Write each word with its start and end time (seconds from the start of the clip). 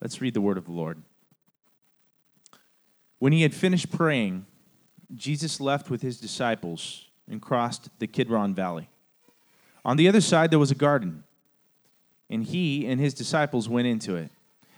Let's 0.00 0.20
read 0.20 0.34
the 0.34 0.40
word 0.40 0.58
of 0.58 0.66
the 0.66 0.72
Lord. 0.72 1.02
When 3.18 3.32
he 3.32 3.42
had 3.42 3.54
finished 3.54 3.90
praying, 3.90 4.46
Jesus 5.14 5.60
left 5.60 5.90
with 5.90 6.02
his 6.02 6.20
disciples 6.20 7.06
and 7.28 7.40
crossed 7.40 7.88
the 7.98 8.06
Kidron 8.06 8.54
Valley. 8.54 8.88
On 9.84 9.96
the 9.96 10.08
other 10.08 10.20
side, 10.20 10.50
there 10.50 10.58
was 10.58 10.70
a 10.70 10.76
garden, 10.76 11.24
and 12.28 12.44
he 12.44 12.86
and 12.86 13.00
his 13.00 13.14
disciples 13.14 13.68
went 13.68 13.86
into 13.86 14.16
it. 14.16 14.30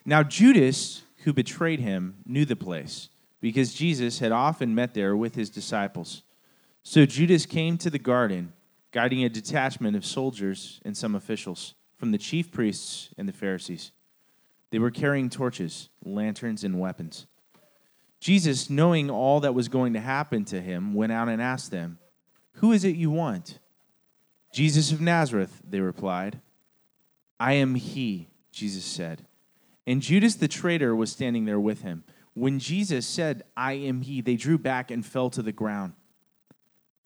Now, 0.04 0.22
Judas, 0.22 1.02
who 1.24 1.32
betrayed 1.32 1.80
him, 1.80 2.18
knew 2.26 2.44
the 2.44 2.56
place, 2.56 3.08
because 3.40 3.74
Jesus 3.74 4.18
had 4.18 4.32
often 4.32 4.74
met 4.74 4.94
there 4.94 5.16
with 5.16 5.34
his 5.34 5.50
disciples. 5.50 6.22
So 6.82 7.06
Judas 7.06 7.46
came 7.46 7.76
to 7.78 7.90
the 7.90 7.98
garden, 7.98 8.52
guiding 8.92 9.24
a 9.24 9.28
detachment 9.28 9.96
of 9.96 10.06
soldiers 10.06 10.80
and 10.84 10.96
some 10.96 11.14
officials 11.14 11.74
from 11.96 12.12
the 12.12 12.18
chief 12.18 12.50
priests 12.50 13.10
and 13.18 13.28
the 13.28 13.32
Pharisees. 13.32 13.92
They 14.70 14.78
were 14.78 14.90
carrying 14.90 15.30
torches, 15.30 15.88
lanterns, 16.04 16.64
and 16.64 16.78
weapons. 16.78 17.26
Jesus, 18.20 18.68
knowing 18.68 19.10
all 19.10 19.40
that 19.40 19.54
was 19.54 19.68
going 19.68 19.92
to 19.92 20.00
happen 20.00 20.44
to 20.46 20.60
him, 20.60 20.92
went 20.94 21.12
out 21.12 21.28
and 21.28 21.40
asked 21.40 21.70
them, 21.70 21.98
Who 22.54 22.72
is 22.72 22.84
it 22.84 22.96
you 22.96 23.10
want? 23.10 23.58
Jesus 24.52 24.92
of 24.92 25.00
Nazareth, 25.00 25.60
they 25.68 25.80
replied. 25.80 26.40
I 27.38 27.52
am 27.54 27.76
he, 27.76 28.28
Jesus 28.50 28.84
said. 28.84 29.26
And 29.86 30.02
Judas 30.02 30.34
the 30.34 30.48
traitor 30.48 30.94
was 30.94 31.12
standing 31.12 31.44
there 31.44 31.60
with 31.60 31.82
him. 31.82 32.04
When 32.34 32.58
Jesus 32.58 33.06
said, 33.06 33.42
I 33.56 33.72
am 33.74 34.02
he, 34.02 34.20
they 34.20 34.36
drew 34.36 34.58
back 34.58 34.90
and 34.90 35.04
fell 35.06 35.30
to 35.30 35.42
the 35.42 35.52
ground. 35.52 35.94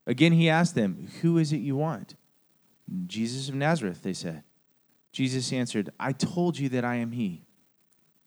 Again 0.06 0.32
he 0.32 0.48
asked 0.48 0.74
them, 0.74 1.08
Who 1.20 1.38
is 1.38 1.52
it 1.52 1.58
you 1.58 1.76
want? 1.76 2.16
Jesus 3.06 3.48
of 3.48 3.54
Nazareth, 3.54 4.02
they 4.02 4.12
said. 4.12 4.42
Jesus 5.12 5.52
answered, 5.52 5.90
I 6.00 6.12
told 6.12 6.58
you 6.58 6.68
that 6.70 6.84
I 6.84 6.96
am 6.96 7.12
he. 7.12 7.44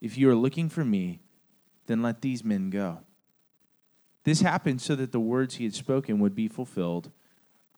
If 0.02 0.18
you 0.18 0.30
are 0.30 0.36
looking 0.36 0.70
for 0.70 0.86
me, 0.86 1.22
then 1.88 2.02
let 2.02 2.22
these 2.22 2.44
men 2.44 2.70
go. 2.70 3.00
This 4.24 4.42
happened 4.42 4.82
so 4.82 4.96
that 4.96 5.12
the 5.12 5.20
words 5.20 5.56
he 5.56 5.64
had 5.64 5.76
spoken 5.76 6.20
would 6.20 6.36
be 6.36 6.48
fulfilled 6.48 7.12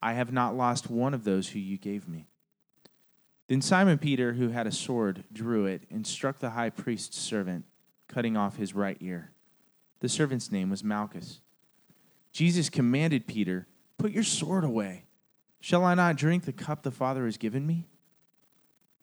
I 0.02 0.14
have 0.14 0.32
not 0.32 0.56
lost 0.56 0.90
one 0.90 1.14
of 1.14 1.24
those 1.24 1.50
who 1.50 1.60
you 1.60 1.78
gave 1.78 2.08
me. 2.08 2.28
Then 3.48 3.62
Simon 3.62 3.98
Peter, 3.98 4.34
who 4.34 4.50
had 4.50 4.68
a 4.68 4.72
sword, 4.72 5.24
drew 5.32 5.66
it 5.66 5.84
and 5.90 6.06
struck 6.06 6.40
the 6.40 6.52
high 6.52 6.70
priest's 6.70 7.18
servant, 7.18 7.66
cutting 8.08 8.38
off 8.38 8.58
his 8.58 8.76
right 8.76 8.98
ear. 9.00 9.32
The 10.00 10.10
servant's 10.10 10.52
name 10.52 10.70
was 10.70 10.84
Malchus. 10.84 11.42
Jesus 12.32 12.70
commanded 12.70 13.26
Peter, 13.26 13.68
Put 13.98 14.12
your 14.12 14.24
sword 14.24 14.64
away. 14.64 15.06
Shall 15.60 15.84
I 15.84 15.96
not 15.96 16.18
drink 16.18 16.46
the 16.46 16.54
cup 16.54 16.84
the 16.84 16.92
Father 16.92 17.26
has 17.26 17.38
given 17.38 17.66
me? 17.66 17.88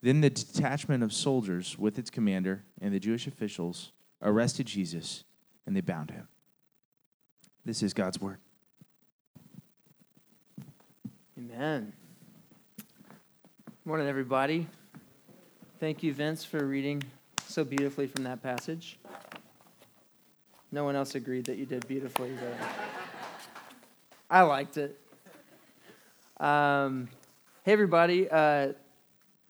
Then 0.05 0.21
the 0.21 0.29
detachment 0.29 1.03
of 1.03 1.15
soldiers 1.15 1.79
with 1.79 1.99
its 1.99 2.11
commander 2.11 2.63
and 2.79 2.93
the 2.93 3.01
Jewish 3.01 3.27
officials 3.27 3.91
arrested 4.21 4.67
Jesus 4.67 5.25
and 5.67 5.75
they 5.75 5.81
bound 5.81 6.11
him. 6.11 6.29
This 7.65 7.83
is 7.83 7.95
God's 7.95 8.21
word. 8.21 8.37
Amen. 11.39 11.95
Morning, 13.87 14.07
everybody. 14.07 14.67
Thank 15.81 16.03
you, 16.03 16.13
Vince, 16.13 16.45
for 16.45 16.67
reading 16.67 17.03
so 17.47 17.65
beautifully 17.65 18.07
from 18.07 18.25
that 18.25 18.43
passage. 18.43 18.99
No 20.71 20.85
one 20.85 20.97
else 20.97 21.15
agreed 21.15 21.47
that 21.47 21.57
you 21.57 21.65
did 21.65 21.89
beautifully, 21.89 22.33
but 22.39 22.69
I 24.29 24.43
liked 24.43 24.77
it. 24.77 25.01
Um, 26.39 27.09
hey, 27.63 27.73
everybody. 27.73 28.29
Uh, 28.31 28.75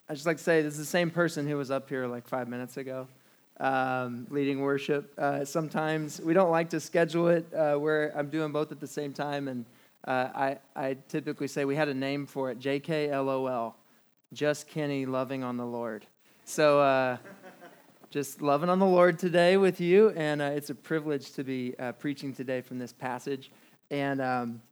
I 0.08 0.14
just 0.14 0.26
like 0.26 0.36
to 0.36 0.42
say 0.42 0.60
this 0.60 0.74
is 0.74 0.78
the 0.78 0.84
same 0.84 1.10
person 1.10 1.48
who 1.48 1.56
was 1.56 1.70
up 1.70 1.88
here 1.88 2.06
like 2.06 2.28
five 2.28 2.46
minutes 2.46 2.76
ago 2.76 3.08
um, 3.60 4.26
leading 4.30 4.60
worship. 4.60 5.12
Uh, 5.18 5.44
sometimes 5.44 6.20
we 6.20 6.34
don't 6.34 6.50
like 6.50 6.70
to 6.70 6.80
schedule 6.80 7.28
it 7.28 7.46
uh, 7.54 7.76
where 7.76 8.12
I'm 8.16 8.28
doing 8.28 8.52
both 8.52 8.72
at 8.72 8.80
the 8.80 8.86
same 8.86 9.12
time, 9.12 9.48
and 9.48 9.64
uh, 10.06 10.28
I, 10.34 10.58
I 10.76 10.96
typically 11.08 11.48
say 11.48 11.64
we 11.64 11.76
had 11.76 11.88
a 11.88 11.94
name 11.94 12.26
for 12.26 12.50
it 12.50 12.58
JKLOL, 12.58 13.74
just 14.32 14.68
Kenny 14.68 15.06
loving 15.06 15.42
on 15.42 15.56
the 15.56 15.66
Lord. 15.66 16.06
So, 16.44 16.80
uh, 16.80 17.16
just 18.10 18.42
loving 18.42 18.68
on 18.68 18.78
the 18.78 18.86
Lord 18.86 19.18
today 19.18 19.56
with 19.56 19.80
you, 19.80 20.10
and 20.10 20.40
uh, 20.40 20.44
it's 20.44 20.70
a 20.70 20.74
privilege 20.74 21.32
to 21.32 21.42
be 21.42 21.74
uh, 21.78 21.92
preaching 21.92 22.32
today 22.32 22.60
from 22.60 22.78
this 22.78 22.92
passage. 22.92 23.50
And 23.90 24.20
um, 24.20 24.62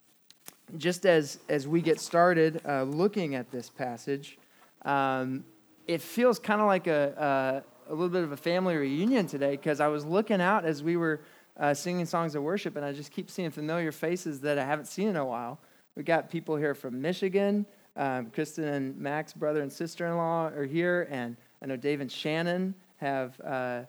just 0.77 1.07
as, 1.07 1.39
as 1.49 1.67
we 1.67 1.81
get 1.81 2.01
started 2.01 2.61
looking 2.65 3.35
at 3.35 3.51
this 3.51 3.69
passage, 3.69 4.39
um, 4.85 5.45
it 5.87 6.01
feels 6.01 6.39
kind 6.39 6.61
of 6.61 6.67
like 6.67 6.87
a, 6.87 7.63
a 7.89 7.93
little 7.93 8.09
bit 8.09 8.25
of 8.25 8.33
a 8.33 8.37
family 8.37 8.77
reunion 8.77 9.27
today 9.27 9.53
because 9.53 9.81
I 9.81 9.89
was 9.89 10.05
looking 10.05 10.41
out 10.41 10.65
as 10.65 10.83
we 10.83 10.97
were 10.97 11.21
uh, 11.59 11.75
singing 11.75 12.07
songs 12.07 12.35
of 12.35 12.43
worship, 12.43 12.77
and 12.77 12.85
I 12.85 12.93
just 12.93 13.13
keep 13.13 13.31
seeing 13.31 13.51
familiar 13.51 13.93
faces 13.93 14.41
that 14.41 14.59
I 14.59 14.65
haven't 14.65 14.87
seen 14.87 15.09
in 15.09 15.17
a 15.17 15.25
while. 15.25 15.61
We 15.97 16.03
got 16.03 16.31
people 16.31 16.57
here 16.57 16.75
from 16.75 17.01
Michigan. 17.01 17.67
Um, 17.95 18.31
Kristen 18.31 18.65
and 18.65 18.97
Max, 18.97 19.35
brother 19.35 19.61
and 19.61 19.71
sister 19.71 20.07
in 20.07 20.17
law, 20.17 20.47
are 20.47 20.65
here, 20.65 21.07
and 21.11 21.37
I 21.63 21.67
know 21.67 21.77
Dave 21.77 22.01
and 22.01 22.11
Shannon 22.11 22.75
have 22.97 23.39
uh, 23.41 23.83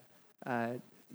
uh, 0.45 0.67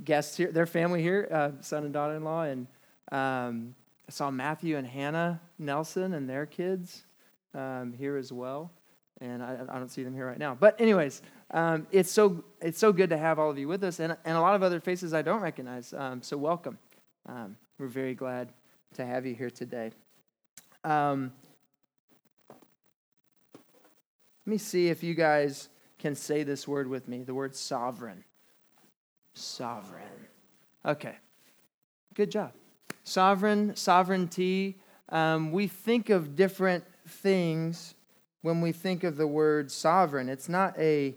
guests 0.05 0.37
here, 0.37 0.51
their 0.51 0.65
family 0.65 1.03
here, 1.03 1.29
uh, 1.31 1.51
son 1.61 1.85
and 1.85 1.93
daughter 1.93 2.15
in 2.15 2.25
law. 2.25 2.45
And 2.45 2.67
um, 3.13 3.75
I 4.09 4.13
saw 4.13 4.31
Matthew 4.31 4.79
and 4.79 4.87
Hannah 4.87 5.41
Nelson 5.59 6.15
and 6.15 6.29
their 6.29 6.47
kids 6.47 7.05
um, 7.53 7.93
here 7.93 8.17
as 8.17 8.33
well. 8.33 8.71
And 9.21 9.43
I, 9.43 9.59
I, 9.69 9.79
don't 9.79 9.91
see 9.91 10.05
them 10.05 10.15
here 10.15 10.27
right 10.27 10.39
now. 10.39 10.57
But, 10.59 10.81
anyways, 10.81 11.23
um, 11.51 11.89
it's, 11.91 12.11
so, 12.11 12.45
it's 12.61 12.79
so 12.79 12.93
good 12.93 13.11
to 13.11 13.19
have 13.19 13.41
all 13.41 13.51
of 13.51 13.59
you 13.59 13.67
with 13.67 13.83
us, 13.83 13.99
and, 13.99 14.17
and 14.25 14.37
a 14.37 14.41
lot 14.41 14.55
of 14.55 14.63
other 14.63 14.79
faces 14.79 15.13
I 15.13 15.23
don't 15.23 15.41
recognize. 15.41 15.93
Um, 15.93 16.23
so, 16.23 16.37
welcome. 16.37 16.79
Um, 17.27 17.57
we're 17.79 17.89
very 17.89 18.15
glad 18.15 18.53
to 18.95 19.05
have 19.05 19.27
you 19.27 19.35
here 19.35 19.51
today. 19.51 19.91
Um, 20.85 21.33
let 22.49 22.57
me 24.47 24.59
see 24.59 24.89
if 24.89 25.03
you 25.03 25.15
guys 25.15 25.69
can 25.99 26.15
say 26.15 26.43
this 26.43 26.67
word 26.67 26.89
with 26.89 27.09
me 27.09 27.23
the 27.23 27.35
word 27.35 27.55
sovereign. 27.55 28.25
Sovereign. 29.35 30.05
Okay. 30.87 31.17
Good 32.15 32.31
job. 32.31 32.53
Sovereign, 33.05 33.77
sovereignty. 33.77 34.79
Um, 35.11 35.53
we 35.53 35.67
think 35.67 36.11
of 36.11 36.35
different 36.35 36.85
things 37.07 37.95
when 38.43 38.61
we 38.61 38.73
think 38.73 39.05
of 39.05 39.17
the 39.17 39.27
word 39.27 39.71
sovereign. 39.71 40.29
It's 40.29 40.49
not 40.49 40.79
a 40.79 41.17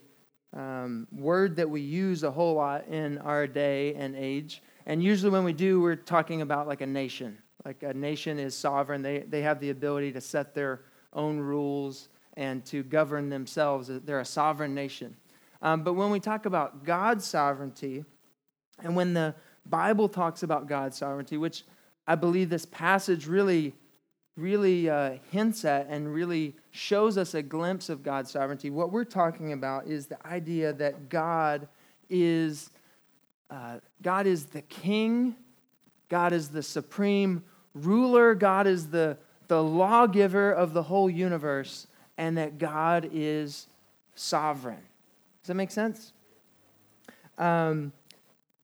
um, 0.53 1.07
word 1.11 1.55
that 1.57 1.69
we 1.69 1.81
use 1.81 2.23
a 2.23 2.31
whole 2.31 2.55
lot 2.55 2.87
in 2.87 3.17
our 3.19 3.47
day 3.47 3.93
and 3.95 4.15
age. 4.15 4.61
And 4.85 5.01
usually, 5.01 5.31
when 5.31 5.43
we 5.43 5.53
do, 5.53 5.81
we're 5.81 5.95
talking 5.95 6.41
about 6.41 6.67
like 6.67 6.81
a 6.81 6.87
nation. 6.87 7.37
Like 7.65 7.83
a 7.83 7.93
nation 7.93 8.39
is 8.39 8.57
sovereign, 8.57 9.01
they, 9.01 9.19
they 9.19 9.43
have 9.43 9.59
the 9.59 9.69
ability 9.69 10.11
to 10.13 10.21
set 10.21 10.55
their 10.55 10.81
own 11.13 11.39
rules 11.39 12.09
and 12.35 12.65
to 12.65 12.81
govern 12.81 13.29
themselves. 13.29 13.89
They're 14.03 14.19
a 14.19 14.25
sovereign 14.25 14.73
nation. 14.73 15.15
Um, 15.61 15.83
but 15.83 15.93
when 15.93 16.09
we 16.09 16.19
talk 16.19 16.47
about 16.47 16.83
God's 16.83 17.25
sovereignty, 17.25 18.03
and 18.83 18.95
when 18.95 19.13
the 19.13 19.35
Bible 19.65 20.09
talks 20.09 20.41
about 20.41 20.67
God's 20.67 20.97
sovereignty, 20.97 21.37
which 21.37 21.63
I 22.07 22.15
believe 22.15 22.49
this 22.49 22.65
passage 22.65 23.27
really 23.27 23.75
really 24.37 24.89
uh, 24.89 25.17
hints 25.29 25.65
at 25.65 25.87
and 25.89 26.13
really 26.13 26.55
shows 26.71 27.17
us 27.17 27.33
a 27.33 27.41
glimpse 27.41 27.89
of 27.89 28.03
God's 28.03 28.31
sovereignty. 28.31 28.69
What 28.69 28.91
we're 28.91 29.03
talking 29.03 29.53
about 29.53 29.87
is 29.87 30.07
the 30.07 30.25
idea 30.25 30.73
that 30.73 31.09
God 31.09 31.67
is 32.09 32.69
uh, 33.51 33.79
God 34.01 34.27
is 34.27 34.45
the 34.45 34.61
king, 34.61 35.35
God 36.07 36.31
is 36.31 36.47
the 36.47 36.63
supreme 36.63 37.43
ruler, 37.73 38.33
God 38.33 38.65
is 38.65 38.87
the, 38.87 39.17
the 39.49 39.61
lawgiver 39.61 40.51
of 40.51 40.73
the 40.73 40.83
whole 40.83 41.09
universe, 41.09 41.87
and 42.17 42.37
that 42.37 42.57
God 42.57 43.09
is 43.11 43.67
sovereign. 44.15 44.79
Does 45.41 45.47
that 45.47 45.55
make 45.55 45.71
sense? 45.71 46.13
Um, 47.37 47.91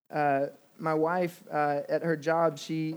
uh, 0.10 0.48
my 0.80 0.94
wife, 0.94 1.44
uh, 1.52 1.82
at 1.90 2.02
her 2.04 2.16
job, 2.16 2.58
she 2.58 2.96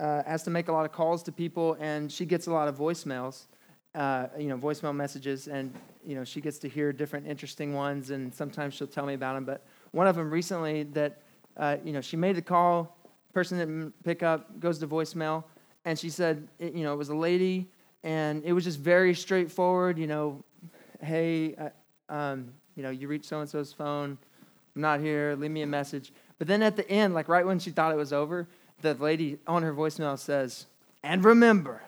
uh, 0.00 0.22
has 0.24 0.42
to 0.44 0.50
make 0.50 0.68
a 0.68 0.72
lot 0.72 0.84
of 0.86 0.92
calls 0.92 1.22
to 1.24 1.32
people, 1.32 1.76
and 1.78 2.10
she 2.10 2.24
gets 2.24 2.46
a 2.46 2.52
lot 2.52 2.68
of 2.68 2.78
voicemails, 2.78 3.46
uh, 3.94 4.28
you 4.38 4.48
know, 4.48 4.56
voicemail 4.56 4.94
messages, 4.94 5.46
and 5.46 5.74
you 6.04 6.14
know, 6.14 6.24
she 6.24 6.40
gets 6.40 6.58
to 6.58 6.68
hear 6.68 6.92
different 6.92 7.26
interesting 7.26 7.74
ones, 7.74 8.10
and 8.10 8.32
sometimes 8.34 8.74
she'll 8.74 8.86
tell 8.86 9.04
me 9.04 9.14
about 9.14 9.34
them. 9.34 9.44
But 9.44 9.66
one 9.90 10.06
of 10.06 10.16
them 10.16 10.30
recently 10.30 10.84
that, 10.94 11.20
uh, 11.56 11.76
you 11.84 11.92
know, 11.92 12.00
she 12.00 12.16
made 12.16 12.36
the 12.36 12.42
call, 12.42 12.96
person 13.34 13.58
didn't 13.58 13.92
pick 14.02 14.22
up, 14.22 14.58
goes 14.58 14.78
to 14.78 14.86
voicemail, 14.86 15.44
and 15.84 15.98
she 15.98 16.08
said, 16.08 16.48
it, 16.58 16.72
you 16.72 16.82
know, 16.82 16.94
it 16.94 16.96
was 16.96 17.10
a 17.10 17.14
lady, 17.14 17.68
and 18.02 18.42
it 18.44 18.54
was 18.54 18.64
just 18.64 18.78
very 18.78 19.14
straightforward. 19.14 19.98
You 19.98 20.06
know, 20.06 20.44
hey, 21.02 21.54
uh, 21.56 22.12
um, 22.12 22.54
you 22.74 22.82
know, 22.82 22.90
you 22.90 23.06
reach 23.06 23.26
so 23.26 23.40
and 23.40 23.48
so's 23.48 23.72
phone. 23.72 24.16
I'm 24.74 24.82
not 24.82 25.00
here. 25.00 25.36
Leave 25.38 25.50
me 25.50 25.62
a 25.62 25.66
message. 25.66 26.12
But 26.38 26.46
then 26.46 26.62
at 26.62 26.74
the 26.74 26.88
end, 26.88 27.12
like 27.12 27.28
right 27.28 27.44
when 27.44 27.58
she 27.58 27.70
thought 27.70 27.92
it 27.92 27.98
was 27.98 28.14
over, 28.14 28.48
the 28.82 28.94
lady 28.94 29.38
on 29.46 29.62
her 29.62 29.72
voicemail 29.72 30.18
says, 30.18 30.66
and 31.02 31.24
remember, 31.24 31.82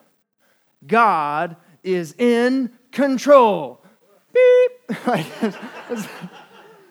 God 0.86 1.56
is 1.82 2.14
in 2.18 2.70
control. 2.90 3.80
Beep. 4.32 4.98
that 5.04 5.56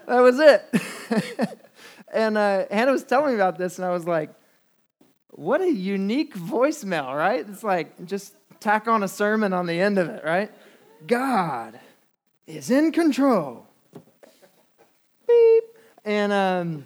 was 0.08 0.40
it. 0.40 1.60
and 2.14 2.38
uh, 2.38 2.66
Hannah 2.70 2.92
was 2.92 3.04
telling 3.04 3.30
me 3.30 3.36
about 3.36 3.58
this, 3.58 3.78
and 3.78 3.86
I 3.86 3.92
was 3.92 4.06
like, 4.06 4.34
what 5.30 5.62
a 5.62 5.72
unique 5.72 6.36
voicemail, 6.36 7.16
right? 7.16 7.46
It's 7.48 7.64
like 7.64 8.06
just 8.06 8.36
tack 8.60 8.88
on 8.88 9.02
a 9.02 9.08
sermon 9.08 9.54
on 9.54 9.66
the 9.66 9.80
end 9.80 9.98
of 9.98 10.10
it, 10.10 10.24
right? 10.24 10.52
God 11.08 11.80
is 12.46 12.70
in 12.70 12.92
control. 12.92 13.66
Beep. 15.28 15.64
And 16.06 16.32
um, 16.32 16.86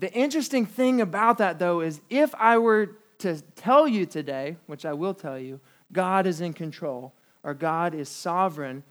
the 0.00 0.10
interesting 0.14 0.64
thing 0.64 1.02
about 1.02 1.38
that, 1.38 1.58
though, 1.58 1.80
is 1.80 2.00
if 2.08 2.34
I 2.34 2.56
were 2.56 2.96
to 3.18 3.40
tell 3.54 3.86
you 3.86 4.06
today, 4.06 4.56
which 4.66 4.86
I 4.86 4.94
will 4.94 5.12
tell 5.12 5.38
you, 5.38 5.60
God 5.92 6.26
is 6.26 6.40
in 6.40 6.54
control 6.54 7.12
or 7.42 7.52
God 7.52 7.94
is 7.94 8.08
sovereign, 8.08 8.82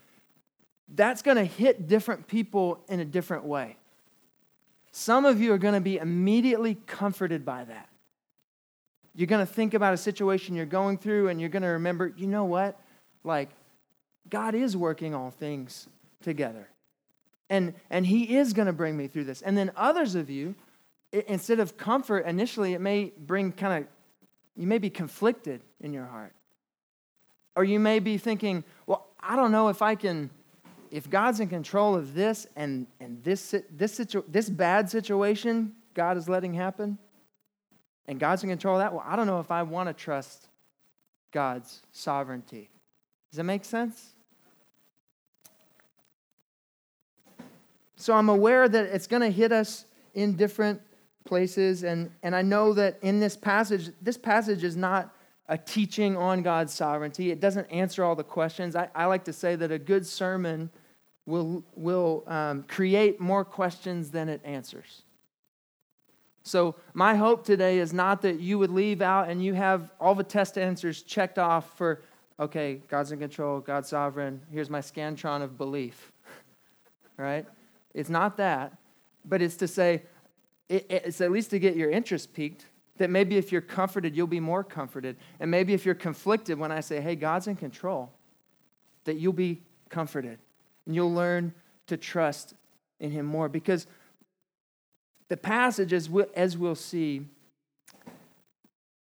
that's 0.94 1.20
going 1.22 1.36
to 1.36 1.44
hit 1.44 1.88
different 1.88 2.28
people 2.28 2.78
in 2.88 3.00
a 3.00 3.04
different 3.04 3.44
way. 3.44 3.76
Some 4.92 5.24
of 5.24 5.40
you 5.40 5.52
are 5.52 5.58
going 5.58 5.74
to 5.74 5.80
be 5.80 5.98
immediately 5.98 6.76
comforted 6.86 7.44
by 7.44 7.64
that. 7.64 7.88
You're 9.16 9.26
going 9.26 9.44
to 9.44 9.52
think 9.52 9.74
about 9.74 9.92
a 9.94 9.96
situation 9.96 10.54
you're 10.54 10.64
going 10.64 10.96
through 10.96 11.28
and 11.28 11.40
you're 11.40 11.48
going 11.48 11.64
to 11.64 11.70
remember, 11.70 12.12
you 12.16 12.28
know 12.28 12.44
what? 12.44 12.80
Like, 13.24 13.50
God 14.28 14.54
is 14.54 14.76
working 14.76 15.12
all 15.12 15.32
things 15.32 15.88
together. 16.22 16.68
And, 17.48 17.74
and 17.90 18.06
He 18.06 18.36
is 18.36 18.52
going 18.52 18.66
to 18.66 18.72
bring 18.72 18.96
me 18.96 19.08
through 19.08 19.24
this. 19.24 19.42
And 19.42 19.58
then 19.58 19.72
others 19.76 20.14
of 20.14 20.30
you, 20.30 20.54
instead 21.12 21.60
of 21.60 21.76
comfort, 21.76 22.26
initially, 22.26 22.74
it 22.74 22.80
may 22.80 23.12
bring 23.18 23.52
kind 23.52 23.84
of, 23.84 23.90
you 24.56 24.66
may 24.66 24.78
be 24.78 24.90
conflicted 24.90 25.62
in 25.80 25.92
your 25.92 26.06
heart. 26.06 26.34
Or 27.56 27.64
you 27.64 27.80
may 27.80 27.98
be 27.98 28.16
thinking, 28.16 28.64
well, 28.86 29.08
I 29.18 29.36
don't 29.36 29.52
know 29.52 29.68
if 29.68 29.82
I 29.82 29.94
can 29.94 30.30
if 30.90 31.08
God's 31.08 31.40
in 31.40 31.48
control 31.48 31.94
of 31.94 32.14
this 32.14 32.46
and, 32.56 32.86
and 33.00 33.22
this, 33.22 33.54
this, 33.70 33.94
situ, 33.94 34.24
this 34.28 34.50
bad 34.50 34.90
situation 34.90 35.72
God 35.94 36.16
is 36.16 36.28
letting 36.28 36.54
happen, 36.54 36.98
and 38.06 38.18
God's 38.18 38.42
in 38.42 38.48
control 38.48 38.76
of 38.76 38.80
that, 38.80 38.92
well, 38.92 39.04
I 39.06 39.16
don't 39.16 39.26
know 39.26 39.40
if 39.40 39.50
I 39.50 39.62
want 39.62 39.88
to 39.88 39.92
trust 39.92 40.48
God's 41.32 41.82
sovereignty. 41.92 42.70
Does 43.30 43.36
that 43.36 43.44
make 43.44 43.64
sense? 43.64 44.14
So 47.96 48.14
I'm 48.14 48.28
aware 48.28 48.68
that 48.68 48.86
it's 48.86 49.06
going 49.06 49.22
to 49.22 49.30
hit 49.30 49.52
us 49.52 49.84
in 50.14 50.34
different 50.36 50.80
places, 51.24 51.82
and, 51.82 52.10
and 52.22 52.34
I 52.34 52.42
know 52.42 52.72
that 52.74 52.98
in 53.02 53.20
this 53.20 53.36
passage, 53.36 53.90
this 54.00 54.16
passage 54.16 54.64
is 54.64 54.76
not 54.76 55.14
a 55.48 55.58
teaching 55.58 56.16
on 56.16 56.42
God's 56.42 56.72
sovereignty. 56.72 57.30
It 57.30 57.40
doesn't 57.40 57.66
answer 57.66 58.04
all 58.04 58.14
the 58.14 58.24
questions. 58.24 58.76
I, 58.76 58.88
I 58.94 59.06
like 59.06 59.24
to 59.24 59.32
say 59.32 59.56
that 59.56 59.72
a 59.72 59.78
good 59.78 60.06
sermon 60.06 60.70
will, 61.26 61.64
will 61.74 62.24
um, 62.26 62.64
create 62.64 63.20
more 63.20 63.44
questions 63.44 64.10
than 64.10 64.28
it 64.28 64.40
answers. 64.44 65.02
So, 66.42 66.76
my 66.94 67.14
hope 67.16 67.44
today 67.44 67.78
is 67.78 67.92
not 67.92 68.22
that 68.22 68.40
you 68.40 68.58
would 68.58 68.70
leave 68.70 69.02
out 69.02 69.28
and 69.28 69.44
you 69.44 69.52
have 69.54 69.92
all 70.00 70.14
the 70.14 70.24
test 70.24 70.56
answers 70.56 71.02
checked 71.02 71.38
off 71.38 71.76
for, 71.76 72.02
okay, 72.38 72.80
God's 72.88 73.12
in 73.12 73.18
control, 73.18 73.60
God's 73.60 73.88
sovereign, 73.88 74.40
here's 74.50 74.70
my 74.70 74.80
Scantron 74.80 75.42
of 75.42 75.58
belief. 75.58 76.12
right? 77.18 77.46
It's 77.92 78.08
not 78.08 78.38
that, 78.38 78.72
but 79.24 79.42
it's 79.42 79.56
to 79.56 79.68
say, 79.68 80.02
it's 80.70 81.20
at 81.20 81.32
least 81.32 81.50
to 81.50 81.58
get 81.58 81.76
your 81.76 81.90
interest 81.90 82.32
piqued. 82.32 82.64
That 82.98 83.10
maybe 83.10 83.36
if 83.36 83.50
you're 83.50 83.60
comforted, 83.60 84.14
you'll 84.14 84.26
be 84.26 84.40
more 84.40 84.62
comforted. 84.62 85.16
And 85.40 85.50
maybe 85.50 85.72
if 85.72 85.84
you're 85.84 85.94
conflicted 85.94 86.58
when 86.58 86.70
I 86.70 86.80
say, 86.80 87.00
hey, 87.00 87.16
God's 87.16 87.46
in 87.46 87.56
control, 87.56 88.12
that 89.04 89.16
you'll 89.16 89.32
be 89.32 89.62
comforted. 89.88 90.38
And 90.86 90.94
you'll 90.94 91.12
learn 91.12 91.54
to 91.86 91.96
trust 91.96 92.54
in 93.00 93.10
Him 93.10 93.26
more. 93.26 93.48
Because 93.48 93.86
the 95.28 95.36
passage, 95.36 95.92
as, 95.92 96.10
we, 96.10 96.24
as 96.34 96.58
we'll 96.58 96.74
see, 96.74 97.26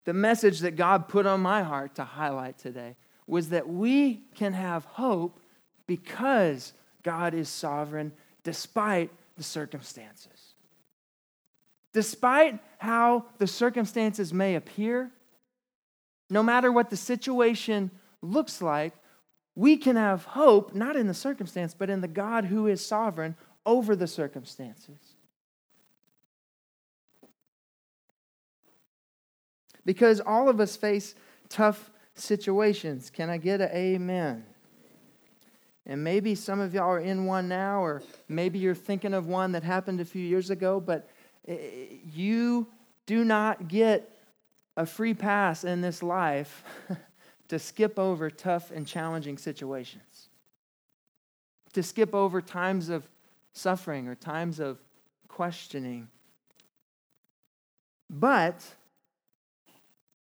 the 0.03 0.13
message 0.13 0.59
that 0.59 0.75
God 0.75 1.07
put 1.07 1.25
on 1.25 1.39
my 1.39 1.63
heart 1.63 1.95
to 1.95 2.03
highlight 2.03 2.57
today 2.57 2.95
was 3.27 3.49
that 3.49 3.67
we 3.67 4.21
can 4.35 4.53
have 4.53 4.85
hope 4.85 5.39
because 5.87 6.73
God 7.01 7.33
is 7.33 7.49
sovereign 7.49 8.11
despite 8.43 9.09
the 9.37 9.43
circumstances. 9.43 10.34
Despite 11.95 12.59
how 12.77 13.23
the 13.37 13.47
circumstances 13.47 14.33
may 14.33 14.55
appear, 14.55 15.11
no 16.29 16.43
matter 16.43 16.69
what 16.69 16.89
the 16.89 16.97
situation 16.97 17.89
looks 18.21 18.61
like, 18.61 18.93
we 19.55 19.77
can 19.77 19.95
have 19.95 20.25
hope 20.25 20.75
not 20.75 20.97
in 20.97 21.07
the 21.07 21.13
circumstance, 21.13 21.73
but 21.73 21.89
in 21.89 22.01
the 22.01 22.09
God 22.09 22.43
who 22.43 22.67
is 22.67 22.85
sovereign 22.85 23.37
over 23.65 23.95
the 23.95 24.07
circumstances. 24.07 24.97
Because 29.85 30.19
all 30.19 30.49
of 30.49 30.59
us 30.59 30.75
face 30.75 31.15
tough 31.47 31.91
situations. 32.13 33.09
Can 33.09 33.29
I 33.29 33.37
get 33.37 33.61
an 33.61 33.69
amen? 33.73 34.43
And 35.85 36.03
maybe 36.03 36.35
some 36.35 36.59
of 36.59 36.73
y'all 36.73 36.89
are 36.89 36.99
in 36.99 37.23
one 37.23 37.47
now, 37.47 37.81
or 37.81 38.03
maybe 38.27 38.59
you're 38.59 38.75
thinking 38.75 39.13
of 39.13 39.27
one 39.27 39.53
that 39.53 39.63
happened 39.63 40.01
a 40.01 40.05
few 40.05 40.25
years 40.25 40.49
ago, 40.49 40.81
but 40.81 41.07
you 41.47 42.67
do 43.05 43.23
not 43.23 43.67
get 43.67 44.11
a 44.77 44.85
free 44.85 45.13
pass 45.13 45.63
in 45.63 45.81
this 45.81 46.01
life 46.03 46.63
to 47.47 47.59
skip 47.59 47.99
over 47.99 48.29
tough 48.29 48.71
and 48.71 48.87
challenging 48.87 49.37
situations, 49.37 50.29
to 51.73 51.83
skip 51.83 52.13
over 52.13 52.41
times 52.41 52.89
of 52.89 53.07
suffering 53.53 54.07
or 54.07 54.15
times 54.15 54.59
of 54.59 54.79
questioning. 55.27 56.07
But 58.09 58.65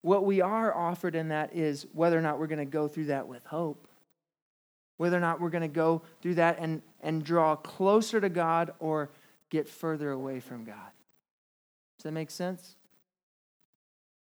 what 0.03 0.25
we 0.25 0.41
are 0.41 0.75
offered 0.75 1.15
in 1.15 1.29
that 1.29 1.55
is 1.55 1.87
whether 1.93 2.19
or 2.19 2.23
not 2.23 2.39
we're 2.39 2.47
going 2.47 2.59
to 2.59 2.65
go 2.65 2.87
through 2.89 3.07
that 3.07 3.27
with 3.27 3.45
hope, 3.47 3.89
whether 4.99 5.17
or 5.17 5.21
not 5.21 5.41
we're 5.41 5.51
going 5.51 5.63
to 5.63 5.69
go 5.69 6.03
through 6.21 6.35
that 6.35 6.59
and, 6.61 6.83
and 7.01 7.25
draw 7.25 7.57
closer 7.57 8.21
to 8.21 8.29
God 8.29 8.73
or 8.79 9.11
get 9.51 9.69
further 9.69 10.11
away 10.11 10.41
from 10.41 10.65
God. 10.65 10.77
Does 12.05 12.11
that 12.11 12.17
make 12.17 12.31
sense? 12.31 12.77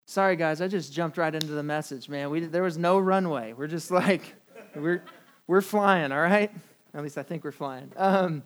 Sorry, 0.07 0.37
guys, 0.37 0.61
I 0.61 0.69
just 0.69 0.93
jumped 0.93 1.19
right 1.19 1.35
into 1.35 1.49
the 1.49 1.65
message, 1.65 2.09
man. 2.09 2.31
We, 2.31 2.39
there 2.39 2.63
was 2.63 2.79
no 2.79 2.97
runway. 2.97 3.55
We're 3.55 3.67
just 3.67 3.91
like, 3.91 4.37
we're, 4.77 5.03
we're 5.49 5.63
flying, 5.63 6.13
all 6.13 6.21
right? 6.21 6.53
At 6.95 7.03
least 7.03 7.19
I 7.19 7.25
think 7.25 7.43
we're 7.43 7.51
flying. 7.51 7.91
Um, 7.97 8.45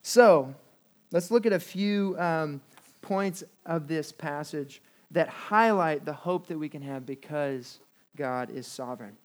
so, 0.00 0.54
let's 1.12 1.30
look 1.30 1.44
at 1.44 1.52
a 1.52 1.60
few 1.60 2.18
um, 2.18 2.62
points 3.02 3.44
of 3.66 3.88
this 3.88 4.10
passage 4.10 4.80
that 5.10 5.28
highlight 5.28 6.06
the 6.06 6.14
hope 6.14 6.46
that 6.46 6.58
we 6.58 6.70
can 6.70 6.80
have 6.80 7.04
because 7.04 7.80
God 8.16 8.48
is 8.48 8.66
sovereign. 8.66 9.18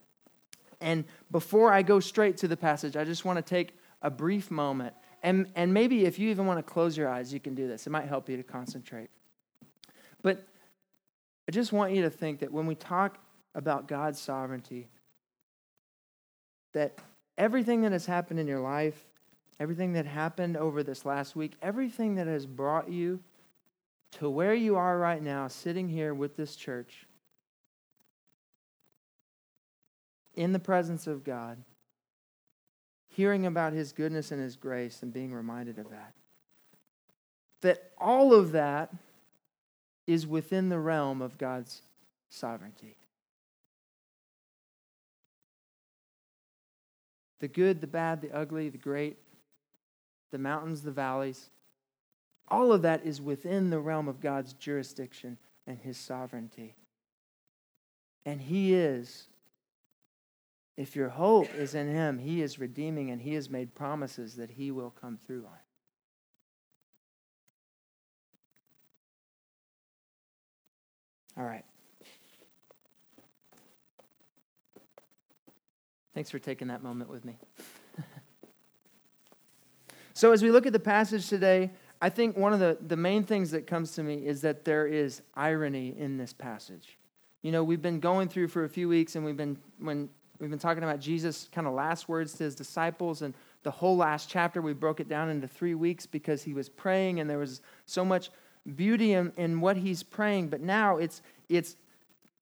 And 0.81 1.05
before 1.31 1.71
I 1.71 1.83
go 1.83 2.01
straight 2.01 2.35
to 2.39 2.49
the 2.49 2.57
passage, 2.57 2.97
I 2.97 3.05
just 3.05 3.23
want 3.23 3.37
to 3.37 3.43
take 3.43 3.77
a 4.01 4.09
brief 4.09 4.51
moment. 4.51 4.93
And, 5.23 5.51
and 5.55 5.73
maybe 5.73 6.05
if 6.05 6.17
you 6.17 6.29
even 6.29 6.45
want 6.45 6.57
to 6.59 6.63
close 6.63 6.97
your 6.97 7.07
eyes, 7.07 7.33
you 7.33 7.39
can 7.39 7.53
do 7.53 7.67
this. 7.67 7.85
It 7.85 7.91
might 7.91 8.07
help 8.07 8.27
you 8.27 8.37
to 8.37 8.43
concentrate. 8.43 9.09
But 10.21 10.45
I 11.47 11.51
just 11.51 11.71
want 11.71 11.93
you 11.93 12.01
to 12.03 12.09
think 12.09 12.39
that 12.39 12.51
when 12.51 12.65
we 12.65 12.75
talk 12.75 13.17
about 13.53 13.87
God's 13.87 14.19
sovereignty, 14.19 14.87
that 16.73 16.97
everything 17.37 17.81
that 17.81 17.91
has 17.91 18.05
happened 18.05 18.39
in 18.39 18.47
your 18.47 18.59
life, 18.59 19.05
everything 19.59 19.93
that 19.93 20.05
happened 20.05 20.57
over 20.57 20.83
this 20.83 21.05
last 21.05 21.35
week, 21.35 21.53
everything 21.61 22.15
that 22.15 22.27
has 22.27 22.45
brought 22.45 22.89
you 22.89 23.19
to 24.13 24.29
where 24.29 24.53
you 24.53 24.75
are 24.75 24.97
right 24.97 25.21
now, 25.21 25.47
sitting 25.47 25.87
here 25.87 26.13
with 26.13 26.35
this 26.35 26.55
church, 26.55 27.05
in 30.35 30.51
the 30.51 30.59
presence 30.59 31.07
of 31.07 31.23
God, 31.23 31.57
hearing 33.11 33.45
about 33.45 33.73
His 33.73 33.91
goodness 33.91 34.31
and 34.31 34.41
His 34.41 34.55
grace, 34.55 35.03
and 35.03 35.13
being 35.13 35.33
reminded 35.33 35.77
of 35.77 35.89
that. 35.91 36.13
That 37.61 37.91
all 37.99 38.33
of 38.33 38.53
that 38.53 38.91
is 40.07 40.25
within 40.25 40.69
the 40.69 40.79
realm 40.79 41.21
of 41.21 41.37
God's 41.37 41.81
sovereignty. 42.29 42.95
The 47.39 47.47
good, 47.47 47.81
the 47.81 47.87
bad, 47.87 48.21
the 48.21 48.31
ugly, 48.35 48.69
the 48.69 48.77
great, 48.77 49.17
the 50.31 50.37
mountains, 50.37 50.81
the 50.81 50.91
valleys, 50.91 51.49
all 52.47 52.73
of 52.73 52.81
that 52.81 53.05
is 53.05 53.21
within 53.21 53.69
the 53.69 53.79
realm 53.79 54.07
of 54.07 54.19
God's 54.19 54.53
jurisdiction 54.53 55.37
and 55.65 55.79
his 55.79 55.97
sovereignty. 55.97 56.75
And 58.25 58.41
he 58.41 58.73
is, 58.73 59.27
if 60.77 60.95
your 60.95 61.09
hope 61.09 61.53
is 61.55 61.75
in 61.75 61.89
him, 61.89 62.17
he 62.17 62.41
is 62.41 62.59
redeeming 62.59 63.11
and 63.11 63.21
he 63.21 63.33
has 63.33 63.49
made 63.49 63.75
promises 63.75 64.35
that 64.35 64.51
he 64.51 64.71
will 64.71 64.89
come 64.89 65.19
through 65.25 65.45
on. 65.45 65.57
All 71.37 71.45
right. 71.45 71.65
Thanks 76.13 76.29
for 76.29 76.39
taking 76.39 76.67
that 76.67 76.83
moment 76.83 77.09
with 77.09 77.23
me. 77.23 77.37
So, 80.13 80.33
as 80.33 80.43
we 80.43 80.51
look 80.51 80.65
at 80.65 80.73
the 80.73 80.79
passage 80.79 81.29
today, 81.29 81.71
I 82.01 82.09
think 82.09 82.37
one 82.37 82.53
of 82.53 82.59
the, 82.59 82.77
the 82.85 82.97
main 82.97 83.23
things 83.23 83.51
that 83.51 83.65
comes 83.65 83.93
to 83.93 84.03
me 84.03 84.25
is 84.25 84.41
that 84.41 84.65
there 84.65 84.85
is 84.85 85.21
irony 85.35 85.95
in 85.97 86.17
this 86.17 86.33
passage. 86.33 86.97
You 87.41 87.51
know, 87.51 87.63
we've 87.63 87.81
been 87.81 87.99
going 87.99 88.27
through 88.27 88.49
for 88.49 88.63
a 88.63 88.69
few 88.69 88.89
weeks 88.89 89.15
and 89.15 89.25
we've 89.25 89.37
been, 89.37 89.57
when, 89.79 90.09
we've 90.41 90.49
been 90.49 90.59
talking 90.59 90.83
about 90.83 90.99
Jesus' 90.99 91.47
kind 91.51 91.67
of 91.67 91.73
last 91.73 92.09
words 92.09 92.33
to 92.33 92.43
his 92.43 92.55
disciples 92.55 93.21
and 93.21 93.35
the 93.61 93.69
whole 93.69 93.95
last 93.95 94.27
chapter. 94.27 94.59
We 94.59 94.73
broke 94.73 94.99
it 94.99 95.07
down 95.07 95.29
into 95.29 95.47
three 95.47 95.75
weeks 95.75 96.07
because 96.07 96.41
he 96.41 96.55
was 96.55 96.67
praying 96.67 97.19
and 97.19 97.29
there 97.29 97.37
was 97.37 97.61
so 97.85 98.03
much 98.03 98.31
beauty 98.75 99.13
in, 99.13 99.31
in 99.37 99.61
what 99.61 99.77
he's 99.77 100.01
praying. 100.01 100.49
But 100.49 100.61
now 100.61 100.97
it's, 100.97 101.21
it's, 101.47 101.75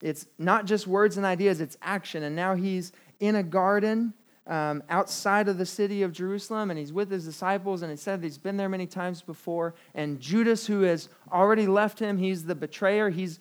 it's 0.01 0.27
not 0.37 0.65
just 0.65 0.87
words 0.87 1.17
and 1.17 1.25
ideas, 1.25 1.59
it's 1.59 1.77
action. 1.81 2.23
And 2.23 2.37
now 2.37 2.55
he's 2.55 2.93
in 3.19 3.35
a 3.35 3.43
garden 3.43 4.13
um, 4.47 4.81
outside 4.89 5.49
of 5.49 5.57
the 5.57 5.65
city 5.65 6.01
of 6.01 6.11
Jerusalem, 6.11 6.71
and 6.71 6.79
he's 6.79 6.91
with 6.91 7.11
his 7.11 7.23
disciples, 7.23 7.83
and 7.83 7.91
it 7.91 7.99
said 7.99 8.23
he's 8.23 8.39
been 8.39 8.57
there 8.57 8.69
many 8.69 8.87
times 8.87 9.21
before. 9.21 9.75
And 9.93 10.19
Judas, 10.19 10.65
who 10.65 10.81
has 10.81 11.09
already 11.31 11.67
left 11.67 11.99
him, 11.99 12.17
he's 12.17 12.45
the 12.45 12.55
betrayer. 12.55 13.11
He's 13.11 13.39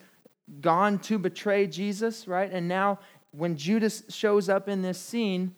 gone 0.61 0.99
to 0.99 1.17
betray 1.17 1.65
Jesus, 1.65 2.27
right? 2.27 2.51
And 2.51 2.67
now, 2.67 2.99
when 3.31 3.55
Judas 3.57 4.03
shows 4.09 4.49
up 4.49 4.67
in 4.67 4.81
this 4.81 4.99
scene, 4.99 5.55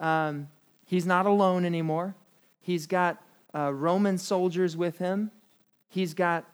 um, 0.00 0.48
he's 0.84 1.06
not 1.06 1.26
alone 1.26 1.64
anymore. 1.64 2.14
He's 2.60 2.86
got 2.86 3.22
uh, 3.54 3.72
Roman 3.72 4.18
soldiers 4.18 4.76
with 4.76 4.98
him. 4.98 5.30
He's 5.88 6.14
got 6.14 6.44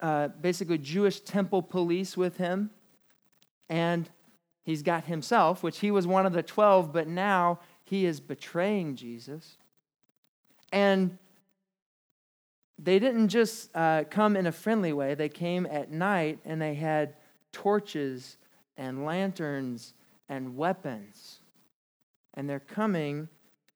uh, 0.00 0.28
basically 0.28 0.78
Jewish 0.78 1.20
temple 1.20 1.62
police 1.62 2.16
with 2.16 2.36
him. 2.36 2.70
And 3.68 4.08
he's 4.64 4.82
got 4.82 5.04
himself, 5.04 5.62
which 5.62 5.78
he 5.78 5.90
was 5.90 6.06
one 6.06 6.26
of 6.26 6.32
the 6.32 6.42
12, 6.42 6.92
but 6.92 7.08
now 7.08 7.60
he 7.84 8.04
is 8.04 8.20
betraying 8.20 8.96
Jesus. 8.96 9.56
And 10.72 11.18
they 12.78 12.98
didn't 12.98 13.28
just 13.28 13.70
uh, 13.74 14.04
come 14.10 14.36
in 14.36 14.46
a 14.46 14.52
friendly 14.52 14.92
way, 14.92 15.14
they 15.14 15.28
came 15.28 15.66
at 15.66 15.90
night 15.90 16.38
and 16.44 16.60
they 16.60 16.74
had 16.74 17.14
torches 17.52 18.36
and 18.76 19.04
lanterns 19.04 19.94
and 20.32 20.56
weapons. 20.56 21.40
And 22.32 22.48
they're 22.48 22.58
coming 22.58 23.28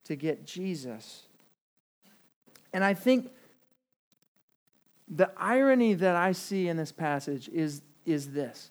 to 0.04 0.16
get 0.16 0.46
Jesus. 0.46 1.24
And 2.72 2.82
I 2.82 2.94
think 2.94 3.30
the 5.06 5.30
irony 5.36 5.92
that 5.92 6.16
I 6.16 6.32
see 6.32 6.68
in 6.68 6.78
this 6.78 6.92
passage 6.92 7.50
is, 7.50 7.82
is 8.06 8.30
this. 8.30 8.70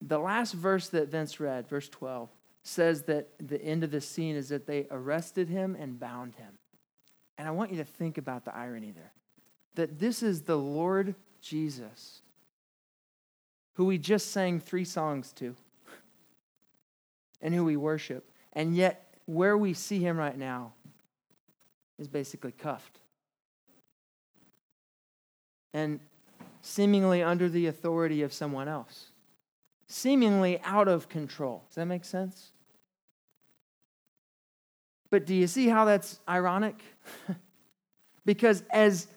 The 0.00 0.20
last 0.20 0.54
verse 0.54 0.90
that 0.90 1.08
Vince 1.08 1.40
read, 1.40 1.68
verse 1.68 1.88
12, 1.88 2.30
says 2.62 3.02
that 3.02 3.30
the 3.40 3.60
end 3.60 3.82
of 3.82 3.90
the 3.90 4.00
scene 4.00 4.36
is 4.36 4.50
that 4.50 4.68
they 4.68 4.86
arrested 4.88 5.48
him 5.48 5.76
and 5.76 5.98
bound 5.98 6.36
him. 6.36 6.56
And 7.36 7.48
I 7.48 7.50
want 7.50 7.72
you 7.72 7.78
to 7.78 7.84
think 7.84 8.16
about 8.16 8.44
the 8.44 8.54
irony 8.54 8.92
there. 8.92 9.12
That 9.74 9.98
this 9.98 10.22
is 10.22 10.42
the 10.42 10.56
Lord 10.56 11.16
Jesus, 11.40 12.22
who 13.72 13.86
we 13.86 13.98
just 13.98 14.30
sang 14.30 14.60
three 14.60 14.84
songs 14.84 15.32
to, 15.32 15.56
and 17.40 17.54
who 17.54 17.64
we 17.64 17.76
worship. 17.76 18.30
And 18.52 18.76
yet, 18.76 19.14
where 19.26 19.56
we 19.56 19.74
see 19.74 20.00
him 20.00 20.16
right 20.16 20.36
now 20.36 20.72
is 21.98 22.08
basically 22.08 22.52
cuffed. 22.52 22.98
And 25.74 26.00
seemingly 26.62 27.22
under 27.22 27.48
the 27.48 27.66
authority 27.66 28.22
of 28.22 28.32
someone 28.32 28.68
else, 28.68 29.10
seemingly 29.86 30.60
out 30.64 30.88
of 30.88 31.08
control. 31.08 31.64
Does 31.68 31.76
that 31.76 31.86
make 31.86 32.04
sense? 32.04 32.52
But 35.10 35.26
do 35.26 35.34
you 35.34 35.46
see 35.46 35.68
how 35.68 35.84
that's 35.84 36.20
ironic? 36.28 36.82
because 38.26 38.62
as 38.70 39.08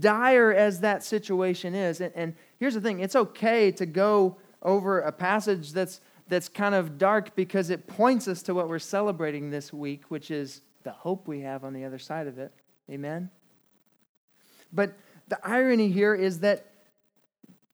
dire 0.00 0.52
as 0.52 0.80
that 0.80 1.04
situation 1.04 1.74
is, 1.74 2.00
and, 2.00 2.12
and, 2.14 2.34
here's 2.58 2.74
the 2.74 2.80
thing 2.80 3.00
it's 3.00 3.16
okay 3.16 3.70
to 3.70 3.86
go 3.86 4.36
over 4.62 5.00
a 5.00 5.12
passage 5.12 5.72
that's, 5.72 6.00
that's 6.28 6.48
kind 6.48 6.74
of 6.74 6.98
dark 6.98 7.34
because 7.34 7.70
it 7.70 7.86
points 7.86 8.28
us 8.28 8.42
to 8.42 8.54
what 8.54 8.68
we're 8.68 8.78
celebrating 8.78 9.50
this 9.50 9.72
week, 9.72 10.04
which 10.08 10.30
is 10.30 10.62
the 10.82 10.92
hope 10.92 11.26
we 11.26 11.40
have 11.40 11.64
on 11.64 11.72
the 11.72 11.84
other 11.84 11.98
side 11.98 12.26
of 12.26 12.38
it. 12.38 12.52
Amen? 12.90 13.30
But 14.72 14.94
the 15.28 15.38
irony 15.42 15.90
here 15.90 16.14
is 16.14 16.40
that 16.40 16.66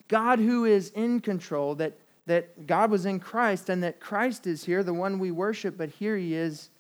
God, 0.09 0.39
who 0.39 0.65
is 0.65 0.91
in 0.91 1.21
control, 1.21 1.75
that, 1.77 1.99
that 2.27 2.67
God 2.67 2.91
was 2.91 3.07
in 3.07 3.21
Christ, 3.21 3.69
and 3.69 3.83
that 3.83 4.01
Christ 4.01 4.47
is 4.47 4.65
here, 4.65 4.83
the 4.83 4.95
one 4.95 5.19
we 5.19 5.31
worship, 5.31 5.77
but 5.77 5.89
here 5.89 6.17
he 6.17 6.35
is 6.35 6.71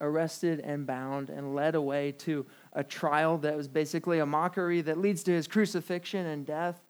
arrested 0.00 0.60
and 0.60 0.86
bound 0.86 1.30
and 1.30 1.54
led 1.54 1.74
away 1.74 2.12
to 2.12 2.44
a 2.72 2.82
trial 2.82 3.38
that 3.38 3.56
was 3.56 3.68
basically 3.68 4.18
a 4.18 4.26
mockery 4.26 4.80
that 4.82 4.98
leads 4.98 5.22
to 5.22 5.32
his 5.32 5.46
crucifixion 5.46 6.26
and 6.26 6.44
death. 6.44 6.80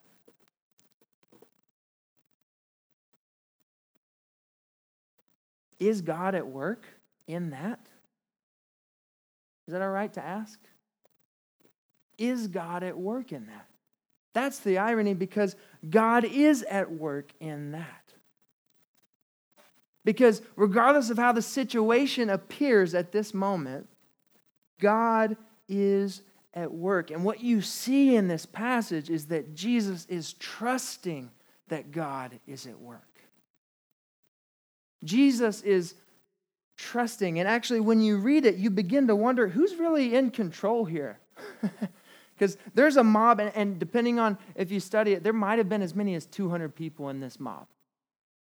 Is 5.83 6.01
God 6.01 6.37
at 6.37 6.47
work 6.47 6.87
in 7.27 7.51
that? 7.51 7.81
Is 9.67 9.73
that 9.73 9.83
all 9.83 9.91
right 9.91 10.13
to 10.13 10.25
ask? 10.25 10.61
Is 12.19 12.47
God 12.47 12.85
at 12.85 12.97
work 12.97 13.33
in 13.33 13.47
that? 13.47 13.67
That's 14.33 14.61
the 14.61 14.79
irony 14.79 15.13
because 15.13 15.57
God 15.91 16.25
is 16.25 16.63
at 16.63 16.93
work 16.93 17.33
in 17.41 17.73
that. 17.73 18.13
Because 20.05 20.41
regardless 20.55 21.11
of 21.11 21.19
how 21.19 21.33
the 21.33 21.43
situation 21.43 22.31
appears 22.31 22.95
at 22.95 23.11
this 23.11 23.35
moment, 23.35 23.89
God 24.81 25.37
is 25.69 26.23
at 26.55 26.73
work. 26.73 27.11
And 27.11 27.25
what 27.25 27.41
you 27.41 27.61
see 27.61 28.15
in 28.15 28.29
this 28.29 28.47
passage 28.47 29.11
is 29.11 29.27
that 29.27 29.53
Jesus 29.57 30.07
is 30.07 30.35
trusting 30.35 31.29
that 31.67 31.91
God 31.91 32.39
is 32.47 32.69
at 32.69 32.79
work. 32.79 33.12
Jesus 35.05 35.63
is 35.63 35.95
trusting. 36.77 37.39
And 37.39 37.49
actually, 37.49 37.81
when 37.81 38.01
you 38.01 38.19
read 38.19 38.47
it, 38.47 38.57
you 38.57 38.71
begin 38.71 39.07
to 39.09 39.17
wonder 39.17 39.49
who's 39.49 39.75
really 39.77 40.15
in 40.15 40.31
control 40.31 40.85
here? 40.85 41.19
Because 42.35 42.57
there's 42.75 42.97
a 42.97 43.05
mob, 43.05 43.39
and, 43.39 43.53
and, 43.55 43.79
depending 43.79 44.19
on 44.19 44.37
if 44.57 44.73
you 44.73 44.81
study 44.81 45.13
it, 45.13 45.23
there 45.23 45.35
might 45.35 45.59
have 45.59 45.69
been 45.69 45.83
as 45.83 45.95
many 45.95 46.17
as 46.17 46.27
200 46.27 46.75
people 46.75 47.09
in 47.09 47.21
this 47.21 47.39
mob, 47.39 47.67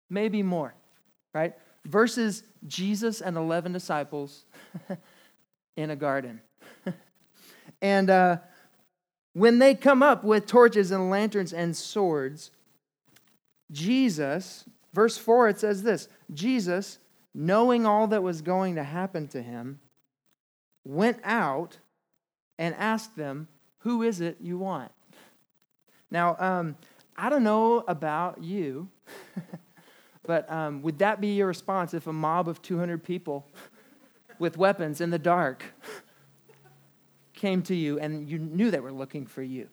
maybe 0.09 0.41
more 0.41 0.73
right? 1.33 1.53
Versus 1.85 2.43
Jesus 2.67 3.21
and 3.21 3.35
11 3.35 3.73
disciples 3.73 4.45
in 5.75 5.89
a 5.89 5.95
garden. 5.95 6.41
and 7.81 8.09
uh, 8.09 8.37
when 9.33 9.59
they 9.59 9.75
come 9.75 10.03
up 10.03 10.23
with 10.23 10.45
torches 10.45 10.91
and 10.91 11.09
lanterns 11.09 11.51
and 11.51 11.75
swords, 11.75 12.51
Jesus, 13.71 14.65
verse 14.93 15.17
4, 15.17 15.49
it 15.49 15.59
says 15.59 15.83
this 15.83 16.07
Jesus, 16.33 16.99
knowing 17.33 17.85
all 17.85 18.07
that 18.07 18.23
was 18.23 18.41
going 18.41 18.75
to 18.75 18.83
happen 18.83 19.27
to 19.29 19.41
him, 19.41 19.79
went 20.85 21.19
out 21.23 21.79
and 22.57 22.75
asked 22.75 23.15
them, 23.15 23.47
Who 23.79 24.03
is 24.03 24.21
it 24.21 24.37
you 24.39 24.57
want? 24.57 24.91
Now, 26.11 26.35
um, 26.37 26.77
I 27.17 27.29
don't 27.29 27.43
know 27.43 27.83
about 27.87 28.43
you. 28.43 28.89
But 30.23 30.49
um, 30.51 30.81
would 30.81 30.99
that 30.99 31.21
be 31.21 31.35
your 31.35 31.47
response 31.47 31.93
if 31.93 32.07
a 32.07 32.13
mob 32.13 32.47
of 32.47 32.61
200 32.61 33.03
people 33.03 33.45
with 34.39 34.57
weapons 34.57 35.01
in 35.01 35.09
the 35.09 35.19
dark 35.19 35.63
came 37.33 37.61
to 37.63 37.75
you 37.75 37.99
and 37.99 38.27
you 38.29 38.39
knew 38.39 38.71
they 38.71 38.79
were 38.79 38.91
looking 38.91 39.25
for 39.25 39.43
you? 39.43 39.67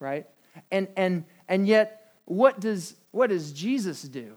Right? 0.00 0.26
And, 0.70 0.88
and, 0.96 1.24
and 1.48 1.66
yet, 1.66 2.05
what 2.26 2.60
does, 2.60 2.94
what 3.10 3.30
does 3.30 3.52
Jesus 3.52 4.02
do? 4.02 4.36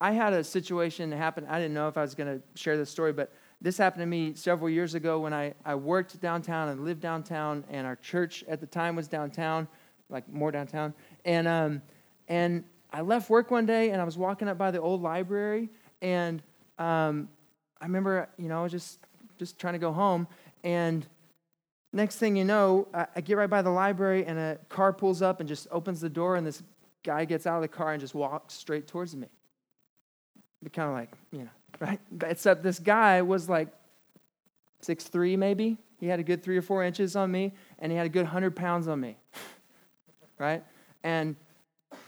I 0.00 0.10
had 0.10 0.32
a 0.32 0.42
situation 0.42 1.12
happen. 1.12 1.46
I 1.48 1.58
didn't 1.58 1.74
know 1.74 1.88
if 1.88 1.96
I 1.96 2.02
was 2.02 2.14
going 2.14 2.38
to 2.38 2.60
share 2.60 2.76
this 2.76 2.90
story, 2.90 3.12
but 3.12 3.32
this 3.60 3.78
happened 3.78 4.02
to 4.02 4.06
me 4.06 4.34
several 4.34 4.68
years 4.68 4.94
ago 4.94 5.20
when 5.20 5.32
I, 5.32 5.54
I 5.64 5.76
worked 5.76 6.20
downtown 6.20 6.68
and 6.68 6.84
lived 6.84 7.00
downtown, 7.00 7.64
and 7.70 7.86
our 7.86 7.96
church 7.96 8.44
at 8.48 8.60
the 8.60 8.66
time 8.66 8.96
was 8.96 9.08
downtown, 9.08 9.68
like 10.10 10.28
more 10.30 10.50
downtown. 10.50 10.92
And, 11.24 11.46
um, 11.46 11.82
and 12.28 12.64
I 12.92 13.00
left 13.00 13.30
work 13.30 13.50
one 13.50 13.66
day 13.66 13.90
and 13.90 14.00
I 14.00 14.04
was 14.04 14.16
walking 14.16 14.48
up 14.48 14.58
by 14.58 14.70
the 14.70 14.80
old 14.80 15.02
library, 15.02 15.68
and 16.02 16.42
um, 16.78 17.28
I 17.80 17.86
remember, 17.86 18.28
you 18.36 18.48
know, 18.48 18.60
I 18.60 18.62
was 18.62 18.72
just 18.72 18.98
just 19.36 19.58
trying 19.58 19.72
to 19.72 19.80
go 19.80 19.92
home, 19.92 20.28
and 20.62 21.04
next 21.92 22.18
thing 22.18 22.36
you 22.36 22.44
know, 22.44 22.86
I, 22.94 23.06
I 23.16 23.20
get 23.20 23.36
right 23.36 23.50
by 23.50 23.62
the 23.62 23.70
library, 23.70 24.24
and 24.26 24.38
a 24.38 24.58
car 24.68 24.92
pulls 24.92 25.22
up 25.22 25.40
and 25.40 25.48
just 25.48 25.66
opens 25.72 26.00
the 26.00 26.08
door, 26.08 26.36
and 26.36 26.46
this 26.46 26.62
guy 27.04 27.24
gets 27.24 27.46
out 27.46 27.56
of 27.56 27.62
the 27.62 27.68
car 27.68 27.92
and 27.92 28.00
just 28.00 28.14
walks 28.14 28.54
straight 28.54 28.88
towards 28.88 29.14
me. 29.14 29.28
Be 30.62 30.70
kind 30.70 30.88
of 30.88 30.94
like, 30.94 31.10
you 31.30 31.40
know, 31.40 31.50
right? 31.78 32.00
Except 32.24 32.62
this 32.62 32.78
guy 32.78 33.22
was 33.22 33.48
like 33.48 33.68
six 34.80 35.04
three, 35.04 35.36
maybe. 35.36 35.76
He 36.00 36.06
had 36.06 36.18
a 36.18 36.24
good 36.24 36.42
three 36.42 36.56
or 36.56 36.62
four 36.62 36.82
inches 36.82 37.14
on 37.14 37.30
me, 37.30 37.52
and 37.78 37.92
he 37.92 37.96
had 37.96 38.06
a 38.06 38.10
good 38.10 38.26
hundred 38.26 38.56
pounds 38.56 38.88
on 38.88 39.00
me, 39.00 39.16
right? 40.38 40.64
And 41.02 41.36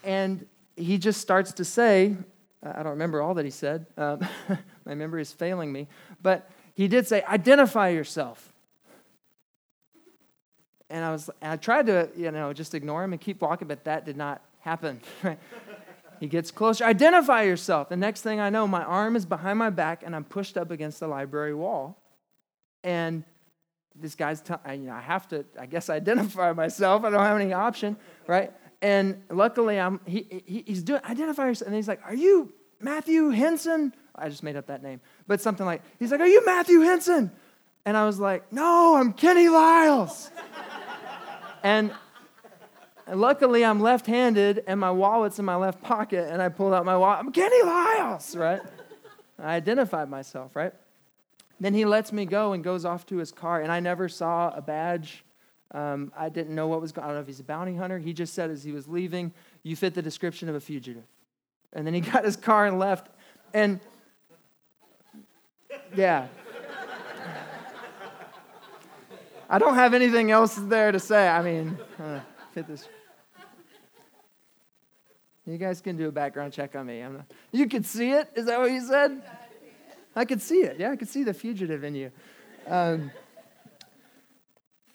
and 0.03 0.47
he 0.77 0.99
just 0.99 1.21
starts 1.21 1.53
to 1.53 1.65
say, 1.65 2.17
I 2.63 2.83
don't 2.83 2.93
remember 2.93 3.23
all 3.23 3.35
that 3.35 3.45
he 3.45 3.51
said. 3.51 3.87
Um, 3.97 4.27
my 4.85 4.95
memory 4.95 5.23
is 5.23 5.33
failing 5.33 5.73
me. 5.73 5.89
But 6.23 6.51
he 6.75 6.89
did 6.89 7.07
say, 7.07 7.23
identify 7.23 7.89
yourself. 7.89 8.53
And 10.89 11.05
I 11.05 11.11
was, 11.11 11.31
and 11.41 11.53
I 11.53 11.57
tried 11.57 11.87
to, 11.87 12.09
you 12.17 12.31
know, 12.31 12.53
just 12.53 12.75
ignore 12.75 13.03
him 13.03 13.13
and 13.13 13.21
keep 13.21 13.43
walking, 13.43 13.67
but 13.67 13.85
that 13.85 14.05
did 14.05 14.17
not 14.17 14.43
happen. 14.67 15.01
he 16.21 16.27
gets 16.27 16.51
closer. 16.51 16.85
Identify 16.85 17.45
yourself. 17.45 17.89
The 17.89 17.97
next 17.97 18.23
thing 18.23 18.41
I 18.41 18.51
know, 18.51 18.67
my 18.67 18.83
arm 18.83 19.15
is 19.15 19.25
behind 19.25 19.61
my 19.61 19.71
back 19.71 20.03
and 20.05 20.15
I'm 20.15 20.25
pushed 20.25 20.59
up 20.59 20.73
against 20.73 20.99
the 20.99 21.07
library 21.07 21.55
wall. 21.55 22.03
And 22.83 23.23
this 23.95 24.17
guy's 24.17 24.41
telling, 24.41 24.83
you 24.83 24.89
know, 24.89 24.95
I 24.95 25.01
have 25.01 25.29
to, 25.29 25.45
I 25.59 25.67
guess, 25.67 25.89
identify 26.01 26.53
myself. 26.53 27.05
I 27.05 27.11
don't 27.11 27.21
have 27.21 27.41
any 27.41 27.53
option, 27.53 27.97
right? 28.27 28.53
And 28.83 29.23
luckily, 29.31 29.79
I'm, 29.79 30.01
he, 30.05 30.43
he 30.45 30.65
he's 30.67 30.83
doing, 30.83 31.01
identify 31.05 31.47
yourself. 31.47 31.69
And 31.69 31.77
he's 31.77 31.89
like, 31.89 32.01
Are 32.05 32.15
you 32.15 32.53
Matthew 32.81 33.31
Henson? 33.31 33.95
I 34.15 34.29
just 34.29 34.43
made 34.43 34.57
up 34.57 34.67
that 34.67 34.83
name, 34.83 35.01
but 35.27 35.41
something 35.41 35.65
like, 35.65 35.83
He's 35.99 36.11
like, 36.11 36.21
Are 36.21 36.27
you 36.27 36.45
Matthew 36.45 36.81
Henson? 36.81 37.31
And 37.87 37.97
I 37.97 38.05
was 38.05 38.19
like, 38.19 38.53
No, 38.53 38.97
I'm 38.97 39.15
Kenny 39.15 39.49
Lyles. 39.49 40.31
and, 41.63 41.91
and 43.07 43.21
luckily, 43.21 43.65
I'm 43.65 43.81
left 43.81 44.07
handed 44.07 44.65
and 44.67 44.81
my 44.81 44.91
wallet's 44.91 45.39
in 45.39 45.45
my 45.45 45.55
left 45.55 45.81
pocket. 45.81 46.29
And 46.31 46.43
I 46.43 46.49
pulled 46.49 46.75
out 46.75 46.85
my 46.85 46.97
wallet. 46.97 47.21
I'm 47.21 47.31
Kenny 47.31 47.63
Lyles, 47.63 48.35
right? 48.35 48.61
I 49.39 49.55
identified 49.55 50.11
myself, 50.11 50.57
right? 50.57 50.73
Then 51.61 51.73
he 51.73 51.85
lets 51.85 52.13
me 52.13 52.27
go 52.27 52.53
and 52.53 52.65
goes 52.65 52.85
off 52.85 53.07
to 53.07 53.17
his 53.19 53.31
car. 53.31 53.61
And 53.61 53.71
I 53.71 53.79
never 53.79 54.09
saw 54.09 54.51
a 54.55 54.61
badge. 54.61 55.25
Um, 55.71 56.13
I 56.17 56.29
didn't 56.29 56.55
know 56.55 56.67
what 56.67 56.81
was 56.81 56.91
going 56.91 57.05
on. 57.05 57.11
I 57.11 57.15
don't 57.15 57.19
know 57.19 57.23
if 57.23 57.27
he's 57.29 57.41
a 57.41 57.45
bounty 57.45 57.77
hunter. 57.77 57.99
He 57.99 58.13
just 58.13 58.35
said 58.35 58.51
as 58.51 58.65
he 58.65 58.73
was 58.73 58.89
leaving, 58.89 59.33
You 59.63 59.77
fit 59.77 59.95
the 59.95 60.03
description 60.03 60.49
of 60.49 60.57
a 60.57 60.61
fugitive. 60.61 61.05
And 61.73 61.87
then 61.87 61.95
he 61.95 62.01
got 62.13 62.25
his 62.25 62.37
car 62.37 62.67
and 62.67 62.79
left. 62.79 63.09
And 63.55 63.79
yeah. 65.95 66.27
I 69.49 69.59
don't 69.59 69.75
have 69.75 69.95
anything 69.95 70.33
else 70.33 70.57
there 70.57 70.91
to 70.91 70.99
say. 70.99 71.29
I 71.29 71.41
mean, 71.41 71.79
uh, 72.01 72.19
fit 72.53 72.67
this. 72.67 72.89
You 75.47 75.59
guys 75.59 75.81
can 75.81 75.97
do 75.97 76.09
a 76.09 76.13
background 76.13 76.53
check 76.53 76.75
on 76.75 76.87
me. 76.87 77.01
Not, 77.03 77.25
you 77.53 77.69
could 77.69 77.87
see 77.87 78.11
it? 78.11 78.29
Is 78.35 78.47
that 78.47 78.59
what 78.59 78.73
you 78.73 78.85
said? 78.85 79.23
I 80.17 80.25
could 80.25 80.43
see 80.43 80.63
it. 80.63 80.81
Yeah, 80.81 80.91
I 80.91 80.97
could 80.97 81.09
see 81.09 81.23
the 81.23 81.35
fugitive 81.35 81.85
in 81.85 81.95
you. 81.95 82.11
Um, 82.67 83.13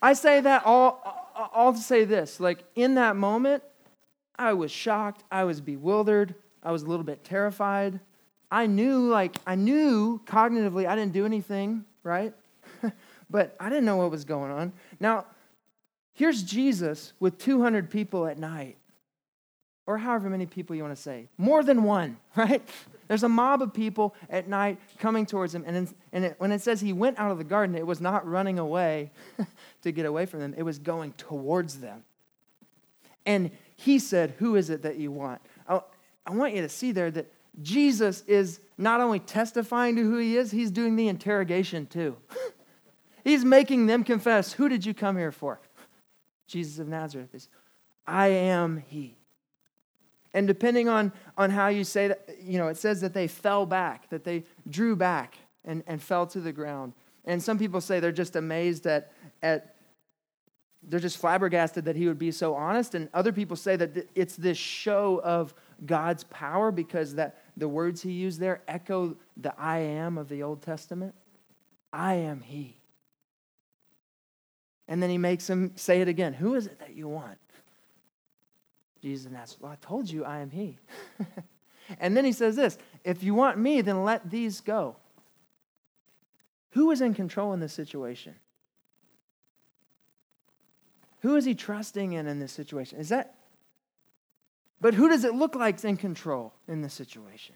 I 0.02 0.14
say 0.14 0.42
that 0.42 0.64
all, 0.66 1.72
to 1.74 1.78
say 1.78 2.04
this. 2.04 2.40
Like, 2.40 2.64
in 2.76 2.96
that 2.96 3.16
moment, 3.16 3.64
I 4.36 4.54
was 4.54 4.72
shocked. 4.72 5.24
I 5.32 5.46
was 5.46 5.62
bewildered. 5.62 6.36
I 6.64 6.72
was 6.72 6.84
a 6.84 6.88
little 6.88 7.06
bit 7.06 7.24
terrified. 7.24 8.00
I 8.52 8.66
knew, 8.66 9.08
like, 9.08 9.38
I 9.48 9.56
knew 9.56 10.20
cognitively 10.26 10.86
I 10.86 10.96
didn't 10.96 11.14
do 11.14 11.26
anything, 11.26 11.86
right? 12.04 12.34
but 13.30 13.56
I 13.60 13.70
didn't 13.70 13.86
know 13.86 13.98
what 13.98 14.12
was 14.12 14.26
going 14.26 14.52
on. 14.52 14.74
Now, 15.00 15.26
here's 16.14 16.44
Jesus 16.44 17.14
with 17.20 17.38
200 17.38 17.90
people 17.90 18.28
at 18.28 18.38
night, 18.38 18.78
or 19.92 19.98
however 19.98 20.30
many 20.30 20.46
people 20.46 20.74
you 20.74 20.84
want 20.84 20.96
to 20.96 21.02
say, 21.02 21.28
more 21.38 21.64
than 21.64 21.84
one, 21.84 22.16
right? 22.38 22.62
There's 23.10 23.24
a 23.24 23.30
mob 23.30 23.62
of 23.62 23.74
people 23.74 24.16
at 24.30 24.48
night 24.48 24.80
coming 25.00 25.26
towards 25.26 25.54
him. 25.54 25.66
And, 25.68 25.94
and 26.14 26.26
it, 26.26 26.36
when 26.38 26.54
it 26.54 26.62
says 26.62 26.80
he 26.80 26.94
went 26.94 27.20
out 27.20 27.30
of 27.30 27.38
the 27.38 27.44
garden, 27.44 27.76
it 27.76 27.86
was 27.86 28.00
not 28.00 28.26
running 28.26 28.58
away 28.58 29.12
to 29.82 29.92
get 29.92 30.06
away 30.06 30.26
from 30.26 30.40
them, 30.40 30.56
it 30.58 30.64
was 30.64 30.80
going 30.80 31.12
towards 31.14 31.80
them. 31.80 32.06
And 33.26 33.52
he 33.76 34.00
said, 34.00 34.36
Who 34.40 34.56
is 34.56 34.70
it 34.70 34.84
that 34.84 34.96
you 34.96 35.12
want? 35.12 35.42
I, 35.68 35.82
I 36.26 36.32
want 36.32 36.56
you 36.56 36.62
to 36.62 36.70
see 36.70 36.94
there 36.94 37.12
that 37.12 37.30
Jesus 37.62 38.24
is 38.28 38.62
not 38.78 39.02
only 39.02 39.20
testifying 39.20 39.98
to 39.98 40.04
who 40.04 40.18
he 40.18 40.38
is, 40.38 40.52
he's 40.52 40.72
doing 40.72 40.96
the 40.96 41.10
interrogation 41.10 41.86
too. 41.86 42.16
he's 43.26 43.44
making 43.44 43.88
them 43.88 44.06
confess, 44.06 44.54
Who 44.54 44.70
did 44.70 44.86
you 44.86 44.94
come 44.94 45.18
here 45.18 45.34
for? 45.34 45.60
Jesus 46.48 46.80
of 46.80 46.88
Nazareth 46.88 47.36
is, 47.36 47.50
I 48.08 48.28
am 48.28 48.84
he. 48.88 49.18
And 50.34 50.48
depending 50.48 50.88
on, 50.88 51.12
on 51.38 51.50
how 51.50 51.68
you 51.68 51.84
say 51.84 52.08
that, 52.10 52.30
you 52.42 52.58
know, 52.58 52.68
it 52.68 52.78
says 52.78 53.02
that 53.02 53.14
they 53.14 53.28
fell 53.28 53.66
back, 53.66 54.10
that 54.10 54.24
they 54.24 54.46
drew 54.70 54.96
back 54.96 55.38
and, 55.66 55.84
and 55.88 56.02
fell 56.02 56.26
to 56.28 56.40
the 56.40 56.52
ground. 56.52 56.94
And 57.26 57.42
some 57.42 57.60
people 57.60 57.82
say 57.82 58.00
they're 58.00 58.12
just 58.12 58.36
amazed 58.36 58.88
at, 58.88 59.12
at, 59.44 59.76
they're 60.84 61.00
just 61.00 61.18
flabbergasted 61.18 61.86
that 61.86 61.96
he 61.96 62.08
would 62.08 62.18
be 62.18 62.32
so 62.32 62.56
honest. 62.56 62.96
And 62.96 63.10
other 63.14 63.32
people 63.32 63.56
say 63.56 63.76
that 63.76 64.08
it's 64.16 64.36
this 64.36 64.58
show 64.58 65.22
of 65.24 65.54
God's 65.86 66.24
power 66.26 66.72
because 66.72 67.16
that 67.16 67.38
the 67.58 67.68
words 67.68 68.02
he 68.02 68.12
used 68.12 68.40
there 68.40 68.62
echo 68.68 69.16
the 69.38 69.54
I 69.60 69.80
am 69.80 70.18
of 70.18 70.30
the 70.30 70.44
Old 70.44 70.62
Testament. 70.62 71.14
I 71.92 72.16
am 72.16 72.42
he. 72.42 72.78
And 74.88 75.02
then 75.04 75.10
he 75.10 75.18
makes 75.18 75.50
him 75.50 75.74
say 75.76 76.02
it 76.02 76.08
again. 76.08 76.34
Who 76.34 76.56
is 76.56 76.68
it 76.68 76.80
that 76.80 76.96
you 76.96 77.08
want? 77.08 77.38
Jesus 79.02 79.32
asks, 79.36 79.60
Well, 79.60 79.72
I 79.72 79.78
told 79.82 80.10
you 80.10 80.24
I 80.24 80.40
am 80.40 80.52
He. 80.52 80.78
and 82.00 82.16
then 82.16 82.26
he 82.26 82.32
says 82.32 82.56
this 82.56 82.78
If 83.04 83.24
you 83.24 83.34
want 83.34 83.58
me, 83.58 83.82
then 83.82 84.04
let 84.04 84.30
these 84.30 84.62
go. 84.62 84.96
Who 86.72 86.92
is 86.92 87.02
in 87.02 87.14
control 87.14 87.54
in 87.54 87.60
this 87.60 87.74
situation? 87.74 88.36
Who 91.22 91.36
is 91.36 91.46
he 91.46 91.54
trusting 91.54 92.14
in 92.14 92.28
in 92.28 92.40
this 92.40 92.52
situation? 92.52 93.00
Is 93.00 93.10
that. 93.10 93.36
But 94.80 94.96
who 94.96 95.08
does 95.08 95.24
it 95.24 95.36
look 95.36 95.54
like 95.56 95.84
in 95.84 95.98
control 95.98 96.54
in 96.68 96.82
this 96.82 96.94
situation? 96.94 97.56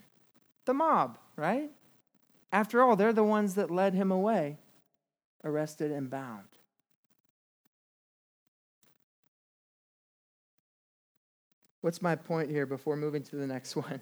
The 0.66 0.74
mob, 0.74 1.18
right? 1.36 1.72
After 2.52 2.84
all, 2.84 2.96
they're 2.96 3.14
the 3.14 3.24
ones 3.24 3.56
that 3.56 3.72
led 3.72 3.96
him 3.96 4.12
away, 4.12 4.58
arrested 5.44 5.92
and 5.92 6.10
bound. 6.10 6.48
What's 11.86 12.02
my 12.02 12.16
point 12.16 12.50
here 12.50 12.66
before 12.66 12.96
moving 12.96 13.22
to 13.22 13.36
the 13.36 13.46
next 13.46 13.76
one? 13.76 14.02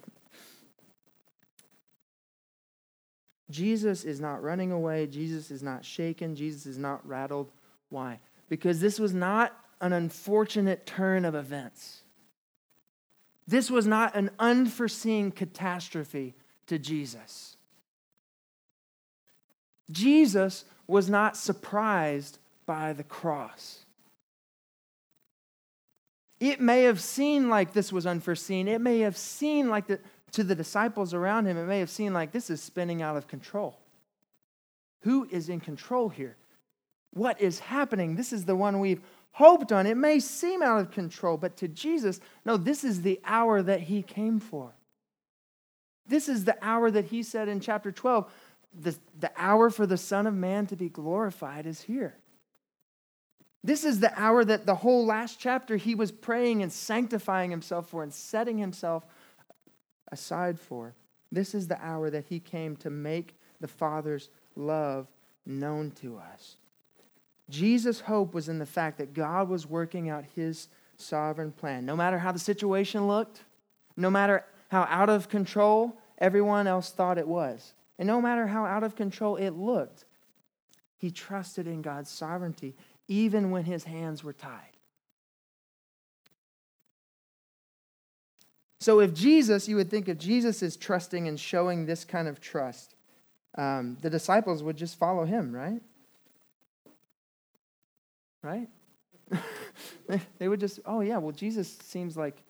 Jesus 3.50 4.04
is 4.04 4.22
not 4.22 4.42
running 4.42 4.72
away. 4.72 5.06
Jesus 5.06 5.50
is 5.50 5.62
not 5.62 5.84
shaken. 5.84 6.34
Jesus 6.34 6.64
is 6.64 6.78
not 6.78 7.06
rattled. 7.06 7.52
Why? 7.90 8.20
Because 8.48 8.80
this 8.80 8.98
was 8.98 9.12
not 9.12 9.54
an 9.82 9.92
unfortunate 9.92 10.86
turn 10.86 11.26
of 11.26 11.34
events. 11.34 12.00
This 13.46 13.70
was 13.70 13.86
not 13.86 14.16
an 14.16 14.30
unforeseen 14.38 15.30
catastrophe 15.30 16.34
to 16.68 16.78
Jesus. 16.78 17.58
Jesus 19.90 20.64
was 20.86 21.10
not 21.10 21.36
surprised 21.36 22.38
by 22.64 22.94
the 22.94 23.04
cross. 23.04 23.83
It 26.44 26.60
may 26.60 26.82
have 26.82 27.00
seemed 27.00 27.48
like 27.48 27.72
this 27.72 27.90
was 27.90 28.04
unforeseen. 28.04 28.68
It 28.68 28.82
may 28.82 28.98
have 28.98 29.16
seemed 29.16 29.70
like 29.70 29.86
the, 29.86 29.98
to 30.32 30.44
the 30.44 30.54
disciples 30.54 31.14
around 31.14 31.46
him, 31.46 31.56
it 31.56 31.64
may 31.64 31.78
have 31.78 31.88
seemed 31.88 32.12
like 32.12 32.32
this 32.32 32.50
is 32.50 32.62
spinning 32.62 33.00
out 33.00 33.16
of 33.16 33.26
control. 33.26 33.78
Who 35.04 35.26
is 35.30 35.48
in 35.48 35.60
control 35.60 36.10
here? 36.10 36.36
What 37.14 37.40
is 37.40 37.60
happening? 37.60 38.14
This 38.14 38.30
is 38.30 38.44
the 38.44 38.56
one 38.56 38.78
we've 38.78 39.00
hoped 39.32 39.72
on. 39.72 39.86
It 39.86 39.96
may 39.96 40.20
seem 40.20 40.62
out 40.62 40.80
of 40.80 40.90
control, 40.90 41.38
but 41.38 41.56
to 41.56 41.68
Jesus, 41.68 42.20
no, 42.44 42.58
this 42.58 42.84
is 42.84 43.00
the 43.00 43.20
hour 43.24 43.62
that 43.62 43.80
he 43.80 44.02
came 44.02 44.38
for. 44.38 44.74
This 46.06 46.28
is 46.28 46.44
the 46.44 46.58
hour 46.60 46.90
that 46.90 47.06
he 47.06 47.22
said 47.22 47.48
in 47.48 47.60
chapter 47.60 47.90
12 47.90 48.30
the, 48.78 48.94
the 49.18 49.32
hour 49.38 49.70
for 49.70 49.86
the 49.86 49.96
Son 49.96 50.26
of 50.26 50.34
Man 50.34 50.66
to 50.66 50.76
be 50.76 50.90
glorified 50.90 51.64
is 51.64 51.80
here. 51.80 52.16
This 53.64 53.82
is 53.82 53.98
the 53.98 54.12
hour 54.20 54.44
that 54.44 54.66
the 54.66 54.74
whole 54.74 55.06
last 55.06 55.40
chapter 55.40 55.76
he 55.78 55.94
was 55.94 56.12
praying 56.12 56.62
and 56.62 56.70
sanctifying 56.70 57.50
himself 57.50 57.88
for 57.88 58.02
and 58.02 58.12
setting 58.12 58.58
himself 58.58 59.06
aside 60.12 60.60
for. 60.60 60.94
This 61.32 61.54
is 61.54 61.66
the 61.66 61.82
hour 61.82 62.10
that 62.10 62.26
he 62.28 62.40
came 62.40 62.76
to 62.76 62.90
make 62.90 63.34
the 63.60 63.66
Father's 63.66 64.28
love 64.54 65.08
known 65.46 65.92
to 66.02 66.18
us. 66.18 66.56
Jesus' 67.48 68.00
hope 68.00 68.34
was 68.34 68.50
in 68.50 68.58
the 68.58 68.66
fact 68.66 68.98
that 68.98 69.14
God 69.14 69.48
was 69.48 69.66
working 69.66 70.10
out 70.10 70.24
his 70.36 70.68
sovereign 70.98 71.50
plan. 71.50 71.86
No 71.86 71.96
matter 71.96 72.18
how 72.18 72.32
the 72.32 72.38
situation 72.38 73.08
looked, 73.08 73.44
no 73.96 74.10
matter 74.10 74.44
how 74.68 74.82
out 74.90 75.08
of 75.08 75.30
control 75.30 75.96
everyone 76.18 76.66
else 76.66 76.90
thought 76.90 77.16
it 77.16 77.28
was, 77.28 77.72
and 77.98 78.06
no 78.06 78.20
matter 78.20 78.46
how 78.46 78.66
out 78.66 78.84
of 78.84 78.94
control 78.94 79.36
it 79.36 79.50
looked, 79.50 80.04
he 80.96 81.10
trusted 81.10 81.66
in 81.66 81.82
God's 81.82 82.10
sovereignty 82.10 82.74
even 83.08 83.50
when 83.50 83.64
his 83.64 83.84
hands 83.84 84.24
were 84.24 84.32
tied. 84.32 84.74
So, 88.80 89.00
if 89.00 89.14
Jesus, 89.14 89.66
you 89.66 89.76
would 89.76 89.90
think 89.90 90.08
if 90.08 90.18
Jesus 90.18 90.62
is 90.62 90.76
trusting 90.76 91.26
and 91.26 91.40
showing 91.40 91.86
this 91.86 92.04
kind 92.04 92.28
of 92.28 92.40
trust, 92.40 92.94
um, 93.56 93.96
the 94.02 94.10
disciples 94.10 94.62
would 94.62 94.76
just 94.76 94.98
follow 94.98 95.24
him, 95.24 95.54
right? 95.54 95.80
Right? 98.42 98.68
they 100.38 100.48
would 100.48 100.60
just, 100.60 100.80
oh, 100.84 101.00
yeah, 101.00 101.16
well, 101.16 101.32
Jesus 101.32 101.78
seems 101.82 102.14
like 102.16 102.42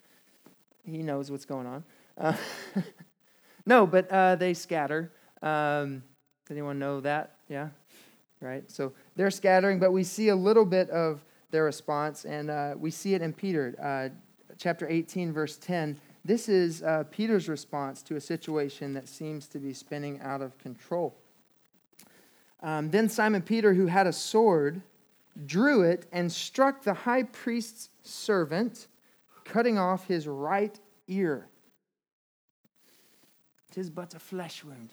he 0.83 1.03
knows 1.05 1.31
what's 1.31 1.45
going 1.45 1.67
on. 1.67 1.85
Uh, 2.19 2.37
no, 3.67 3.87
but 3.87 4.11
uh, 4.11 4.35
they 4.35 4.55
scatter. 4.55 5.13
Um, 5.41 6.03
anyone 6.51 6.79
know 6.79 7.01
that? 7.01 7.37
Yeah? 7.49 7.69
Right? 8.45 8.71
So 8.71 8.93
they're 9.17 9.31
scattering, 9.31 9.79
but 9.79 9.93
we 9.93 10.05
see 10.05 10.29
a 10.29 10.37
little 10.37 10.65
bit 10.65 10.91
of 10.91 11.25
their 11.51 11.65
response, 11.65 12.25
and 12.25 12.51
uh, 12.51 12.75
we 12.77 12.91
see 12.91 13.15
it 13.15 13.23
in 13.23 13.33
Peter, 13.33 13.75
uh, 13.83 14.15
chapter 14.59 14.89
18, 14.89 15.33
verse 15.33 15.57
10. 15.57 15.99
This 16.25 16.49
is 16.49 16.83
uh, 16.83 17.05
Peter's 17.11 17.49
response 17.49 18.03
to 18.05 18.17
a 18.17 18.21
situation 18.21 18.93
that 18.95 19.09
seems 19.09 19.47
to 19.49 19.59
be 19.59 19.73
spinning 19.73 20.21
out 20.21 20.43
of 20.43 20.57
control. 20.59 21.15
Um, 22.63 22.91
then 22.91 23.09
Simon 23.09 23.43
Peter, 23.43 23.75
who 23.75 23.87
had 23.87 24.07
a 24.07 24.13
sword, 24.13 24.83
drew 25.47 25.83
it 25.83 26.07
and 26.13 26.33
struck 26.33 26.83
the 26.83 26.95
high 26.95 27.25
priest's 27.25 27.91
servant, 28.03 28.89
cutting 29.45 29.79
off 29.79 30.07
his 30.07 30.27
right 30.27 30.79
ear. 31.09 31.49
Tis 33.71 33.91
but 33.91 34.15
a 34.15 34.19
flesh 34.19 34.65
wound. 34.65 34.91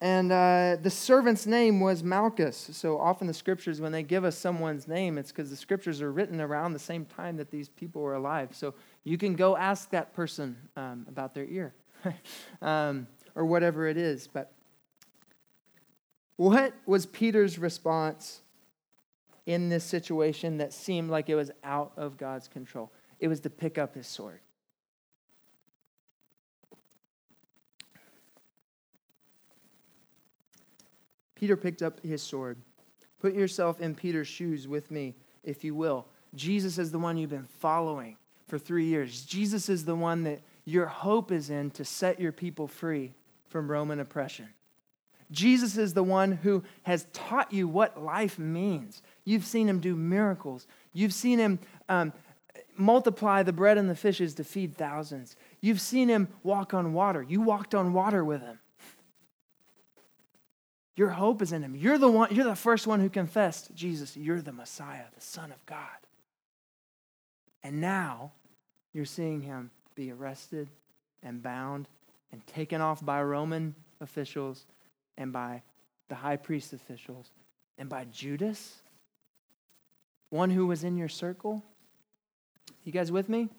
And 0.00 0.30
uh, 0.30 0.76
the 0.80 0.90
servant's 0.90 1.44
name 1.44 1.80
was 1.80 2.04
Malchus. 2.04 2.70
So 2.72 2.98
often 2.98 3.26
the 3.26 3.34
scriptures, 3.34 3.80
when 3.80 3.90
they 3.90 4.04
give 4.04 4.24
us 4.24 4.38
someone's 4.38 4.86
name, 4.86 5.18
it's 5.18 5.32
because 5.32 5.50
the 5.50 5.56
scriptures 5.56 6.00
are 6.00 6.12
written 6.12 6.40
around 6.40 6.72
the 6.72 6.78
same 6.78 7.04
time 7.04 7.36
that 7.38 7.50
these 7.50 7.68
people 7.68 8.02
were 8.02 8.14
alive. 8.14 8.50
So 8.52 8.74
you 9.02 9.18
can 9.18 9.34
go 9.34 9.56
ask 9.56 9.90
that 9.90 10.14
person 10.14 10.56
um, 10.76 11.04
about 11.08 11.34
their 11.34 11.46
ear 11.46 11.74
um, 12.62 13.08
or 13.34 13.44
whatever 13.44 13.88
it 13.88 13.96
is. 13.96 14.28
But 14.28 14.52
what 16.36 16.74
was 16.86 17.04
Peter's 17.04 17.58
response 17.58 18.42
in 19.46 19.68
this 19.68 19.82
situation 19.82 20.58
that 20.58 20.72
seemed 20.72 21.10
like 21.10 21.28
it 21.28 21.34
was 21.34 21.50
out 21.64 21.92
of 21.96 22.16
God's 22.16 22.46
control? 22.46 22.92
It 23.18 23.26
was 23.26 23.40
to 23.40 23.50
pick 23.50 23.78
up 23.78 23.96
his 23.96 24.06
sword. 24.06 24.38
Peter 31.38 31.56
picked 31.56 31.82
up 31.82 32.00
his 32.04 32.22
sword. 32.22 32.58
Put 33.20 33.34
yourself 33.34 33.80
in 33.80 33.94
Peter's 33.94 34.28
shoes 34.28 34.66
with 34.66 34.90
me, 34.90 35.14
if 35.44 35.62
you 35.62 35.74
will. 35.74 36.06
Jesus 36.34 36.78
is 36.78 36.90
the 36.90 36.98
one 36.98 37.16
you've 37.16 37.30
been 37.30 37.44
following 37.44 38.16
for 38.46 38.58
three 38.58 38.86
years. 38.86 39.24
Jesus 39.24 39.68
is 39.68 39.84
the 39.84 39.94
one 39.94 40.24
that 40.24 40.40
your 40.64 40.86
hope 40.86 41.30
is 41.30 41.50
in 41.50 41.70
to 41.72 41.84
set 41.84 42.20
your 42.20 42.32
people 42.32 42.66
free 42.66 43.14
from 43.46 43.70
Roman 43.70 44.00
oppression. 44.00 44.48
Jesus 45.30 45.76
is 45.76 45.94
the 45.94 46.02
one 46.02 46.32
who 46.32 46.64
has 46.82 47.06
taught 47.12 47.52
you 47.52 47.68
what 47.68 48.02
life 48.02 48.38
means. 48.38 49.02
You've 49.24 49.44
seen 49.44 49.68
him 49.68 49.78
do 49.78 49.94
miracles. 49.94 50.66
You've 50.92 51.12
seen 51.12 51.38
him 51.38 51.58
um, 51.88 52.12
multiply 52.76 53.42
the 53.42 53.52
bread 53.52 53.78
and 53.78 53.88
the 53.88 53.94
fishes 53.94 54.34
to 54.34 54.44
feed 54.44 54.76
thousands. 54.76 55.36
You've 55.60 55.80
seen 55.80 56.08
him 56.08 56.28
walk 56.42 56.74
on 56.74 56.94
water. 56.94 57.22
You 57.22 57.42
walked 57.42 57.74
on 57.74 57.92
water 57.92 58.24
with 58.24 58.40
him. 58.40 58.58
Your 60.98 61.10
hope 61.10 61.42
is 61.42 61.52
in 61.52 61.62
him. 61.62 61.76
You're 61.76 61.96
the 61.96 62.10
one, 62.10 62.34
you're 62.34 62.44
the 62.44 62.56
first 62.56 62.84
one 62.88 62.98
who 62.98 63.08
confessed, 63.08 63.72
Jesus, 63.72 64.16
you're 64.16 64.42
the 64.42 64.50
Messiah, 64.50 65.04
the 65.14 65.20
Son 65.20 65.52
of 65.52 65.64
God. 65.64 65.78
And 67.62 67.80
now 67.80 68.32
you're 68.92 69.04
seeing 69.04 69.40
him 69.40 69.70
be 69.94 70.10
arrested 70.10 70.68
and 71.22 71.40
bound 71.40 71.86
and 72.32 72.44
taken 72.48 72.80
off 72.80 73.04
by 73.04 73.22
Roman 73.22 73.76
officials 74.00 74.66
and 75.16 75.32
by 75.32 75.62
the 76.08 76.16
high 76.16 76.34
priest 76.34 76.72
officials 76.72 77.30
and 77.78 77.88
by 77.88 78.04
Judas, 78.06 78.82
one 80.30 80.50
who 80.50 80.66
was 80.66 80.82
in 80.82 80.96
your 80.96 81.08
circle. 81.08 81.62
You 82.82 82.90
guys 82.90 83.12
with 83.12 83.28
me? 83.28 83.50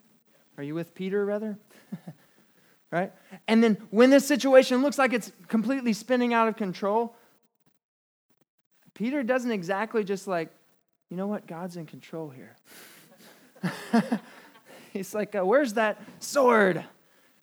Are 0.58 0.64
you 0.64 0.76
with 0.76 0.94
Peter, 0.94 1.24
rather? 1.24 1.58
right? 2.92 3.14
And 3.48 3.64
then 3.64 3.78
when 3.92 4.10
this 4.10 4.28
situation 4.28 4.82
looks 4.82 4.98
like 4.98 5.14
it's 5.14 5.32
completely 5.48 5.94
spinning 5.94 6.34
out 6.34 6.50
of 6.50 6.58
control, 6.58 7.16
Peter 9.00 9.24
doesn't 9.24 9.52
exactly 9.52 10.04
just 10.04 10.28
like, 10.28 10.50
you 11.10 11.16
know 11.16 11.26
what, 11.26 11.48
God's 11.48 11.78
in 11.78 11.86
control 11.86 12.30
here. 12.30 12.58
He's 14.92 15.16
like, 15.16 15.34
uh, 15.36 15.46
where's 15.46 15.76
that 15.76 16.02
sword? 16.20 16.84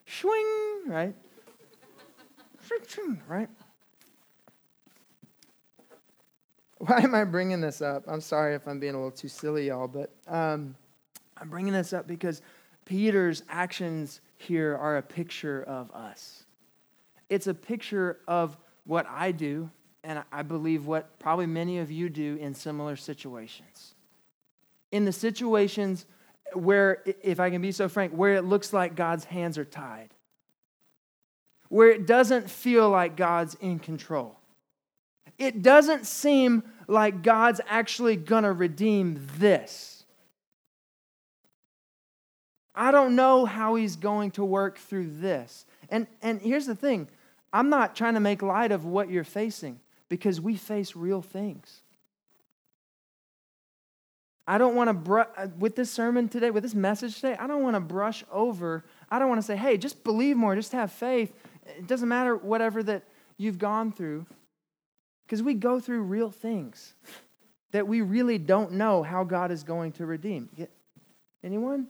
Swing, 0.04 0.46
right? 0.86 1.14
right? 3.26 3.48
Why 6.76 6.98
am 6.98 7.14
I 7.14 7.24
bringing 7.24 7.62
this 7.62 7.80
up? 7.80 8.04
I'm 8.06 8.20
sorry 8.20 8.54
if 8.54 8.68
I'm 8.68 8.78
being 8.78 8.92
a 8.92 8.98
little 8.98 9.10
too 9.10 9.28
silly, 9.28 9.68
y'all, 9.68 9.88
but 9.88 10.10
um, 10.28 10.76
I'm 11.38 11.48
bringing 11.48 11.72
this 11.72 11.94
up 11.94 12.06
because 12.06 12.42
Peter's 12.84 13.42
actions 13.48 14.20
here 14.36 14.76
are 14.76 14.98
a 14.98 15.02
picture 15.02 15.62
of 15.62 15.90
us. 15.92 16.44
It's 17.30 17.46
a 17.46 17.54
picture 17.54 18.18
of 18.28 18.58
what 18.84 19.06
I 19.08 19.32
do 19.32 19.70
and 20.06 20.22
I 20.30 20.42
believe 20.42 20.86
what 20.86 21.18
probably 21.18 21.46
many 21.46 21.80
of 21.80 21.90
you 21.90 22.08
do 22.08 22.38
in 22.40 22.54
similar 22.54 22.94
situations. 22.94 23.94
In 24.92 25.04
the 25.04 25.12
situations 25.12 26.06
where, 26.54 27.02
if 27.22 27.40
I 27.40 27.50
can 27.50 27.60
be 27.60 27.72
so 27.72 27.88
frank, 27.88 28.12
where 28.12 28.34
it 28.34 28.44
looks 28.44 28.72
like 28.72 28.94
God's 28.94 29.24
hands 29.24 29.58
are 29.58 29.64
tied, 29.64 30.10
where 31.68 31.90
it 31.90 32.06
doesn't 32.06 32.48
feel 32.48 32.88
like 32.88 33.16
God's 33.16 33.56
in 33.56 33.80
control. 33.80 34.38
It 35.38 35.60
doesn't 35.62 36.06
seem 36.06 36.62
like 36.86 37.24
God's 37.24 37.60
actually 37.68 38.16
to 38.44 38.52
redeem 38.52 39.26
this. 39.38 40.04
I 42.76 42.92
don't 42.92 43.16
know 43.16 43.44
how 43.44 43.74
he's 43.74 43.96
going 43.96 44.30
to 44.32 44.44
work 44.44 44.78
through 44.78 45.10
this. 45.16 45.66
And, 45.88 46.06
and 46.22 46.40
here's 46.40 46.66
the 46.66 46.76
thing 46.76 47.08
I'm 47.52 47.70
not 47.70 47.96
trying 47.96 48.14
to 48.14 48.20
make 48.20 48.40
light 48.40 48.70
of 48.70 48.84
what 48.84 49.10
you're 49.10 49.24
facing 49.24 49.80
because 50.08 50.40
we 50.40 50.56
face 50.56 50.94
real 50.96 51.22
things. 51.22 51.82
I 54.46 54.58
don't 54.58 54.76
want 54.76 54.88
to, 54.88 54.94
br- 54.94 55.20
uh, 55.36 55.48
with 55.58 55.74
this 55.74 55.90
sermon 55.90 56.28
today, 56.28 56.50
with 56.50 56.62
this 56.62 56.74
message 56.74 57.16
today, 57.16 57.36
I 57.38 57.48
don't 57.48 57.62
want 57.62 57.74
to 57.74 57.80
brush 57.80 58.24
over. 58.30 58.84
I 59.10 59.18
don't 59.18 59.28
want 59.28 59.40
to 59.40 59.46
say, 59.46 59.56
hey, 59.56 59.76
just 59.76 60.04
believe 60.04 60.36
more, 60.36 60.54
just 60.54 60.72
have 60.72 60.92
faith. 60.92 61.32
It 61.66 61.88
doesn't 61.88 62.08
matter 62.08 62.36
whatever 62.36 62.82
that 62.84 63.02
you've 63.38 63.58
gone 63.58 63.90
through, 63.90 64.24
because 65.26 65.42
we 65.42 65.54
go 65.54 65.80
through 65.80 66.02
real 66.02 66.30
things 66.30 66.94
that 67.72 67.88
we 67.88 68.00
really 68.00 68.38
don't 68.38 68.72
know 68.72 69.02
how 69.02 69.24
God 69.24 69.50
is 69.50 69.64
going 69.64 69.90
to 69.92 70.06
redeem. 70.06 70.48
Anyone? 71.42 71.88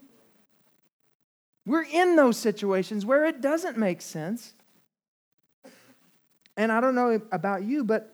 We're 1.65 1.85
in 1.85 2.15
those 2.15 2.37
situations 2.37 3.05
where 3.05 3.25
it 3.25 3.39
doesn't 3.39 3.77
make 3.77 4.01
sense. 4.01 4.53
And 6.57 6.71
I 6.71 6.81
don't 6.81 6.95
know 6.95 7.21
about 7.31 7.63
you, 7.63 7.83
but 7.83 8.13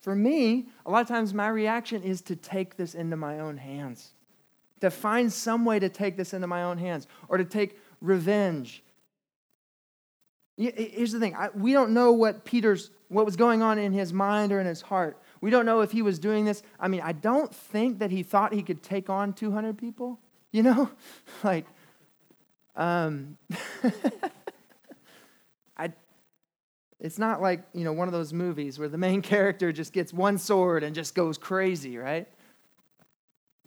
for 0.00 0.14
me, 0.14 0.66
a 0.84 0.90
lot 0.90 1.00
of 1.00 1.08
times 1.08 1.32
my 1.32 1.48
reaction 1.48 2.02
is 2.02 2.20
to 2.22 2.36
take 2.36 2.76
this 2.76 2.94
into 2.94 3.16
my 3.16 3.38
own 3.40 3.56
hands, 3.56 4.12
to 4.80 4.90
find 4.90 5.32
some 5.32 5.64
way 5.64 5.78
to 5.78 5.88
take 5.88 6.16
this 6.16 6.34
into 6.34 6.48
my 6.48 6.64
own 6.64 6.78
hands, 6.78 7.06
or 7.28 7.38
to 7.38 7.44
take 7.44 7.78
revenge. 8.00 8.82
Here's 10.56 11.12
the 11.12 11.20
thing 11.20 11.36
we 11.54 11.72
don't 11.72 11.92
know 11.92 12.12
what 12.12 12.44
Peter's, 12.44 12.90
what 13.08 13.24
was 13.24 13.36
going 13.36 13.62
on 13.62 13.78
in 13.78 13.92
his 13.92 14.12
mind 14.12 14.52
or 14.52 14.60
in 14.60 14.66
his 14.66 14.82
heart. 14.82 15.20
We 15.40 15.50
don't 15.50 15.66
know 15.66 15.80
if 15.80 15.92
he 15.92 16.02
was 16.02 16.18
doing 16.18 16.44
this. 16.44 16.62
I 16.80 16.88
mean, 16.88 17.02
I 17.02 17.12
don't 17.12 17.54
think 17.54 17.98
that 18.00 18.10
he 18.10 18.22
thought 18.22 18.52
he 18.52 18.62
could 18.62 18.82
take 18.82 19.10
on 19.10 19.32
200 19.32 19.76
people, 19.76 20.18
you 20.50 20.62
know? 20.62 20.90
like, 21.44 21.66
um, 22.74 23.36
I, 23.82 23.92
it's 27.00 27.18
not 27.18 27.42
like, 27.42 27.62
you 27.74 27.84
know, 27.84 27.92
one 27.92 28.08
of 28.08 28.12
those 28.12 28.32
movies 28.32 28.78
where 28.78 28.88
the 28.88 28.98
main 28.98 29.22
character 29.34 29.72
just 29.72 29.92
gets 29.92 30.12
one 30.12 30.38
sword 30.38 30.82
and 30.82 30.94
just 30.94 31.14
goes 31.14 31.38
crazy, 31.38 31.98
right? 31.98 32.28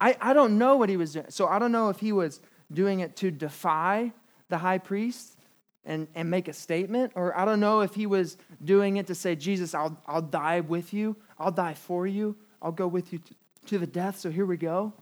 I, 0.00 0.16
I 0.20 0.32
don't 0.32 0.58
know 0.58 0.76
what 0.76 0.88
he 0.88 0.96
was 0.96 1.12
doing. 1.12 1.26
So 1.28 1.46
I 1.46 1.58
don't 1.58 1.72
know 1.72 1.90
if 1.90 2.00
he 2.00 2.12
was 2.12 2.40
doing 2.72 3.00
it 3.00 3.16
to 3.16 3.30
defy 3.30 4.12
the 4.48 4.58
high 4.58 4.78
priest 4.78 5.36
and, 5.84 6.08
and 6.14 6.30
make 6.30 6.48
a 6.48 6.52
statement, 6.52 7.12
or 7.14 7.36
I 7.36 7.44
don't 7.44 7.60
know 7.60 7.80
if 7.80 7.94
he 7.94 8.06
was 8.06 8.36
doing 8.62 8.96
it 8.96 9.06
to 9.06 9.14
say, 9.14 9.34
Jesus, 9.34 9.74
I'll, 9.74 9.98
I'll 10.06 10.22
die 10.22 10.60
with 10.60 10.92
you, 10.92 11.16
I'll 11.38 11.50
die 11.50 11.74
for 11.74 12.06
you, 12.06 12.36
I'll 12.60 12.72
go 12.72 12.86
with 12.86 13.12
you 13.12 13.18
to, 13.18 13.34
to 13.66 13.78
the 13.78 13.86
death, 13.86 14.18
so 14.18 14.30
here 14.30 14.44
we 14.44 14.56
go. 14.56 14.92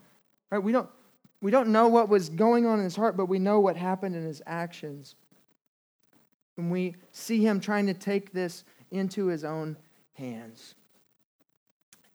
Right? 0.49 0.63
We 0.63 0.71
don't, 0.71 0.89
we 1.41 1.51
don't 1.51 1.69
know 1.69 1.87
what 1.87 2.09
was 2.09 2.29
going 2.29 2.65
on 2.65 2.79
in 2.79 2.85
his 2.85 2.95
heart, 2.95 3.17
but 3.17 3.25
we 3.25 3.39
know 3.39 3.59
what 3.59 3.75
happened 3.75 4.15
in 4.15 4.23
his 4.23 4.41
actions. 4.45 5.15
And 6.59 6.69
we 6.69 6.95
see 7.13 7.41
him 7.41 7.61
trying 7.61 7.87
to 7.87 7.93
take 7.93 8.33
this 8.33 8.65
into 8.91 9.27
his 9.27 9.45
own 9.45 9.77
hands. 10.13 10.75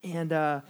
And, 0.03 0.35
uh, 0.35 0.61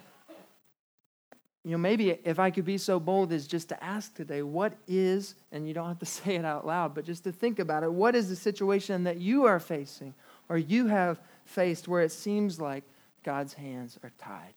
you 1.65 1.73
know, 1.73 1.79
maybe 1.79 2.11
if 2.25 2.39
I 2.39 2.53
could 2.53 2.65
be 2.65 2.79
so 2.79 3.01
bold 3.01 3.33
as 3.33 3.49
just 3.49 3.71
to 3.71 3.85
ask 3.85 4.15
today, 4.15 4.43
what 4.43 4.75
is, 4.87 5.35
and 5.51 5.67
you 5.67 5.75
don't 5.75 5.89
have 5.89 5.99
to 5.99 6.07
say 6.23 6.37
it 6.37 6.45
out 6.45 6.65
loud, 6.65 6.95
but 6.95 7.05
just 7.05 7.25
to 7.25 7.33
think 7.33 7.59
about 7.59 7.83
it, 7.83 7.93
what 7.93 8.15
is 8.15 8.29
the 8.29 8.37
situation 8.37 9.03
that 9.05 9.17
you 9.17 9.45
are 9.45 9.59
facing 9.59 10.15
or 10.49 10.57
you 10.57 10.87
have 10.87 11.21
faced 11.45 11.89
where 11.89 12.03
it 12.03 12.13
seems 12.13 12.61
like 12.61 12.85
God's 13.25 13.55
hands 13.55 13.99
are 14.05 14.13
tied? 14.19 14.55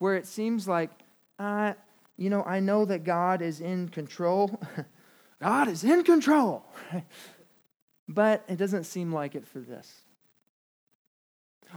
Where 0.00 0.16
it 0.16 0.26
seems 0.26 0.66
like, 0.66 0.90
uh, 1.38 1.74
you 2.16 2.28
know, 2.28 2.42
I 2.42 2.58
know 2.58 2.84
that 2.86 3.04
God 3.04 3.40
is 3.40 3.60
in 3.60 3.88
control. 3.88 4.60
God 5.40 5.68
is 5.68 5.84
in 5.84 6.02
control. 6.02 6.64
but 8.08 8.44
it 8.48 8.56
doesn't 8.56 8.84
seem 8.84 9.12
like 9.12 9.34
it 9.34 9.46
for 9.46 9.60
this. 9.60 10.02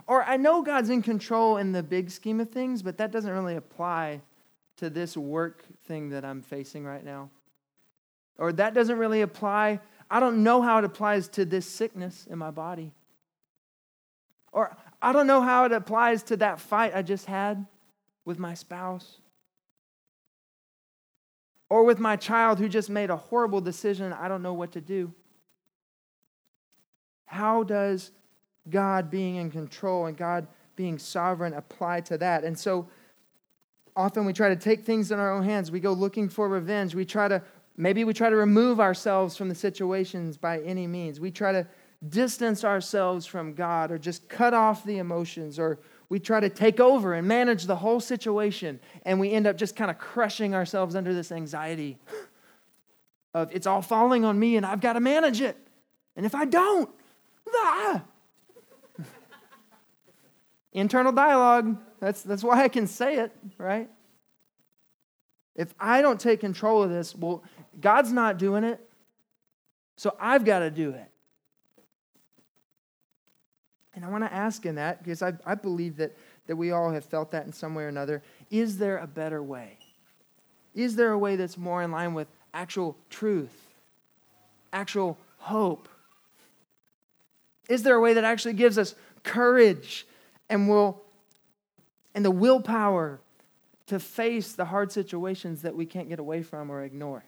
Or 0.08 0.24
I 0.24 0.38
know 0.38 0.62
God's 0.62 0.90
in 0.90 1.02
control 1.02 1.58
in 1.58 1.74
the 1.74 1.84
big 1.84 2.10
scheme 2.10 2.40
of 2.40 2.50
things, 2.50 2.82
but 2.82 2.98
that 2.98 3.12
doesn't 3.12 3.32
really 3.32 3.58
apply 3.58 4.22
to 4.78 4.90
this 4.90 5.18
work 5.18 5.64
thing 5.86 6.10
that 6.10 6.24
I'm 6.24 6.42
facing 6.42 6.86
right 6.86 7.04
now. 7.04 7.30
Or 8.38 8.54
that 8.54 8.74
doesn't 8.74 8.98
really 8.98 9.22
apply. 9.22 9.82
I 10.10 10.20
don't 10.20 10.44
know 10.44 10.62
how 10.62 10.80
it 10.80 10.86
applies 10.86 11.28
to 11.30 11.46
this 11.46 11.66
sickness 11.66 12.26
in 12.30 12.38
my 12.38 12.52
body. 12.52 12.94
Or 14.54 14.76
I 15.02 15.12
don't 15.12 15.28
know 15.28 15.42
how 15.42 15.66
it 15.66 15.72
applies 15.72 16.24
to 16.24 16.38
that 16.38 16.60
fight 16.60 16.94
I 16.96 17.02
just 17.02 17.26
had 17.26 17.66
with 18.24 18.40
my 18.40 18.54
spouse. 18.54 19.20
Or 21.70 21.84
with 21.84 22.00
my 22.00 22.16
child 22.16 22.60
who 22.60 22.70
just 22.70 22.90
made 22.90 23.10
a 23.10 23.18
horrible 23.18 23.62
decision. 23.62 24.14
I 24.14 24.28
don't 24.28 24.42
know 24.42 24.54
what 24.54 24.72
to 24.74 24.82
do. 24.82 25.14
How 27.32 27.64
does 27.64 28.12
God 28.70 29.10
being 29.10 29.38
in 29.38 29.52
control 29.52 30.08
and 30.08 30.18
God 30.18 30.48
being 30.76 31.00
sovereign 31.00 31.54
apply 31.54 32.02
to 32.02 32.18
that? 32.18 32.44
And 32.44 32.60
so 32.60 32.90
often 33.96 34.26
we 34.26 34.34
try 34.34 34.50
to 34.50 34.56
take 34.58 34.84
things 34.84 35.14
in 35.14 35.18
our 35.18 35.32
own 35.32 35.46
hands. 35.46 35.72
We 35.72 35.80
go 35.80 35.94
looking 35.94 36.28
for 36.28 36.50
revenge. 36.50 36.94
We 36.94 37.06
try 37.06 37.30
to, 37.30 37.42
maybe 37.78 38.04
we 38.04 38.14
try 38.14 38.30
to 38.30 38.36
remove 38.36 38.82
ourselves 38.82 39.38
from 39.38 39.48
the 39.48 39.56
situations 39.56 40.36
by 40.36 40.60
any 40.60 40.88
means. 40.88 41.22
We 41.22 41.32
try 41.32 41.54
to 41.54 41.66
distance 42.10 42.66
ourselves 42.66 43.26
from 43.26 43.54
God 43.54 43.94
or 43.94 43.98
just 43.98 44.28
cut 44.28 44.54
off 44.54 44.84
the 44.84 44.98
emotions 44.98 45.58
or 45.58 45.80
we 46.10 46.20
try 46.20 46.42
to 46.42 46.50
take 46.50 46.82
over 46.82 47.14
and 47.14 47.26
manage 47.26 47.64
the 47.64 47.78
whole 47.78 48.02
situation 48.02 48.78
and 49.06 49.22
we 49.22 49.32
end 49.32 49.48
up 49.48 49.56
just 49.56 49.78
kind 49.78 49.90
of 49.90 49.98
crushing 49.98 50.54
ourselves 50.54 50.98
under 50.98 51.14
this 51.14 51.32
anxiety 51.32 51.98
of 53.34 53.56
it's 53.56 53.68
all 53.68 53.82
falling 53.82 54.26
on 54.26 54.38
me 54.38 54.58
and 54.58 54.66
I've 54.66 54.82
got 54.82 54.94
to 54.94 55.00
manage 55.00 55.40
it. 55.40 55.56
And 56.18 56.26
if 56.26 56.36
I 56.36 56.44
don't, 56.44 56.90
ah. 57.56 58.04
internal 60.74 61.12
dialogue, 61.12 61.78
that's, 62.00 62.22
that's 62.22 62.44
why 62.44 62.64
I 62.64 62.68
can 62.68 62.88
say 62.88 63.18
it, 63.18 63.32
right? 63.58 63.90
If 65.56 65.74
I 65.80 66.02
don't 66.02 66.20
take 66.20 66.40
control 66.40 66.84
of 66.84 66.90
this, 66.90 67.16
well, 67.16 67.44
God's 67.80 68.12
not 68.12 68.38
doing 68.38 68.64
it, 68.64 68.80
so 69.98 70.16
I've 70.20 70.46
got 70.46 70.60
to 70.60 70.72
do 70.72 70.92
it. 70.92 71.12
And 73.94 74.06
I 74.06 74.10
want 74.10 74.24
to 74.24 74.34
ask 74.34 74.66
in 74.66 74.76
that, 74.76 75.04
because 75.04 75.22
I, 75.22 75.34
I 75.46 75.56
believe 75.56 75.98
that, 75.98 76.16
that 76.48 76.56
we 76.56 76.72
all 76.72 76.92
have 76.92 77.06
felt 77.06 77.32
that 77.32 77.46
in 77.46 77.54
some 77.54 77.76
way 77.76 77.84
or 77.84 77.90
another. 77.90 78.24
Is 78.50 78.78
there 78.78 78.98
a 78.98 79.08
better 79.08 79.44
way? 79.44 79.78
Is 80.74 80.96
there 80.96 81.12
a 81.12 81.18
way 81.18 81.36
that's 81.36 81.58
more 81.58 81.84
in 81.84 81.92
line 81.92 82.14
with 82.14 82.28
actual 82.54 82.96
truth, 83.10 83.68
actual 84.72 85.18
hope? 85.40 85.90
Is 87.70 87.84
there 87.84 87.96
a 87.96 88.02
way 88.02 88.14
that 88.14 88.24
actually 88.24 88.54
gives 88.54 88.78
us 88.78 88.96
courage 89.24 90.08
and 90.50 90.68
will 90.68 91.02
and 92.14 92.26
the 92.26 92.32
willpower 92.32 93.22
to 93.88 94.00
face 94.00 94.54
the 94.54 94.66
hard 94.66 94.92
situations 94.92 95.62
that 95.62 95.76
we 95.76 95.86
can't 95.86 96.10
get 96.10 96.20
away 96.20 96.44
from 96.44 96.70
or 96.70 96.84
ignore? 96.84 97.24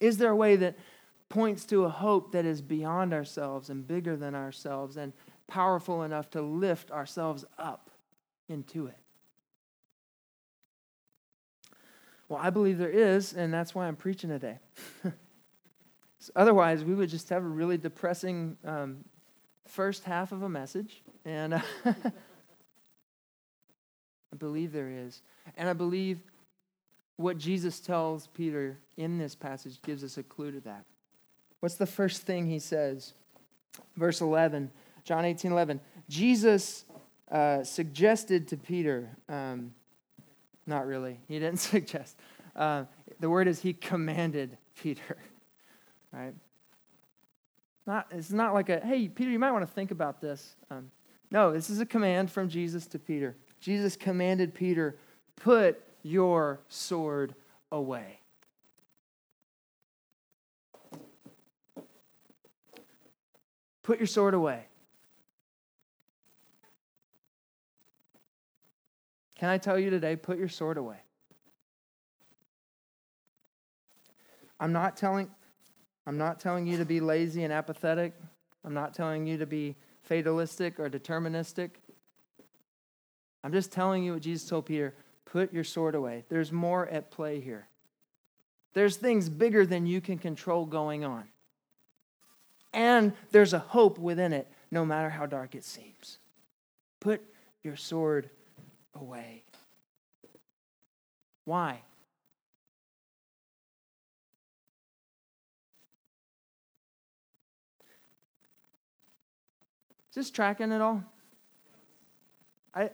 Is 0.00 0.18
there 0.18 0.30
a 0.30 0.36
way 0.36 0.56
that 0.56 0.76
points 1.28 1.64
to 1.66 1.84
a 1.84 1.88
hope 1.88 2.32
that 2.32 2.44
is 2.44 2.62
beyond 2.62 3.12
ourselves 3.12 3.70
and 3.70 3.86
bigger 3.86 4.16
than 4.16 4.34
ourselves 4.34 4.96
and 4.96 5.12
powerful 5.46 6.02
enough 6.02 6.30
to 6.30 6.42
lift 6.42 6.90
ourselves 6.90 7.44
up 7.58 7.90
into 8.48 8.86
it. 8.86 8.96
Well, 12.28 12.40
I 12.42 12.50
believe 12.50 12.78
there 12.78 12.90
is, 12.90 13.32
and 13.32 13.54
that's 13.54 13.74
why 13.74 13.86
I'm 13.86 13.96
preaching 13.96 14.30
today. 14.30 14.58
so 16.26 16.32
otherwise, 16.34 16.82
we 16.82 16.92
would 16.92 17.08
just 17.08 17.28
have 17.28 17.44
a 17.44 17.46
really 17.46 17.78
depressing 17.78 18.56
um, 18.64 19.04
first 19.64 20.02
half 20.02 20.32
of 20.32 20.42
a 20.42 20.48
message. 20.48 21.04
And 21.24 21.54
uh, 21.54 21.60
I 21.84 21.92
believe 24.36 24.72
there 24.72 24.90
is. 24.90 25.22
And 25.56 25.68
I 25.68 25.72
believe 25.72 26.18
what 27.14 27.38
Jesus 27.38 27.78
tells 27.78 28.26
Peter 28.26 28.76
in 28.96 29.18
this 29.18 29.36
passage 29.36 29.80
gives 29.82 30.02
us 30.02 30.18
a 30.18 30.24
clue 30.24 30.50
to 30.50 30.58
that. 30.62 30.84
What's 31.60 31.76
the 31.76 31.86
first 31.86 32.22
thing 32.22 32.46
he 32.46 32.58
says? 32.58 33.12
Verse 33.96 34.20
11, 34.20 34.72
John 35.04 35.24
18 35.24 35.52
11. 35.52 35.80
Jesus 36.08 36.86
uh, 37.30 37.62
suggested 37.62 38.48
to 38.48 38.56
Peter, 38.56 39.10
um, 39.28 39.72
not 40.66 40.88
really, 40.88 41.20
he 41.28 41.38
didn't 41.38 41.60
suggest. 41.60 42.16
Uh, 42.56 42.86
the 43.20 43.30
word 43.30 43.46
is 43.46 43.60
he 43.60 43.72
commanded 43.72 44.58
Peter, 44.74 45.18
right? 46.16 46.34
Not, 47.86 48.08
it's 48.10 48.32
not 48.32 48.54
like 48.54 48.68
a, 48.68 48.80
hey, 48.80 49.08
Peter, 49.08 49.30
you 49.30 49.38
might 49.38 49.52
want 49.52 49.66
to 49.66 49.72
think 49.72 49.90
about 49.90 50.20
this. 50.20 50.56
Um, 50.70 50.90
no, 51.30 51.52
this 51.52 51.70
is 51.70 51.80
a 51.80 51.86
command 51.86 52.30
from 52.30 52.48
Jesus 52.48 52.86
to 52.88 52.98
Peter. 52.98 53.36
Jesus 53.60 53.96
commanded 53.96 54.54
Peter, 54.54 54.96
put 55.36 55.80
your 56.02 56.60
sword 56.68 57.34
away. 57.70 58.20
Put 63.82 63.98
your 63.98 64.06
sword 64.08 64.34
away. 64.34 64.64
Can 69.36 69.48
I 69.48 69.58
tell 69.58 69.78
you 69.78 69.90
today, 69.90 70.16
put 70.16 70.38
your 70.38 70.48
sword 70.48 70.76
away? 70.76 70.96
I'm 74.58 74.72
not 74.72 74.96
telling 74.96 75.30
I'm 76.06 76.18
not 76.18 76.40
telling 76.40 76.66
you 76.66 76.78
to 76.78 76.84
be 76.84 77.00
lazy 77.00 77.44
and 77.44 77.52
apathetic. 77.52 78.14
I'm 78.64 78.74
not 78.74 78.94
telling 78.94 79.26
you 79.26 79.38
to 79.38 79.46
be 79.46 79.76
fatalistic 80.02 80.78
or 80.78 80.88
deterministic. 80.88 81.70
I'm 83.42 83.52
just 83.52 83.72
telling 83.72 84.04
you 84.04 84.14
what 84.14 84.22
Jesus 84.22 84.48
told 84.48 84.66
Peter 84.66 84.94
put 85.24 85.52
your 85.52 85.64
sword 85.64 85.94
away. 85.94 86.24
There's 86.28 86.52
more 86.52 86.88
at 86.88 87.10
play 87.10 87.40
here. 87.40 87.66
There's 88.74 88.96
things 88.96 89.28
bigger 89.28 89.66
than 89.66 89.86
you 89.86 90.00
can 90.00 90.18
control 90.18 90.66
going 90.66 91.04
on 91.04 91.28
and 92.76 93.14
there's 93.32 93.54
a 93.54 93.58
hope 93.58 93.98
within 93.98 94.34
it, 94.34 94.46
no 94.70 94.84
matter 94.84 95.08
how 95.08 95.24
dark 95.24 95.54
it 95.54 95.64
seems. 95.64 96.18
Put 97.00 97.22
your 97.64 97.74
sword 97.74 98.28
away. 98.94 99.44
Why? 101.46 101.80
This 110.16 110.30
tracking 110.30 110.72
at 110.72 110.80
all? 110.80 111.04
I, 112.74 112.90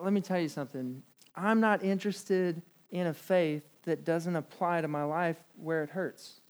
let 0.00 0.12
me 0.14 0.22
tell 0.22 0.40
you 0.40 0.48
something. 0.48 1.02
I'm 1.36 1.60
not 1.60 1.84
interested 1.84 2.62
in 2.90 3.06
a 3.06 3.14
faith 3.14 3.62
that 3.84 4.06
doesn't 4.06 4.34
apply 4.34 4.80
to 4.80 4.88
my 4.88 5.04
life 5.04 5.36
where 5.56 5.84
it 5.84 5.90
hurts. 5.90 6.40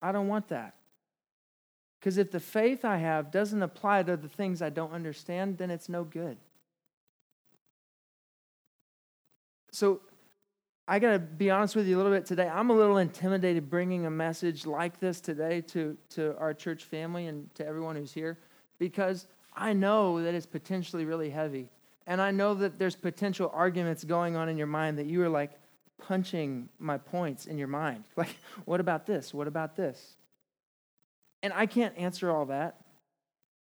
I 0.00 0.12
don't 0.12 0.28
want 0.28 0.48
that. 0.48 0.76
Because 1.98 2.18
if 2.18 2.30
the 2.30 2.38
faith 2.38 2.84
I 2.84 2.98
have 2.98 3.32
doesn't 3.32 3.62
apply 3.62 4.04
to 4.04 4.16
the 4.16 4.28
things 4.28 4.62
I 4.62 4.70
don't 4.70 4.92
understand, 4.92 5.58
then 5.58 5.72
it's 5.72 5.88
no 5.88 6.04
good. 6.04 6.36
So 9.78 10.00
I 10.88 10.98
got 10.98 11.12
to 11.12 11.20
be 11.20 11.50
honest 11.52 11.76
with 11.76 11.86
you 11.86 11.94
a 11.94 11.98
little 11.98 12.10
bit 12.10 12.26
today. 12.26 12.48
I'm 12.48 12.70
a 12.70 12.72
little 12.72 12.98
intimidated 12.98 13.70
bringing 13.70 14.06
a 14.06 14.10
message 14.10 14.66
like 14.66 14.98
this 14.98 15.20
today 15.20 15.60
to, 15.68 15.96
to 16.10 16.36
our 16.36 16.52
church 16.52 16.82
family 16.82 17.28
and 17.28 17.54
to 17.54 17.64
everyone 17.64 17.94
who's 17.94 18.12
here 18.12 18.38
because 18.80 19.28
I 19.54 19.72
know 19.72 20.20
that 20.20 20.34
it's 20.34 20.46
potentially 20.46 21.04
really 21.04 21.30
heavy. 21.30 21.68
And 22.08 22.20
I 22.20 22.32
know 22.32 22.54
that 22.54 22.76
there's 22.76 22.96
potential 22.96 23.52
arguments 23.54 24.02
going 24.02 24.34
on 24.34 24.48
in 24.48 24.58
your 24.58 24.66
mind 24.66 24.98
that 24.98 25.06
you 25.06 25.22
are 25.22 25.28
like 25.28 25.52
punching 25.98 26.68
my 26.80 26.98
points 26.98 27.46
in 27.46 27.56
your 27.56 27.68
mind. 27.68 28.02
Like, 28.16 28.36
what 28.64 28.80
about 28.80 29.06
this? 29.06 29.32
What 29.32 29.46
about 29.46 29.76
this? 29.76 30.16
And 31.44 31.52
I 31.52 31.66
can't 31.66 31.96
answer 31.96 32.32
all 32.32 32.46
that. 32.46 32.80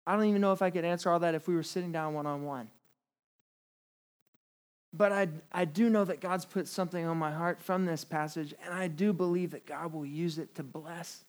I 0.08 0.16
don't 0.16 0.28
even 0.28 0.40
know 0.40 0.54
if 0.54 0.62
I 0.62 0.70
could 0.70 0.86
answer 0.86 1.10
all 1.10 1.20
that 1.20 1.36
if 1.36 1.46
we 1.50 1.56
were 1.56 1.64
sitting 1.64 1.92
down 1.92 2.14
one 2.14 2.26
on 2.26 2.46
one. 2.46 2.70
But 4.96 5.12
I, 5.12 5.28
I 5.52 5.66
do 5.66 5.90
know 5.90 6.06
that 6.06 6.22
God's 6.22 6.46
put 6.46 6.68
something 6.68 7.06
on 7.06 7.18
my 7.18 7.32
heart 7.32 7.62
from 7.62 7.86
this 7.86 8.06
passage, 8.06 8.54
and 8.64 8.74
I 8.74 8.88
do 8.88 9.12
believe 9.12 9.52
that 9.52 9.66
God 9.66 9.92
will 9.94 10.06
use 10.06 10.38
it 10.38 10.56
to 10.56 10.64
bless 10.64 11.26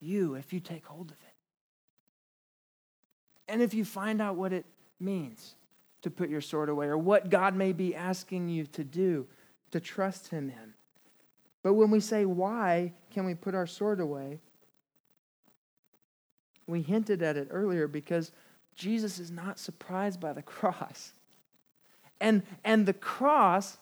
you 0.00 0.34
if 0.34 0.52
you 0.52 0.58
take 0.58 0.84
hold 0.84 1.10
of 1.10 1.16
it. 1.16 1.34
And 3.52 3.62
if 3.62 3.74
you 3.74 3.84
find 3.84 4.20
out 4.20 4.36
what 4.36 4.52
it 4.52 4.64
means 4.98 5.54
to 6.02 6.10
put 6.10 6.28
your 6.28 6.40
sword 6.40 6.68
away 6.68 6.86
or 6.86 6.98
what 6.98 7.30
God 7.30 7.54
may 7.54 7.72
be 7.72 7.94
asking 7.94 8.48
you 8.48 8.64
to 8.66 8.82
do, 8.82 9.26
to 9.70 9.78
trust 9.78 10.28
Him 10.28 10.48
in. 10.48 10.74
But 11.62 11.74
when 11.74 11.90
we 11.90 12.00
say, 12.00 12.24
why 12.24 12.94
can 13.12 13.26
we 13.26 13.34
put 13.34 13.54
our 13.54 13.66
sword 13.66 14.00
away? 14.00 14.40
We 16.66 16.82
hinted 16.82 17.22
at 17.22 17.36
it 17.36 17.48
earlier 17.50 17.86
because 17.86 18.32
Jesus 18.74 19.18
is 19.18 19.30
not 19.30 19.58
surprised 19.58 20.20
by 20.20 20.32
the 20.32 20.42
cross. 20.42 21.12
And, 22.20 22.42
and 22.64 22.86
the 22.86 22.92
cross 22.92 23.78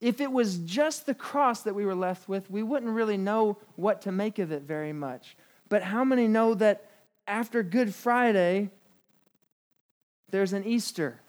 If 0.00 0.20
it 0.20 0.30
was 0.30 0.58
just 0.58 1.06
the 1.06 1.14
cross 1.14 1.62
that 1.62 1.74
we 1.74 1.86
were 1.86 1.94
left 1.94 2.28
with, 2.28 2.50
we 2.50 2.62
wouldn't 2.62 2.92
really 2.92 3.16
know 3.16 3.56
what 3.76 4.02
to 4.02 4.12
make 4.12 4.38
of 4.38 4.52
it 4.52 4.62
very 4.62 4.92
much. 4.92 5.36
But 5.68 5.82
how 5.82 6.04
many 6.04 6.28
know 6.28 6.54
that 6.54 6.90
after 7.26 7.62
Good 7.62 7.94
Friday, 7.94 8.70
there's 10.30 10.52
an 10.52 10.64
Easter? 10.64 11.20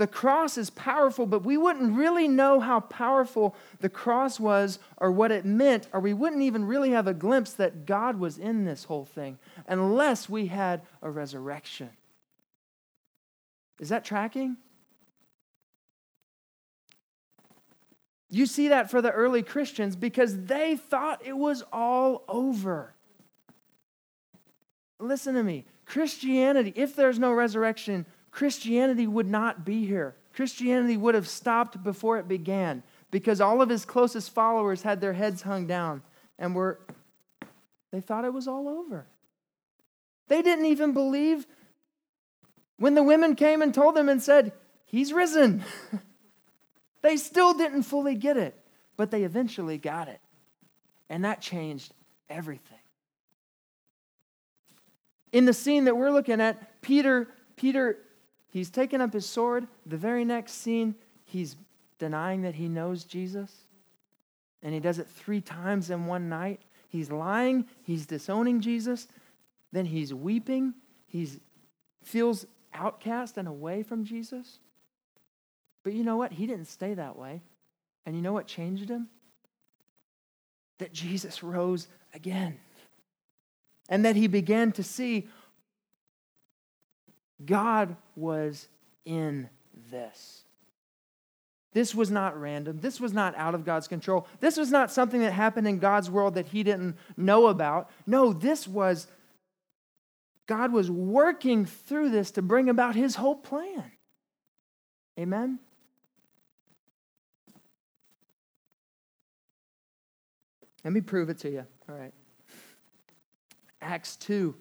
The 0.00 0.06
cross 0.06 0.56
is 0.56 0.70
powerful, 0.70 1.26
but 1.26 1.44
we 1.44 1.58
wouldn't 1.58 1.94
really 1.94 2.26
know 2.26 2.58
how 2.58 2.80
powerful 2.80 3.54
the 3.80 3.90
cross 3.90 4.40
was 4.40 4.78
or 4.96 5.12
what 5.12 5.30
it 5.30 5.44
meant, 5.44 5.88
or 5.92 6.00
we 6.00 6.14
wouldn't 6.14 6.40
even 6.40 6.64
really 6.64 6.92
have 6.92 7.06
a 7.06 7.12
glimpse 7.12 7.52
that 7.52 7.84
God 7.84 8.18
was 8.18 8.38
in 8.38 8.64
this 8.64 8.84
whole 8.84 9.04
thing 9.04 9.38
unless 9.68 10.26
we 10.26 10.46
had 10.46 10.80
a 11.02 11.10
resurrection. 11.10 11.90
Is 13.78 13.90
that 13.90 14.02
tracking? 14.02 14.56
You 18.30 18.46
see 18.46 18.68
that 18.68 18.90
for 18.90 19.02
the 19.02 19.10
early 19.10 19.42
Christians 19.42 19.96
because 19.96 20.44
they 20.44 20.76
thought 20.76 21.20
it 21.26 21.36
was 21.36 21.62
all 21.74 22.24
over. 22.26 22.94
Listen 24.98 25.34
to 25.34 25.42
me. 25.42 25.66
Christianity, 25.84 26.72
if 26.74 26.96
there's 26.96 27.18
no 27.18 27.32
resurrection, 27.32 28.06
Christianity 28.30 29.06
would 29.06 29.28
not 29.28 29.64
be 29.64 29.86
here. 29.86 30.14
Christianity 30.32 30.96
would 30.96 31.14
have 31.14 31.28
stopped 31.28 31.82
before 31.82 32.18
it 32.18 32.28
began 32.28 32.82
because 33.10 33.40
all 33.40 33.60
of 33.60 33.68
his 33.68 33.84
closest 33.84 34.30
followers 34.32 34.82
had 34.82 35.00
their 35.00 35.12
heads 35.12 35.42
hung 35.42 35.66
down 35.66 36.02
and 36.38 36.54
were 36.54 36.80
they 37.90 38.00
thought 38.00 38.24
it 38.24 38.32
was 38.32 38.46
all 38.46 38.68
over. 38.68 39.06
They 40.28 40.42
didn't 40.42 40.66
even 40.66 40.92
believe 40.92 41.46
when 42.78 42.94
the 42.94 43.02
women 43.02 43.34
came 43.34 43.62
and 43.62 43.74
told 43.74 43.96
them 43.96 44.08
and 44.08 44.22
said, 44.22 44.52
"He's 44.86 45.12
risen." 45.12 45.64
they 47.02 47.16
still 47.16 47.52
didn't 47.52 47.82
fully 47.82 48.14
get 48.14 48.36
it, 48.36 48.54
but 48.96 49.10
they 49.10 49.24
eventually 49.24 49.76
got 49.76 50.06
it. 50.06 50.20
And 51.08 51.24
that 51.24 51.40
changed 51.40 51.92
everything. 52.28 52.78
In 55.32 55.46
the 55.46 55.52
scene 55.52 55.84
that 55.84 55.96
we're 55.96 56.12
looking 56.12 56.40
at, 56.40 56.80
Peter 56.80 57.28
Peter 57.56 57.98
He's 58.50 58.68
taken 58.68 59.00
up 59.00 59.12
his 59.12 59.26
sword. 59.26 59.66
The 59.86 59.96
very 59.96 60.24
next 60.24 60.54
scene, 60.54 60.96
he's 61.24 61.56
denying 61.98 62.42
that 62.42 62.56
he 62.56 62.68
knows 62.68 63.04
Jesus. 63.04 63.52
And 64.62 64.74
he 64.74 64.80
does 64.80 64.98
it 64.98 65.08
three 65.08 65.40
times 65.40 65.90
in 65.90 66.06
one 66.06 66.28
night. 66.28 66.60
He's 66.88 67.10
lying. 67.10 67.66
He's 67.82 68.06
disowning 68.06 68.60
Jesus. 68.60 69.06
Then 69.72 69.86
he's 69.86 70.12
weeping. 70.12 70.74
He 71.06 71.28
feels 72.02 72.44
outcast 72.74 73.38
and 73.38 73.46
away 73.46 73.82
from 73.82 74.04
Jesus. 74.04 74.58
But 75.82 75.92
you 75.92 76.02
know 76.02 76.16
what? 76.16 76.32
He 76.32 76.46
didn't 76.46 76.66
stay 76.66 76.94
that 76.94 77.16
way. 77.16 77.42
And 78.04 78.16
you 78.16 78.22
know 78.22 78.32
what 78.32 78.46
changed 78.46 78.90
him? 78.90 79.08
That 80.78 80.92
Jesus 80.92 81.42
rose 81.42 81.88
again. 82.12 82.58
And 83.88 84.04
that 84.04 84.16
he 84.16 84.26
began 84.26 84.72
to 84.72 84.82
see 84.82 85.28
God 87.44 87.96
was 88.16 88.68
in 89.04 89.48
this. 89.90 90.42
This 91.72 91.94
was 91.94 92.10
not 92.10 92.38
random. 92.40 92.80
This 92.80 93.00
was 93.00 93.12
not 93.12 93.34
out 93.36 93.54
of 93.54 93.64
God's 93.64 93.86
control. 93.86 94.26
This 94.40 94.56
was 94.56 94.70
not 94.70 94.90
something 94.90 95.20
that 95.20 95.32
happened 95.32 95.68
in 95.68 95.78
God's 95.78 96.10
world 96.10 96.34
that 96.34 96.48
he 96.48 96.62
didn't 96.62 96.96
know 97.16 97.46
about. 97.46 97.90
No, 98.06 98.32
this 98.32 98.66
was 98.66 99.06
God 100.46 100.72
was 100.72 100.90
working 100.90 101.64
through 101.64 102.10
this 102.10 102.32
to 102.32 102.42
bring 102.42 102.68
about 102.68 102.96
his 102.96 103.14
whole 103.14 103.36
plan. 103.36 103.84
Amen? 105.16 105.60
Let 110.82 110.92
me 110.92 111.00
prove 111.00 111.28
it 111.30 111.38
to 111.38 111.50
you. 111.50 111.64
All 111.88 111.94
right. 111.94 112.12
Acts 113.80 114.16
2, 114.16 114.54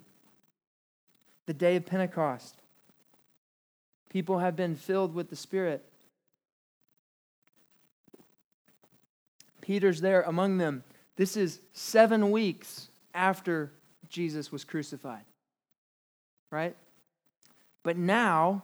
the 1.48 1.54
day 1.54 1.76
of 1.76 1.88
Pentecost. 1.88 2.62
People 4.10 4.40
have 4.40 4.56
been 4.56 4.76
filled 4.76 5.14
with 5.14 5.30
the 5.30 5.36
Spirit. 5.36 5.86
Peter's 9.62 10.02
there 10.02 10.24
among 10.24 10.58
them. 10.58 10.84
This 11.16 11.38
is 11.38 11.60
seven 11.74 12.32
weeks 12.32 12.90
after 13.14 13.72
Jesus 14.10 14.52
was 14.52 14.64
crucified. 14.64 15.26
Right? 16.52 16.76
But 17.84 17.98
now, 17.98 18.64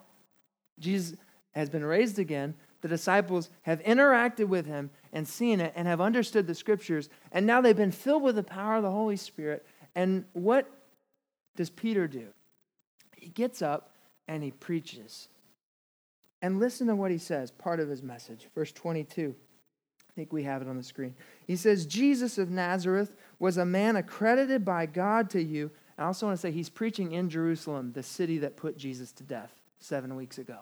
Jesus 0.79 1.17
has 1.51 1.69
been 1.69 1.86
raised 1.86 2.17
again. 2.17 2.55
The 2.81 2.88
disciples 2.88 3.49
have 3.63 3.81
interacted 3.84 4.47
with 4.47 4.65
him 4.65 4.89
and 5.13 5.27
seen 5.27 5.60
it 5.60 5.73
and 5.75 5.88
have 5.88 6.01
understood 6.01 6.47
the 6.47 6.55
scriptures. 6.55 7.10
And 7.31 7.45
now 7.45 7.62
they've 7.62 7.75
been 7.75 7.91
filled 7.91 8.23
with 8.23 8.36
the 8.36 8.43
power 8.43 8.77
of 8.77 8.84
the 8.84 8.91
Holy 8.91 9.15
Spirit. 9.15 9.65
And 9.95 10.25
what 10.34 10.69
does 11.55 11.69
Peter 11.69 12.08
do? 12.08 12.27
He 13.15 13.29
gets 13.29 13.62
up 13.62 13.91
and 14.27 14.43
he 14.43 14.51
preaches. 14.51 15.29
And 16.41 16.60
listen 16.60 16.88
to 16.88 16.95
what 16.95 17.12
he 17.12 17.17
says, 17.17 17.52
part 17.52 17.80
of 17.80 17.89
his 17.89 18.04
message. 18.04 18.48
Verse 18.54 18.71
22. 18.71 19.36
I 20.00 20.13
think 20.15 20.32
we 20.32 20.43
have 20.43 20.62
it 20.62 20.67
on 20.67 20.78
the 20.78 20.84
screen. 20.84 21.13
He 21.45 21.56
says, 21.56 21.86
Jesus 21.86 22.38
of 22.38 22.50
Nazareth 22.50 23.15
was 23.39 23.58
a 23.58 23.65
man 23.65 23.98
accredited 23.98 24.63
by 24.63 24.86
God 24.86 25.30
to 25.32 25.41
you. 25.41 25.71
I 25.98 26.06
also 26.06 26.28
want 26.28 26.38
to 26.38 26.41
say 26.41 26.52
he's 26.52 26.69
preaching 26.69 27.12
in 27.12 27.30
Jerusalem, 27.30 27.91
the 27.91 28.04
city 28.04 28.38
that 28.39 28.56
put 28.56 28.78
Jesus 28.78 29.12
to 29.13 29.24
death 29.24 29.52
seven 29.80 30.15
weeks 30.15 30.38
ago. 30.38 30.60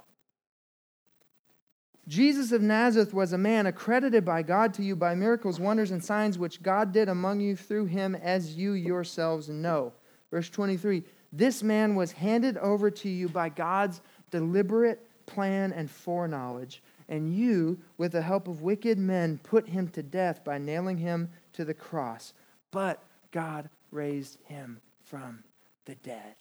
Jesus 2.08 2.52
of 2.52 2.62
Nazareth 2.62 3.14
was 3.14 3.32
a 3.32 3.38
man 3.38 3.66
accredited 3.66 4.26
by 4.26 4.42
God 4.42 4.74
to 4.76 4.84
you 4.84 4.96
by 4.96 5.16
miracles, 5.16 5.60
wonders, 5.60 5.92
and 5.92 6.04
signs 6.04 6.38
which 6.38 6.62
God 6.62 6.92
did 6.92 7.08
among 7.08 7.40
you 7.40 7.56
through 7.56 7.86
him, 7.86 8.16
as 8.16 8.56
you 8.56 8.74
yourselves 8.74 9.50
know. 9.50 9.94
Verse 10.30 10.50
23 10.50 11.04
This 11.32 11.64
man 11.64 11.96
was 11.96 12.12
handed 12.12 12.58
over 12.58 12.92
to 12.92 13.10
you 13.10 13.30
by 13.30 13.50
God's 13.50 14.02
deliberate 14.32 15.08
plan, 15.26 15.74
and 15.74 15.90
foreknowledge. 15.90 16.82
And 17.10 17.36
you, 17.36 17.80
with 17.98 18.14
the 18.14 18.22
help 18.22 18.48
of 18.48 18.62
wicked 18.62 18.98
men, 18.98 19.40
put 19.44 19.68
him 19.68 19.88
to 19.90 20.04
death 20.04 20.44
by 20.44 20.58
nailing 20.58 20.98
him 20.98 21.30
to 21.54 21.66
the 21.66 21.74
cross. 21.74 22.34
But 22.72 23.04
God 23.32 23.70
raised 23.92 24.38
him 24.46 24.80
from 25.04 25.44
the 25.86 25.96
dead. 25.96 26.36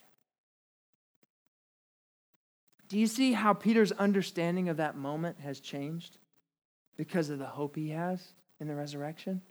Do 2.87 2.99
you 2.99 3.07
see 3.07 3.33
how 3.33 3.53
Peter's 3.53 3.91
understanding 3.91 4.69
of 4.69 4.77
that 4.77 4.95
moment 4.95 5.39
has 5.39 5.59
changed 5.59 6.17
because 6.95 7.29
of 7.29 7.39
the 7.39 7.45
hope 7.45 7.75
he 7.75 7.89
has 7.89 8.33
in 8.59 8.67
the 8.67 8.75
resurrection? 8.75 9.41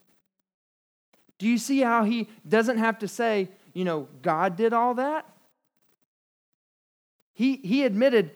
Do 1.38 1.48
you 1.48 1.58
see 1.58 1.80
how 1.80 2.04
he 2.04 2.28
doesn't 2.48 2.78
have 2.78 3.00
to 3.00 3.08
say, 3.08 3.48
you 3.74 3.84
know, 3.84 4.06
God 4.22 4.56
did 4.56 4.72
all 4.72 4.94
that? 4.94 5.26
He, 7.34 7.56
he 7.56 7.82
admitted, 7.84 8.30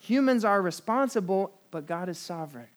Humans 0.00 0.44
are 0.44 0.60
responsible, 0.60 1.52
but 1.70 1.86
God 1.86 2.08
is 2.08 2.18
sovereign. 2.18 2.68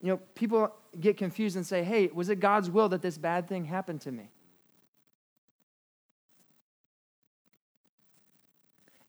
You 0.00 0.08
know, 0.08 0.16
people 0.34 0.72
get 1.00 1.16
confused 1.16 1.56
and 1.56 1.66
say, 1.66 1.82
hey, 1.82 2.08
was 2.12 2.28
it 2.28 2.40
God's 2.40 2.70
will 2.70 2.88
that 2.90 3.02
this 3.02 3.16
bad 3.16 3.48
thing 3.48 3.64
happened 3.64 4.00
to 4.02 4.12
me? 4.12 4.30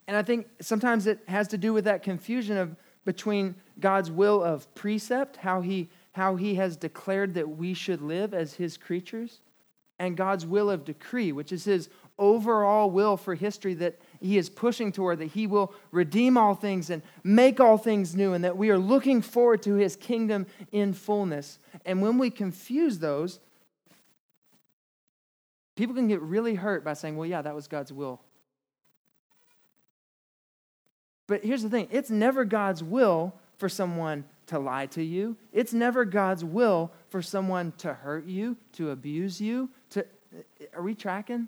And 0.08 0.18
I 0.18 0.24
think 0.24 0.48
sometimes 0.62 1.06
it 1.06 1.20
has 1.28 1.48
to 1.50 1.58
do 1.58 1.74
with 1.74 1.86
that 1.86 2.02
confusion 2.02 2.58
of 2.58 2.76
between 3.06 3.56
God's 3.80 4.12
will 4.12 4.44
of 4.44 4.74
precept, 4.76 5.38
how 5.38 5.62
he, 5.62 5.90
how 6.14 6.36
he 6.36 6.56
has 6.56 6.76
declared 6.76 7.34
that 7.36 7.50
we 7.58 7.74
should 7.74 8.02
live 8.02 8.34
as 8.34 8.54
his 8.54 8.78
creatures, 8.78 9.40
and 9.98 10.18
God's 10.18 10.46
will 10.46 10.70
of 10.70 10.86
decree, 10.86 11.32
which 11.32 11.52
is 11.52 11.66
his 11.66 11.90
overall 12.18 12.90
will 12.90 13.18
for 13.18 13.36
history 13.36 13.74
that 13.76 14.00
he 14.22 14.38
is 14.38 14.50
pushing 14.50 14.92
toward, 14.92 15.20
that 15.20 15.28
he 15.28 15.48
will 15.48 15.74
redeem 15.92 16.38
all 16.38 16.56
things 16.56 16.90
and 16.90 17.02
make 17.24 17.60
all 17.60 17.78
things 17.78 18.16
new, 18.16 18.34
and 18.34 18.44
that 18.44 18.58
we 18.58 18.70
are 18.70 18.78
looking 18.78 19.22
forward 19.22 19.64
to 19.64 19.76
his 19.76 19.96
kingdom 19.96 20.46
in 20.72 20.94
fullness. 20.94 21.60
And 21.86 22.02
when 22.02 22.18
we 22.18 22.30
confuse 22.30 23.00
those, 23.00 23.40
people 25.76 25.96
can 25.96 26.08
get 26.08 26.22
really 26.22 26.56
hurt 26.56 26.84
by 26.84 26.94
saying, 26.94 27.16
well, 27.16 27.28
yeah, 27.28 27.42
that 27.42 27.56
was 27.56 27.68
God's 27.68 27.94
will. 27.94 28.20
But 31.28 31.44
here's 31.44 31.64
the 31.64 31.70
thing 31.70 31.88
it's 31.92 32.10
never 32.10 32.44
God's 32.44 32.84
will 32.84 33.34
for 33.58 33.70
someone 33.70 34.26
to 34.48 34.58
lie 34.58 34.88
to 34.88 35.04
you, 35.04 35.38
it's 35.54 35.74
never 35.74 36.04
God's 36.04 36.44
will 36.44 36.92
for 37.10 37.22
someone 37.22 37.72
to 37.78 37.94
hurt 37.94 38.26
you, 38.26 38.58
to 38.74 38.90
abuse 38.90 39.40
you. 39.40 39.70
To, 39.92 40.06
are 40.74 40.82
we 40.82 40.96
tracking? 40.96 41.48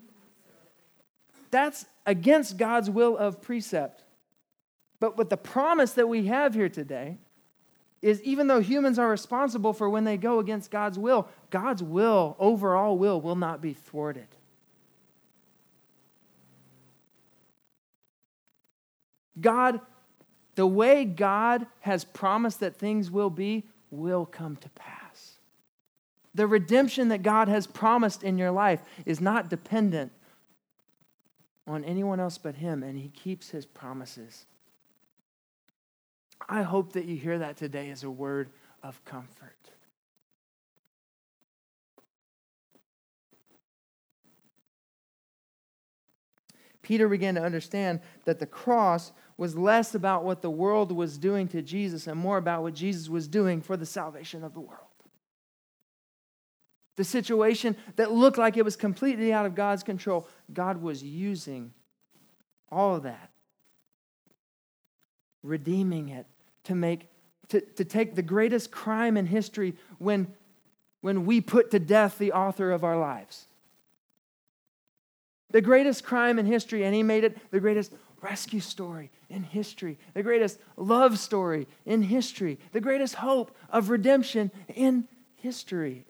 That's 1.50 1.84
against 2.06 2.56
God's 2.56 2.90
will 2.90 3.16
of 3.16 3.40
precept. 3.40 4.04
But 5.00 5.18
what 5.18 5.30
the 5.30 5.36
promise 5.36 5.92
that 5.92 6.08
we 6.08 6.26
have 6.26 6.54
here 6.54 6.68
today 6.68 7.18
is 8.00 8.20
even 8.22 8.48
though 8.48 8.60
humans 8.60 8.98
are 8.98 9.08
responsible 9.08 9.72
for 9.72 9.88
when 9.88 10.04
they 10.04 10.16
go 10.16 10.40
against 10.40 10.70
God's 10.70 10.98
will, 10.98 11.28
God's 11.50 11.82
will, 11.82 12.36
overall 12.38 12.98
will, 12.98 13.20
will 13.20 13.36
not 13.36 13.60
be 13.60 13.72
thwarted. 13.72 14.26
God, 19.40 19.80
the 20.56 20.66
way 20.66 21.04
God 21.04 21.66
has 21.80 22.04
promised 22.04 22.60
that 22.60 22.76
things 22.76 23.10
will 23.10 23.30
be, 23.30 23.64
will 23.90 24.26
come 24.26 24.56
to 24.56 24.68
pass. 24.70 25.38
The 26.34 26.46
redemption 26.46 27.08
that 27.08 27.22
God 27.22 27.48
has 27.48 27.66
promised 27.66 28.22
in 28.22 28.38
your 28.38 28.50
life 28.50 28.80
is 29.06 29.20
not 29.20 29.48
dependent 29.48 30.12
on 31.66 31.84
anyone 31.84 32.20
else 32.20 32.38
but 32.38 32.56
Him, 32.56 32.82
and 32.82 32.98
He 32.98 33.08
keeps 33.08 33.50
His 33.50 33.66
promises. 33.66 34.46
I 36.48 36.62
hope 36.62 36.92
that 36.94 37.04
you 37.04 37.16
hear 37.16 37.38
that 37.38 37.56
today 37.56 37.90
as 37.90 38.02
a 38.02 38.10
word 38.10 38.50
of 38.82 39.02
comfort. 39.04 39.56
Peter 46.82 47.08
began 47.08 47.36
to 47.36 47.42
understand 47.42 48.00
that 48.24 48.40
the 48.40 48.46
cross 48.46 49.12
was 49.36 49.56
less 49.56 49.94
about 49.94 50.24
what 50.24 50.42
the 50.42 50.50
world 50.50 50.92
was 50.92 51.16
doing 51.16 51.48
to 51.48 51.62
Jesus 51.62 52.06
and 52.06 52.18
more 52.18 52.38
about 52.38 52.62
what 52.62 52.74
Jesus 52.74 53.08
was 53.08 53.28
doing 53.28 53.60
for 53.60 53.76
the 53.76 53.86
salvation 53.86 54.44
of 54.44 54.52
the 54.52 54.60
world. 54.60 54.91
The 56.96 57.04
situation 57.04 57.76
that 57.96 58.12
looked 58.12 58.38
like 58.38 58.56
it 58.56 58.64
was 58.64 58.76
completely 58.76 59.32
out 59.32 59.46
of 59.46 59.54
God's 59.54 59.82
control, 59.82 60.28
God 60.52 60.82
was 60.82 61.02
using 61.02 61.72
all 62.70 62.96
of 62.96 63.04
that, 63.04 63.30
redeeming 65.42 66.08
it 66.08 66.26
to 66.64 66.74
make 66.74 67.08
to, 67.52 67.60
to 67.60 67.84
take 67.84 68.14
the 68.14 68.22
greatest 68.22 68.70
crime 68.70 69.16
in 69.18 69.26
history 69.26 69.74
when, 69.98 70.32
when 71.02 71.26
we 71.26 71.42
put 71.42 71.70
to 71.72 71.78
death 71.78 72.16
the 72.16 72.32
author 72.32 72.72
of 72.72 72.82
our 72.82 72.98
lives. 72.98 73.44
The 75.50 75.60
greatest 75.60 76.02
crime 76.02 76.38
in 76.38 76.46
history, 76.46 76.84
and 76.84 76.94
he 76.94 77.02
made 77.02 77.24
it 77.24 77.36
the 77.50 77.60
greatest 77.60 77.92
rescue 78.22 78.60
story 78.60 79.10
in 79.28 79.42
history, 79.42 79.98
the 80.14 80.22
greatest 80.22 80.58
love 80.78 81.18
story 81.18 81.66
in 81.84 82.00
history, 82.00 82.58
the 82.72 82.80
greatest 82.80 83.16
hope 83.16 83.54
of 83.68 83.90
redemption 83.90 84.50
in 84.74 85.06
history. 85.34 86.06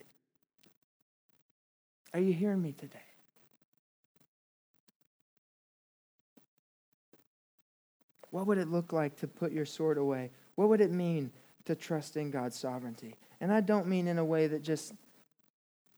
Are 2.14 2.20
you 2.20 2.32
hearing 2.32 2.60
me 2.60 2.72
today? 2.72 2.98
What 8.30 8.46
would 8.46 8.58
it 8.58 8.68
look 8.68 8.92
like 8.92 9.16
to 9.16 9.28
put 9.28 9.52
your 9.52 9.66
sword 9.66 9.98
away? 9.98 10.30
What 10.54 10.68
would 10.68 10.80
it 10.80 10.90
mean 10.90 11.30
to 11.66 11.74
trust 11.74 12.16
in 12.16 12.30
God's 12.30 12.58
sovereignty? 12.58 13.14
And 13.40 13.52
I 13.52 13.60
don't 13.60 13.86
mean 13.86 14.08
in 14.08 14.18
a 14.18 14.24
way 14.24 14.46
that 14.46 14.62
just 14.62 14.94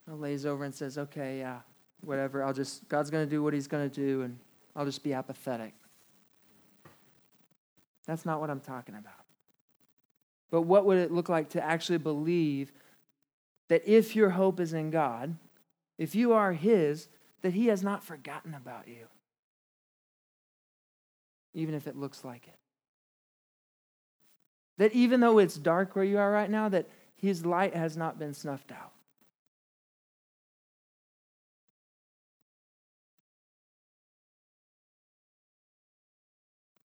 lays 0.08 0.44
over 0.44 0.64
and 0.64 0.74
says, 0.74 0.98
okay, 0.98 1.38
yeah, 1.38 1.60
whatever, 2.00 2.42
I'll 2.42 2.52
just, 2.52 2.88
God's 2.88 3.10
going 3.10 3.24
to 3.24 3.30
do 3.30 3.42
what 3.42 3.54
he's 3.54 3.66
going 3.66 3.88
to 3.88 3.94
do, 3.94 4.22
and 4.22 4.38
I'll 4.74 4.84
just 4.84 5.02
be 5.02 5.14
apathetic. 5.14 5.74
That's 8.06 8.26
not 8.26 8.40
what 8.40 8.50
I'm 8.50 8.60
talking 8.60 8.96
about. 8.96 9.12
But 10.50 10.62
what 10.62 10.84
would 10.86 10.98
it 10.98 11.10
look 11.10 11.28
like 11.28 11.50
to 11.50 11.64
actually 11.64 11.98
believe 11.98 12.72
that 13.68 13.82
if 13.86 14.14
your 14.14 14.30
hope 14.30 14.60
is 14.60 14.74
in 14.74 14.90
God, 14.90 15.36
if 15.98 16.14
you 16.14 16.32
are 16.32 16.52
His, 16.52 17.08
that 17.42 17.52
He 17.52 17.66
has 17.66 17.82
not 17.82 18.02
forgotten 18.02 18.54
about 18.54 18.88
you, 18.88 19.06
even 21.52 21.74
if 21.74 21.86
it 21.86 21.96
looks 21.96 22.24
like 22.24 22.46
it. 22.46 22.58
That 24.78 24.92
even 24.92 25.20
though 25.20 25.38
it's 25.38 25.56
dark 25.56 25.94
where 25.94 26.04
you 26.04 26.18
are 26.18 26.30
right 26.30 26.50
now, 26.50 26.68
that 26.68 26.88
His 27.16 27.46
light 27.46 27.74
has 27.74 27.96
not 27.96 28.18
been 28.18 28.34
snuffed 28.34 28.72
out. 28.72 28.92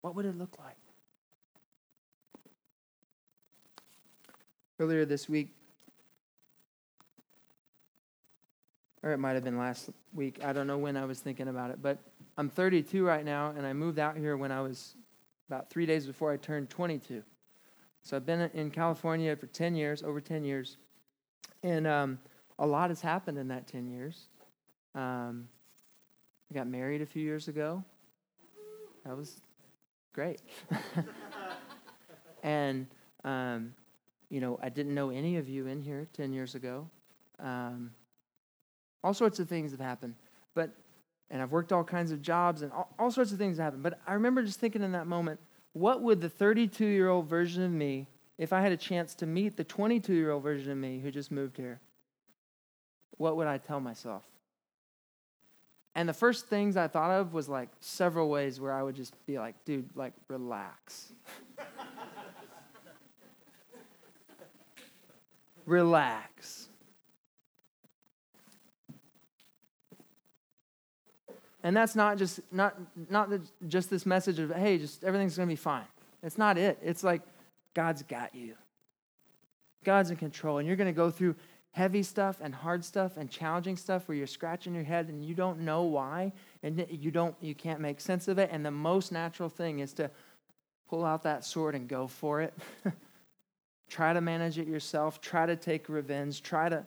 What 0.06 0.14
would 0.14 0.26
it 0.26 0.38
look 0.38 0.56
like? 0.60 0.76
Earlier 4.78 5.04
this 5.04 5.28
week, 5.28 5.55
or 9.02 9.12
it 9.12 9.18
might 9.18 9.34
have 9.34 9.44
been 9.44 9.58
last 9.58 9.90
week. 10.14 10.40
I 10.44 10.52
don't 10.52 10.66
know 10.66 10.78
when 10.78 10.96
I 10.96 11.04
was 11.04 11.20
thinking 11.20 11.48
about 11.48 11.70
it, 11.70 11.80
but 11.80 11.98
I'm 12.38 12.48
32 12.48 13.04
right 13.04 13.24
now, 13.24 13.54
and 13.56 13.66
I 13.66 13.72
moved 13.72 13.98
out 13.98 14.16
here 14.16 14.36
when 14.36 14.52
I 14.52 14.60
was 14.60 14.94
about 15.48 15.70
three 15.70 15.86
days 15.86 16.06
before 16.06 16.32
I 16.32 16.36
turned 16.36 16.70
22. 16.70 17.22
So 18.02 18.16
I've 18.16 18.26
been 18.26 18.50
in 18.54 18.70
California 18.70 19.34
for 19.36 19.46
10 19.46 19.74
years, 19.74 20.02
over 20.02 20.20
10 20.20 20.44
years, 20.44 20.76
and 21.62 21.86
um, 21.86 22.18
a 22.58 22.66
lot 22.66 22.90
has 22.90 23.00
happened 23.00 23.38
in 23.38 23.48
that 23.48 23.66
10 23.66 23.86
years. 23.86 24.28
Um, 24.94 25.48
I 26.50 26.54
got 26.54 26.66
married 26.66 27.02
a 27.02 27.06
few 27.06 27.22
years 27.22 27.48
ago. 27.48 27.82
That 29.04 29.16
was 29.16 29.40
great. 30.12 30.40
and, 32.42 32.86
um, 33.24 33.74
you 34.30 34.40
know, 34.40 34.58
I 34.62 34.68
didn't 34.68 34.94
know 34.94 35.10
any 35.10 35.36
of 35.36 35.48
you 35.48 35.66
in 35.66 35.80
here 35.80 36.06
10 36.12 36.32
years 36.32 36.54
ago. 36.54 36.88
Um, 37.38 37.90
all 39.06 39.14
sorts 39.14 39.38
of 39.38 39.48
things 39.48 39.70
have 39.70 39.78
happened. 39.78 40.16
But, 40.54 40.70
and 41.30 41.40
I've 41.40 41.52
worked 41.52 41.72
all 41.72 41.84
kinds 41.84 42.10
of 42.10 42.20
jobs 42.20 42.62
and 42.62 42.72
all, 42.72 42.92
all 42.98 43.12
sorts 43.12 43.30
of 43.30 43.38
things 43.38 43.58
have 43.58 43.66
happened. 43.66 43.84
But 43.84 44.00
I 44.04 44.14
remember 44.14 44.42
just 44.42 44.58
thinking 44.58 44.82
in 44.82 44.90
that 44.92 45.06
moment, 45.06 45.38
what 45.74 46.02
would 46.02 46.20
the 46.20 46.28
32 46.28 46.84
year 46.84 47.08
old 47.08 47.28
version 47.28 47.62
of 47.62 47.70
me, 47.70 48.08
if 48.36 48.52
I 48.52 48.60
had 48.60 48.72
a 48.72 48.76
chance 48.76 49.14
to 49.16 49.26
meet 49.26 49.56
the 49.56 49.62
22 49.62 50.12
year 50.12 50.32
old 50.32 50.42
version 50.42 50.72
of 50.72 50.78
me 50.78 50.98
who 50.98 51.12
just 51.12 51.30
moved 51.30 51.56
here, 51.56 51.78
what 53.16 53.36
would 53.36 53.46
I 53.46 53.58
tell 53.58 53.78
myself? 53.78 54.24
And 55.94 56.08
the 56.08 56.12
first 56.12 56.48
things 56.48 56.76
I 56.76 56.88
thought 56.88 57.12
of 57.12 57.32
was 57.32 57.48
like 57.48 57.68
several 57.78 58.28
ways 58.28 58.60
where 58.60 58.72
I 58.72 58.82
would 58.82 58.96
just 58.96 59.14
be 59.24 59.38
like, 59.38 59.54
dude, 59.64 59.88
like, 59.94 60.14
relax. 60.26 61.12
relax. 65.64 66.70
And 71.66 71.76
that's 71.76 71.96
not 71.96 72.16
just 72.16 72.38
not 72.52 72.76
not 73.10 73.28
just 73.66 73.90
this 73.90 74.06
message 74.06 74.38
of 74.38 74.52
hey, 74.52 74.78
just 74.78 75.02
everything's 75.02 75.36
going 75.36 75.48
to 75.48 75.52
be 75.52 75.56
fine. 75.56 75.82
It's 76.22 76.38
not 76.38 76.56
it. 76.58 76.78
It's 76.80 77.02
like 77.02 77.22
God's 77.74 78.04
got 78.04 78.36
you. 78.36 78.54
God's 79.82 80.10
in 80.10 80.16
control 80.16 80.58
and 80.58 80.68
you're 80.68 80.76
going 80.76 80.86
to 80.86 80.96
go 80.96 81.10
through 81.10 81.34
heavy 81.72 82.04
stuff 82.04 82.36
and 82.40 82.54
hard 82.54 82.84
stuff 82.84 83.16
and 83.16 83.28
challenging 83.28 83.76
stuff 83.76 84.06
where 84.06 84.16
you're 84.16 84.28
scratching 84.28 84.76
your 84.76 84.84
head 84.84 85.08
and 85.08 85.24
you 85.24 85.34
don't 85.34 85.58
know 85.58 85.82
why 85.82 86.32
and 86.62 86.86
you 86.88 87.10
don't 87.10 87.34
you 87.40 87.52
can't 87.52 87.80
make 87.80 88.00
sense 88.00 88.28
of 88.28 88.38
it 88.38 88.48
and 88.52 88.64
the 88.64 88.70
most 88.70 89.10
natural 89.10 89.48
thing 89.48 89.80
is 89.80 89.92
to 89.92 90.08
pull 90.88 91.04
out 91.04 91.24
that 91.24 91.44
sword 91.44 91.74
and 91.74 91.88
go 91.88 92.06
for 92.06 92.42
it. 92.42 92.54
try 93.90 94.12
to 94.12 94.20
manage 94.20 94.56
it 94.56 94.68
yourself, 94.68 95.20
try 95.20 95.46
to 95.46 95.56
take 95.56 95.88
revenge, 95.88 96.44
try 96.44 96.68
to 96.68 96.86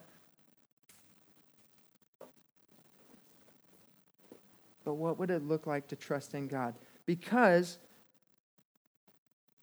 but 4.89 4.95
what 4.95 5.19
would 5.19 5.29
it 5.29 5.43
look 5.43 5.67
like 5.67 5.87
to 5.89 5.95
trust 5.95 6.33
in 6.33 6.47
God? 6.47 6.73
Because 7.05 7.77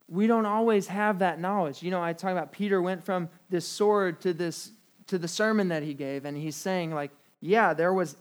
we 0.07 0.29
don't 0.29 0.47
always 0.47 0.87
have 0.87 1.18
that 1.18 1.41
knowledge. 1.41 1.83
You 1.83 1.91
know, 1.91 2.01
I 2.01 2.12
talk 2.12 2.31
about 2.31 2.53
Peter 2.53 2.81
went 2.81 3.05
from 3.05 3.29
this 3.51 3.66
sword 3.66 4.20
to 4.20 4.33
this 4.33 4.70
to 5.09 5.18
the 5.18 5.27
sermon 5.27 5.66
that 5.70 5.83
he 5.83 5.95
gave 5.95 6.24
and 6.24 6.37
he's 6.37 6.55
saying 6.55 6.95
like, 6.95 7.11
yeah, 7.41 7.74
there 7.74 7.93
was 7.93 8.16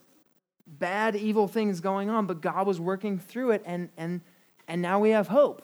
bad 0.65 1.15
evil 1.15 1.47
things 1.47 1.79
going 1.79 2.09
on, 2.09 2.25
but 2.25 2.41
God 2.41 2.65
was 2.65 2.79
working 2.79 3.19
through 3.19 3.51
it 3.51 3.61
and 3.67 3.89
and 3.97 4.21
and 4.67 4.81
now 4.81 4.97
we 4.97 5.11
have 5.11 5.27
hope. 5.27 5.61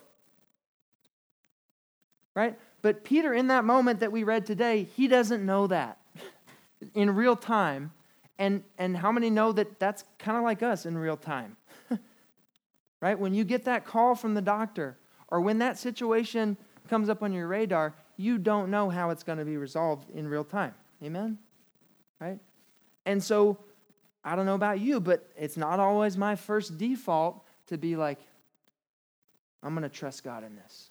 Right? 2.35 2.55
But 2.83 3.03
Peter 3.03 3.33
in 3.33 3.47
that 3.47 3.65
moment 3.65 4.01
that 4.01 4.11
we 4.11 4.21
read 4.21 4.45
today, 4.45 4.83
he 4.95 5.07
doesn't 5.07 5.43
know 5.43 5.65
that 5.65 5.97
in 6.93 7.15
real 7.15 7.35
time 7.35 7.93
and, 8.41 8.63
and 8.79 8.97
how 8.97 9.11
many 9.11 9.29
know 9.29 9.51
that 9.51 9.79
that's 9.79 10.03
kind 10.17 10.35
of 10.35 10.43
like 10.43 10.63
us 10.63 10.87
in 10.87 10.97
real 10.97 11.15
time? 11.15 11.57
right? 12.99 13.17
When 13.17 13.35
you 13.35 13.43
get 13.43 13.65
that 13.65 13.85
call 13.85 14.15
from 14.15 14.33
the 14.33 14.41
doctor, 14.41 14.97
or 15.27 15.41
when 15.41 15.59
that 15.59 15.77
situation 15.77 16.57
comes 16.89 17.07
up 17.07 17.21
on 17.21 17.33
your 17.33 17.47
radar, 17.47 17.93
you 18.17 18.39
don't 18.39 18.71
know 18.71 18.89
how 18.89 19.11
it's 19.11 19.21
going 19.21 19.37
to 19.37 19.45
be 19.45 19.57
resolved 19.57 20.09
in 20.09 20.27
real 20.27 20.43
time. 20.43 20.73
Amen? 21.03 21.37
Right? 22.19 22.39
And 23.05 23.23
so, 23.23 23.59
I 24.23 24.35
don't 24.35 24.47
know 24.47 24.55
about 24.55 24.79
you, 24.79 24.99
but 24.99 25.29
it's 25.37 25.55
not 25.55 25.79
always 25.79 26.17
my 26.17 26.35
first 26.35 26.79
default 26.79 27.45
to 27.67 27.77
be 27.77 27.95
like, 27.95 28.17
I'm 29.61 29.75
going 29.75 29.83
to 29.83 29.95
trust 29.95 30.23
God 30.23 30.43
in 30.43 30.55
this. 30.55 30.89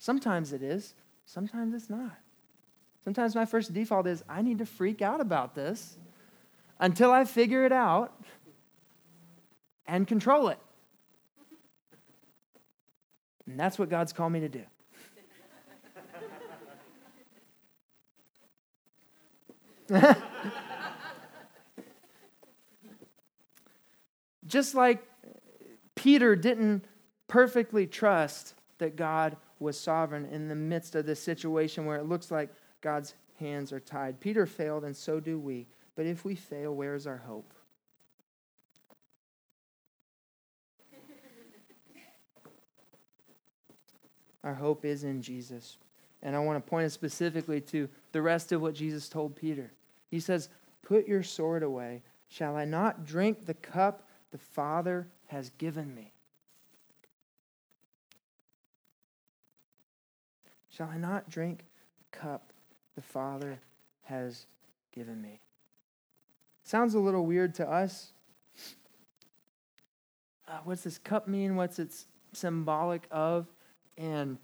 Sometimes 0.00 0.52
it 0.52 0.60
is, 0.60 0.94
sometimes 1.24 1.72
it's 1.72 1.88
not. 1.88 2.18
Sometimes 3.04 3.36
my 3.36 3.44
first 3.44 3.72
default 3.72 4.08
is, 4.08 4.24
I 4.28 4.42
need 4.42 4.58
to 4.58 4.66
freak 4.66 5.02
out 5.02 5.20
about 5.20 5.54
this 5.54 5.98
until 6.78 7.10
I 7.12 7.24
figure 7.24 7.64
it 7.64 7.72
out 7.72 8.12
and 9.86 10.06
control 10.06 10.48
it. 10.48 10.58
And 13.46 13.60
that's 13.60 13.78
what 13.78 13.90
God's 13.90 14.12
called 14.12 14.32
me 14.32 14.40
to 14.40 14.48
do. 14.48 14.62
Just 24.46 24.74
like 24.74 25.06
Peter 25.94 26.34
didn't 26.36 26.86
perfectly 27.28 27.86
trust 27.86 28.54
that 28.78 28.96
God 28.96 29.36
was 29.58 29.78
sovereign 29.78 30.26
in 30.26 30.48
the 30.48 30.54
midst 30.54 30.94
of 30.94 31.06
this 31.06 31.22
situation 31.22 31.84
where 31.86 31.96
it 31.96 32.04
looks 32.04 32.30
like 32.30 32.50
God's 32.80 33.14
hands 33.38 33.72
are 33.72 33.80
tied. 33.80 34.20
Peter 34.20 34.46
failed, 34.46 34.84
and 34.84 34.96
so 34.96 35.20
do 35.20 35.38
we. 35.38 35.66
But 35.96 36.06
if 36.06 36.24
we 36.24 36.34
fail, 36.34 36.74
where 36.74 36.94
is 36.94 37.06
our 37.06 37.18
hope? 37.18 37.52
Our 44.42 44.54
hope 44.54 44.84
is 44.84 45.04
in 45.04 45.22
Jesus. 45.22 45.76
And 46.22 46.34
I 46.34 46.40
want 46.40 46.64
to 46.64 46.70
point 46.70 46.86
it 46.86 46.90
specifically 46.90 47.60
to 47.62 47.88
the 48.12 48.22
rest 48.22 48.50
of 48.50 48.60
what 48.62 48.74
Jesus 48.74 49.08
told 49.08 49.36
Peter. 49.36 49.70
He 50.10 50.18
says, 50.20 50.48
Put 50.82 51.06
your 51.06 51.22
sword 51.22 51.62
away. 51.62 52.02
Shall 52.28 52.56
I 52.56 52.64
not 52.64 53.04
drink 53.04 53.46
the 53.46 53.54
cup 53.54 54.08
the 54.32 54.38
Father 54.38 55.06
has 55.26 55.50
given 55.50 55.94
me? 55.94 56.12
Shall 60.70 60.88
I 60.88 60.96
not 60.96 61.30
drink 61.30 61.64
the 61.98 62.18
cup 62.18 62.52
the 62.96 63.02
Father 63.02 63.60
has 64.02 64.46
given 64.92 65.22
me? 65.22 65.40
Sounds 66.64 66.94
a 66.94 66.98
little 66.98 67.26
weird 67.26 67.54
to 67.56 67.70
us. 67.70 68.12
Uh, 70.48 70.58
what's 70.64 70.82
this 70.82 70.96
cup 70.96 71.28
mean? 71.28 71.56
What's 71.56 71.78
it 71.78 71.94
symbolic 72.32 73.06
of? 73.10 73.46
And 73.98 74.38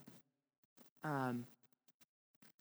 um, 1.02 1.46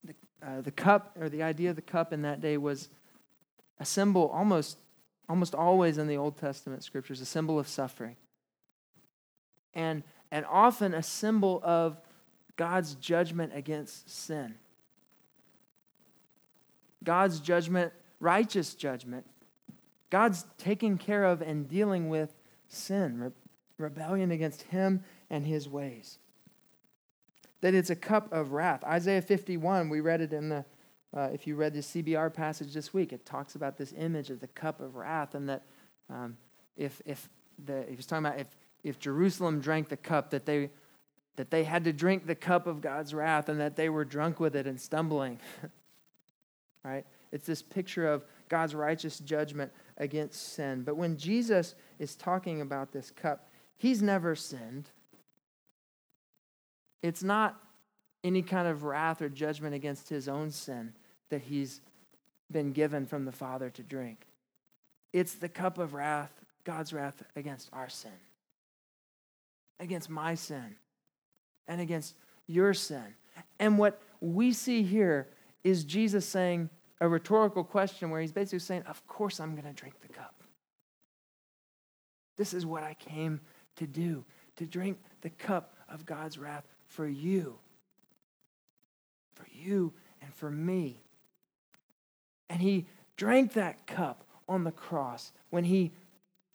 the, 0.05 0.15
uh, 0.41 0.61
the 0.61 0.71
cup, 0.71 1.17
or 1.19 1.27
the 1.27 1.43
idea 1.43 1.69
of 1.69 1.75
the 1.75 1.81
cup 1.81 2.13
in 2.13 2.21
that 2.21 2.39
day, 2.39 2.57
was 2.57 2.87
a 3.79 3.85
symbol 3.85 4.27
almost, 4.29 4.77
almost 5.27 5.53
always 5.53 5.97
in 5.97 6.07
the 6.07 6.15
Old 6.15 6.37
Testament 6.37 6.83
scriptures, 6.83 7.19
a 7.19 7.25
symbol 7.25 7.59
of 7.59 7.67
suffering. 7.67 8.15
And, 9.73 10.03
and 10.31 10.45
often 10.45 10.93
a 10.93 11.03
symbol 11.03 11.59
of 11.63 11.99
God's 12.55 12.95
judgment 12.95 13.51
against 13.53 14.09
sin. 14.09 14.55
God's 17.03 17.41
judgment, 17.41 17.91
righteous 18.21 18.73
judgment. 18.73 19.25
God's 20.09 20.45
taking 20.57 20.97
care 20.97 21.23
of 21.23 21.41
and 21.41 21.67
dealing 21.67 22.09
with 22.09 22.35
sin, 22.67 23.19
re- 23.19 23.31
rebellion 23.77 24.31
against 24.31 24.63
Him 24.63 25.03
and 25.29 25.45
His 25.45 25.69
ways 25.69 26.19
that 27.61 27.73
it's 27.73 27.89
a 27.89 27.95
cup 27.95 28.31
of 28.31 28.51
wrath. 28.51 28.83
Isaiah 28.83 29.21
51, 29.21 29.89
we 29.89 29.99
read 29.99 30.21
it 30.21 30.33
in 30.33 30.49
the, 30.49 30.65
uh, 31.15 31.29
if 31.33 31.45
you 31.45 31.55
read 31.55 31.73
the 31.73 31.79
CBR 31.79 32.33
passage 32.33 32.73
this 32.73 32.93
week, 32.93 33.11
it 33.11 33.25
talks 33.25 33.55
about 33.55 33.77
this 33.77 33.93
image 33.97 34.29
of 34.29 34.39
the 34.39 34.47
cup 34.47 34.79
of 34.79 34.95
wrath 34.95 35.35
and 35.35 35.49
that 35.49 35.63
um, 36.09 36.37
if, 36.77 37.01
if 37.05 37.29
the, 37.65 37.85
he 37.89 37.95
was 37.95 38.05
talking 38.05 38.25
about 38.25 38.39
if, 38.39 38.47
if 38.83 38.99
Jerusalem 38.99 39.59
drank 39.59 39.89
the 39.89 39.97
cup, 39.97 40.29
that 40.31 40.45
they, 40.45 40.69
that 41.35 41.51
they 41.51 41.63
had 41.63 41.83
to 41.83 41.93
drink 41.93 42.25
the 42.25 42.35
cup 42.35 42.65
of 42.65 42.81
God's 42.81 43.13
wrath 43.13 43.49
and 43.49 43.59
that 43.59 43.75
they 43.75 43.89
were 43.89 44.05
drunk 44.05 44.39
with 44.39 44.55
it 44.55 44.65
and 44.65 44.79
stumbling. 44.79 45.39
right? 46.83 47.05
It's 47.31 47.45
this 47.45 47.61
picture 47.61 48.07
of 48.07 48.23
God's 48.47 48.73
righteous 48.73 49.19
judgment 49.19 49.71
against 49.99 50.53
sin. 50.53 50.83
But 50.83 50.97
when 50.97 51.17
Jesus 51.17 51.75
is 51.99 52.15
talking 52.15 52.61
about 52.61 52.91
this 52.91 53.11
cup, 53.11 53.49
he's 53.77 54.01
never 54.01 54.35
sinned. 54.35 54.89
It's 57.01 57.23
not 57.23 57.59
any 58.23 58.41
kind 58.41 58.67
of 58.67 58.83
wrath 58.83 59.21
or 59.21 59.29
judgment 59.29 59.75
against 59.75 60.09
his 60.09 60.27
own 60.27 60.51
sin 60.51 60.93
that 61.29 61.41
he's 61.41 61.81
been 62.51 62.71
given 62.71 63.05
from 63.05 63.25
the 63.25 63.31
Father 63.31 63.69
to 63.69 63.83
drink. 63.83 64.25
It's 65.13 65.35
the 65.35 65.49
cup 65.49 65.77
of 65.77 65.93
wrath, 65.93 66.31
God's 66.63 66.93
wrath 66.93 67.23
against 67.35 67.69
our 67.73 67.89
sin, 67.89 68.11
against 69.79 70.09
my 70.09 70.35
sin, 70.35 70.75
and 71.67 71.79
against 71.79 72.15
your 72.47 72.73
sin. 72.73 73.15
And 73.59 73.77
what 73.77 74.01
we 74.19 74.51
see 74.51 74.83
here 74.83 75.27
is 75.63 75.83
Jesus 75.83 76.25
saying 76.25 76.69
a 77.01 77.07
rhetorical 77.07 77.63
question 77.63 78.09
where 78.09 78.21
he's 78.21 78.31
basically 78.31 78.59
saying, 78.59 78.83
Of 78.83 79.05
course, 79.07 79.39
I'm 79.39 79.55
going 79.55 79.67
to 79.67 79.73
drink 79.73 79.95
the 80.01 80.13
cup. 80.13 80.43
This 82.37 82.53
is 82.53 82.65
what 82.65 82.83
I 82.83 82.93
came 82.93 83.41
to 83.77 83.87
do, 83.87 84.25
to 84.57 84.65
drink 84.65 84.97
the 85.21 85.29
cup 85.29 85.75
of 85.89 86.05
God's 86.05 86.37
wrath 86.37 86.65
for 86.87 87.07
you. 87.07 87.57
For 89.33 89.45
you 89.51 89.93
and 90.21 90.33
for 90.33 90.49
me. 90.49 91.01
And 92.49 92.61
he 92.61 92.87
drank 93.17 93.53
that 93.53 93.85
cup 93.87 94.25
on 94.47 94.63
the 94.63 94.71
cross 94.71 95.31
when 95.49 95.63
he 95.63 95.91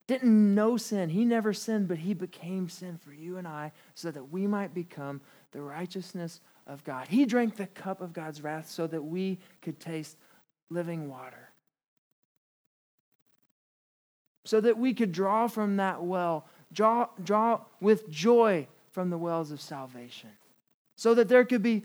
didn't 0.06 0.54
know 0.54 0.76
sin. 0.76 1.08
He 1.08 1.24
never 1.24 1.52
sinned, 1.52 1.88
but 1.88 1.98
he 1.98 2.12
became 2.12 2.68
sin 2.68 2.98
for 2.98 3.12
you 3.12 3.38
and 3.38 3.48
I 3.48 3.72
so 3.94 4.10
that 4.10 4.30
we 4.30 4.46
might 4.46 4.74
become 4.74 5.20
the 5.52 5.62
righteousness 5.62 6.40
of 6.66 6.84
God. 6.84 7.08
He 7.08 7.24
drank 7.24 7.56
the 7.56 7.66
cup 7.66 8.00
of 8.00 8.12
God's 8.12 8.42
wrath 8.42 8.68
so 8.68 8.86
that 8.86 9.02
we 9.02 9.38
could 9.62 9.80
taste 9.80 10.16
living 10.70 11.08
water. 11.08 11.50
So 14.44 14.60
that 14.60 14.78
we 14.78 14.92
could 14.92 15.12
draw 15.12 15.46
from 15.46 15.76
that 15.76 16.02
well, 16.02 16.46
draw, 16.72 17.08
draw 17.22 17.60
with 17.80 18.08
joy 18.10 18.66
from 18.90 19.10
the 19.10 19.18
wells 19.18 19.50
of 19.50 19.60
salvation, 19.60 20.30
so 20.96 21.14
that 21.14 21.28
there 21.28 21.44
could 21.44 21.62
be 21.62 21.82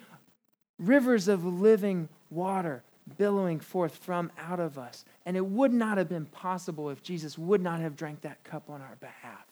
rivers 0.78 1.28
of 1.28 1.46
living 1.46 2.10
water 2.30 2.84
billowing 3.18 3.60
forth 3.60 3.96
from 3.96 4.32
out 4.38 4.60
of 4.60 4.78
us. 4.78 5.06
And 5.26 5.36
it 5.36 5.46
would 5.46 5.74
not 5.74 5.98
have 5.98 6.10
been 6.10 6.26
possible 6.26 6.90
if 6.90 7.02
Jesus 7.02 7.38
would 7.38 7.62
not 7.62 7.80
have 7.80 7.96
drank 7.96 8.22
that 8.22 8.44
cup 8.44 8.70
on 8.70 8.82
our 8.82 8.96
behalf. 9.00 9.46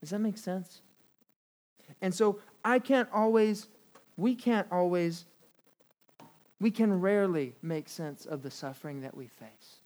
Does 0.00 0.10
that 0.10 0.20
make 0.20 0.38
sense? 0.38 0.82
And 2.00 2.14
so 2.14 2.40
I 2.64 2.78
can't 2.78 3.08
always, 3.12 3.68
we 4.16 4.34
can't 4.34 4.66
always, 4.70 5.24
we 6.60 6.70
can 6.70 7.00
rarely 7.00 7.54
make 7.62 7.88
sense 7.88 8.24
of 8.24 8.42
the 8.42 8.50
suffering 8.50 9.02
that 9.02 9.16
we 9.16 9.26
face. 9.26 9.80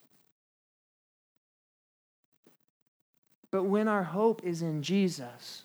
But 3.51 3.65
when 3.65 3.89
our 3.89 4.05
hope 4.05 4.45
is 4.45 4.63
in 4.63 4.83
Jesus, 4.83 5.65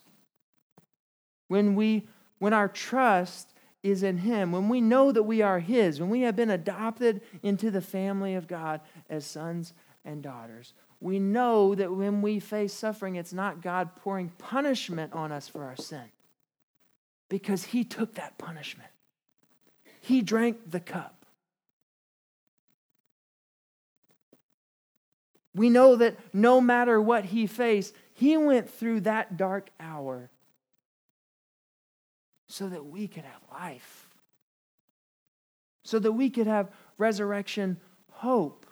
when 1.48 1.76
we 1.76 2.08
when 2.40 2.54
our 2.54 2.68
trust 2.68 3.54
is 3.84 4.02
in 4.02 4.18
him 4.18 4.52
when 4.52 4.68
we 4.68 4.82
know 4.82 5.12
that 5.12 5.24
we 5.24 5.42
are 5.42 5.60
his 5.60 6.00
when 6.00 6.10
we 6.10 6.22
have 6.22 6.36
been 6.36 6.50
adopted 6.50 7.22
into 7.44 7.70
the 7.70 7.82
family 7.82 8.34
of 8.34 8.48
god 8.48 8.82
as 9.10 9.26
sons 9.26 9.74
and 10.04 10.24
daughters 10.24 10.74
we 11.00 11.20
know 11.20 11.76
that 11.76 11.94
when 11.94 12.22
we 12.22 12.40
face 12.40 12.74
suffering 12.74 13.16
it's 13.16 13.34
not 13.34 13.62
god 13.62 13.96
pouring 13.96 14.30
punishment 14.40 15.14
on 15.14 15.32
us 15.32 15.48
for 15.48 15.64
our 15.64 15.76
sin 15.76 16.06
because 17.30 17.66
he 17.66 17.84
took 17.84 18.16
that 18.16 18.38
punishment 18.38 18.90
he 20.06 20.22
drank 20.22 20.72
the 20.72 20.80
cup 20.80 21.26
we 25.54 25.70
know 25.70 25.96
that 25.96 26.18
no 26.34 26.60
matter 26.60 27.00
what 27.02 27.26
he 27.26 27.48
faced 27.48 27.94
he 28.14 28.38
went 28.38 28.70
through 28.70 29.02
that 29.02 29.36
dark 29.38 29.70
hour 29.80 30.30
so 32.48 32.70
that 32.70 32.86
we 32.86 33.08
could 33.08 33.24
have 33.24 33.42
life, 33.52 34.10
so 35.84 36.00
that 36.00 36.12
we 36.12 36.30
could 36.30 36.48
have 36.48 36.72
resurrection 36.98 37.78
hope. 38.12 38.66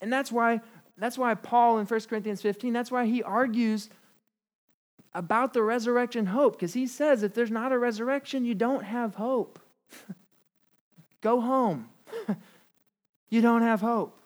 And 0.00 0.12
that's 0.12 0.32
why, 0.32 0.60
that's 0.96 1.18
why 1.18 1.34
Paul 1.34 1.78
in 1.78 1.86
1 1.86 2.00
Corinthians 2.08 2.42
15, 2.42 2.72
that's 2.72 2.90
why 2.90 3.06
he 3.06 3.22
argues 3.22 3.88
about 5.14 5.52
the 5.52 5.62
resurrection 5.62 6.26
hope, 6.26 6.54
because 6.54 6.74
he 6.74 6.86
says 6.86 7.22
if 7.22 7.34
there's 7.34 7.50
not 7.50 7.72
a 7.72 7.78
resurrection, 7.78 8.44
you 8.44 8.54
don't 8.54 8.84
have 8.84 9.14
hope. 9.14 9.58
Go 11.20 11.40
home. 11.40 11.88
you 13.28 13.40
don't 13.40 13.62
have 13.62 13.80
hope. 13.80 14.20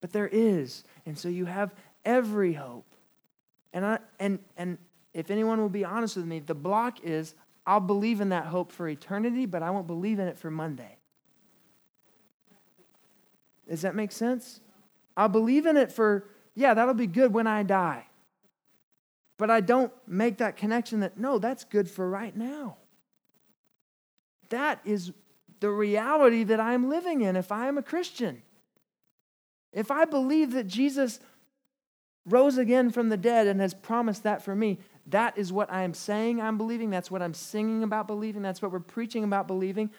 But 0.00 0.12
there 0.12 0.28
is. 0.28 0.84
And 1.06 1.18
so 1.18 1.28
you 1.28 1.44
have 1.44 1.74
every 2.04 2.54
hope. 2.54 2.86
And 3.72 3.84
I 3.84 3.98
and 4.18 4.38
and 4.56 4.78
if 5.14 5.30
anyone 5.30 5.60
will 5.60 5.68
be 5.68 5.84
honest 5.84 6.16
with 6.16 6.26
me, 6.26 6.40
the 6.40 6.54
block 6.54 6.98
is 7.02 7.34
I'll 7.66 7.80
believe 7.80 8.20
in 8.20 8.30
that 8.30 8.46
hope 8.46 8.72
for 8.72 8.88
eternity, 8.88 9.46
but 9.46 9.62
I 9.62 9.70
won't 9.70 9.86
believe 9.86 10.18
in 10.18 10.26
it 10.26 10.38
for 10.38 10.50
Monday. 10.50 10.98
Does 13.68 13.82
that 13.82 13.94
make 13.94 14.12
sense? 14.12 14.60
I'll 15.16 15.28
believe 15.28 15.66
in 15.66 15.76
it 15.76 15.92
for, 15.92 16.28
yeah, 16.54 16.74
that'll 16.74 16.94
be 16.94 17.06
good 17.06 17.32
when 17.32 17.46
I 17.46 17.62
die. 17.62 18.06
But 19.42 19.50
I 19.50 19.60
don't 19.60 19.92
make 20.06 20.38
that 20.38 20.56
connection 20.56 21.00
that, 21.00 21.18
no, 21.18 21.40
that's 21.40 21.64
good 21.64 21.90
for 21.90 22.08
right 22.08 22.36
now. 22.36 22.76
That 24.50 24.78
is 24.84 25.10
the 25.58 25.68
reality 25.68 26.44
that 26.44 26.60
I'm 26.60 26.88
living 26.88 27.22
in 27.22 27.34
if 27.34 27.50
I 27.50 27.66
am 27.66 27.76
a 27.76 27.82
Christian. 27.82 28.44
If 29.72 29.90
I 29.90 30.04
believe 30.04 30.52
that 30.52 30.68
Jesus 30.68 31.18
rose 32.24 32.56
again 32.56 32.92
from 32.92 33.08
the 33.08 33.16
dead 33.16 33.48
and 33.48 33.60
has 33.60 33.74
promised 33.74 34.22
that 34.22 34.44
for 34.44 34.54
me, 34.54 34.78
that 35.08 35.36
is 35.36 35.52
what 35.52 35.72
I 35.72 35.82
am 35.82 35.92
saying 35.92 36.40
I'm 36.40 36.56
believing. 36.56 36.90
That's 36.90 37.10
what 37.10 37.20
I'm 37.20 37.34
singing 37.34 37.82
about 37.82 38.06
believing. 38.06 38.42
That's 38.42 38.62
what 38.62 38.70
we're 38.70 38.78
preaching 38.78 39.24
about 39.24 39.48
believing. 39.48 39.90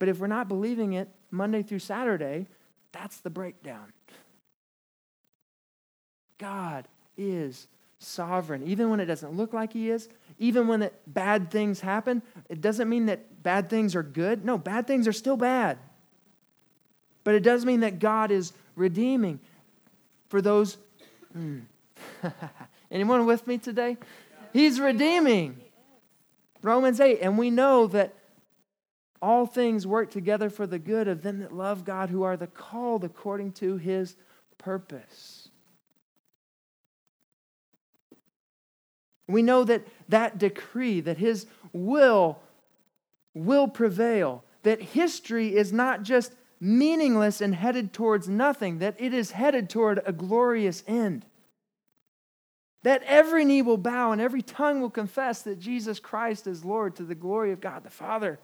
But 0.00 0.08
if 0.08 0.18
we're 0.18 0.26
not 0.26 0.48
believing 0.48 0.94
it 0.94 1.08
Monday 1.30 1.62
through 1.62 1.78
Saturday, 1.78 2.48
that's 2.90 3.20
the 3.20 3.30
breakdown. 3.30 3.92
God 6.38 6.88
is 7.16 7.68
sovereign, 8.00 8.62
even 8.66 8.90
when 8.90 8.98
it 8.98 9.06
doesn't 9.06 9.34
look 9.34 9.52
like 9.52 9.72
He 9.72 9.90
is, 9.90 10.08
even 10.38 10.66
when 10.66 10.82
it, 10.82 10.94
bad 11.06 11.50
things 11.50 11.80
happen. 11.80 12.22
It 12.48 12.60
doesn't 12.60 12.88
mean 12.88 13.06
that 13.06 13.42
bad 13.42 13.70
things 13.70 13.94
are 13.94 14.02
good. 14.02 14.44
No, 14.44 14.58
bad 14.58 14.86
things 14.86 15.06
are 15.06 15.12
still 15.12 15.36
bad. 15.36 15.78
But 17.22 17.34
it 17.34 17.42
does 17.42 17.64
mean 17.64 17.80
that 17.80 17.98
God 17.98 18.30
is 18.30 18.52
redeeming 18.74 19.38
for 20.28 20.40
those. 20.40 20.78
Hmm. 21.32 21.60
Anyone 22.90 23.26
with 23.26 23.46
me 23.46 23.58
today? 23.58 23.98
He's 24.52 24.80
redeeming. 24.80 25.60
Romans 26.62 27.00
8. 27.00 27.20
And 27.20 27.38
we 27.38 27.50
know 27.50 27.86
that 27.88 28.14
all 29.22 29.46
things 29.46 29.86
work 29.86 30.10
together 30.10 30.48
for 30.48 30.66
the 30.66 30.78
good 30.78 31.06
of 31.06 31.22
them 31.22 31.40
that 31.40 31.52
love 31.52 31.84
God, 31.84 32.08
who 32.08 32.22
are 32.22 32.36
the 32.36 32.46
called 32.46 33.04
according 33.04 33.52
to 33.52 33.76
his 33.76 34.16
purpose. 34.56 35.39
We 39.32 39.42
know 39.42 39.64
that 39.64 39.86
that 40.08 40.38
decree, 40.38 41.00
that 41.00 41.18
his 41.18 41.46
will 41.72 42.38
will 43.34 43.68
prevail, 43.68 44.44
that 44.62 44.80
history 44.80 45.56
is 45.56 45.72
not 45.72 46.02
just 46.02 46.34
meaningless 46.60 47.40
and 47.40 47.54
headed 47.54 47.92
towards 47.92 48.28
nothing, 48.28 48.78
that 48.78 48.96
it 48.98 49.14
is 49.14 49.32
headed 49.32 49.70
toward 49.70 50.00
a 50.04 50.12
glorious 50.12 50.84
end. 50.86 51.24
That 52.82 53.02
every 53.04 53.44
knee 53.44 53.62
will 53.62 53.76
bow 53.76 54.12
and 54.12 54.20
every 54.20 54.42
tongue 54.42 54.80
will 54.80 54.90
confess 54.90 55.42
that 55.42 55.58
Jesus 55.58 56.00
Christ 56.00 56.46
is 56.46 56.64
Lord 56.64 56.96
to 56.96 57.02
the 57.02 57.14
glory 57.14 57.52
of 57.52 57.60
God 57.60 57.84
the 57.84 57.90
Father. 57.90 58.38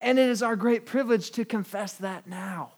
And 0.00 0.18
it 0.18 0.28
is 0.28 0.42
our 0.42 0.56
great 0.56 0.84
privilege 0.84 1.30
to 1.32 1.44
confess 1.44 1.94
that 1.94 2.26
now 2.26 2.72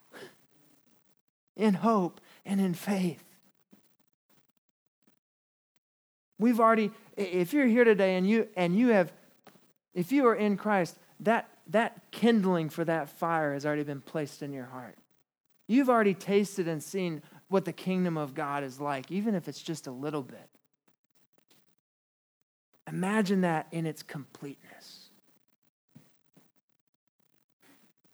in 1.57 1.75
hope 1.75 2.21
and 2.45 2.61
in 2.61 2.75
faith. 2.75 3.26
We've 6.39 6.61
already, 6.61 6.91
if 7.17 7.53
you're 7.53 7.67
here 7.67 7.85
today 7.85 8.17
and 8.17 8.29
you 8.29 8.49
and 8.57 8.77
you 8.77 8.89
have, 8.89 9.13
if 9.95 10.13
you 10.13 10.27
are 10.27 10.35
in 10.35 10.57
Christ, 10.57 10.99
that 11.21 11.49
that 11.69 12.11
kindling 12.11 12.69
for 12.69 12.85
that 12.85 13.09
fire 13.09 13.53
has 13.55 13.65
already 13.67 13.83
been 13.83 14.01
placed 14.01 14.43
in 14.43 14.53
your 14.53 14.67
heart. 14.67 14.97
You've 15.67 15.89
already 15.89 16.15
tasted 16.15 16.69
and 16.69 16.83
seen 16.83 17.23
what 17.49 17.65
the 17.65 17.73
kingdom 17.73 18.17
of 18.17 18.35
God 18.35 18.63
is 18.63 18.81
like, 18.81 19.11
even 19.11 19.35
if 19.35 19.49
it's 19.49 19.63
just 19.63 19.87
a 19.87 19.91
little 19.91 20.23
bit. 20.23 20.49
Imagine 22.89 23.41
that 23.41 23.67
in 23.73 23.85
its 23.87 24.03
completeness. 24.03 25.11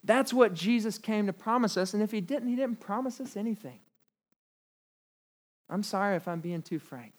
That's 0.04 0.32
what 0.32 0.54
Jesus 0.54 0.98
came 0.98 1.26
to 1.26 1.32
promise 1.32 1.76
us, 1.76 1.94
and 1.94 2.02
if 2.02 2.10
he 2.10 2.20
didn't, 2.20 2.48
he 2.48 2.56
didn't 2.56 2.80
promise 2.80 3.20
us 3.20 3.36
anything. 3.36 3.78
I'm 5.68 5.82
sorry 5.82 6.16
if 6.16 6.26
I'm 6.26 6.40
being 6.40 6.62
too 6.62 6.78
frank. 6.78 7.12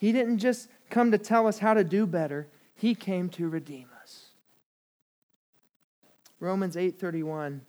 He 0.00 0.12
didn't 0.12 0.38
just 0.38 0.70
come 0.88 1.10
to 1.10 1.18
tell 1.18 1.46
us 1.46 1.58
how 1.58 1.74
to 1.74 1.84
do 1.84 2.06
better, 2.06 2.48
he 2.74 2.94
came 2.94 3.28
to 3.30 3.50
redeem 3.50 3.90
us. 4.00 4.30
Romans 6.40 6.74
8:31 6.74 7.60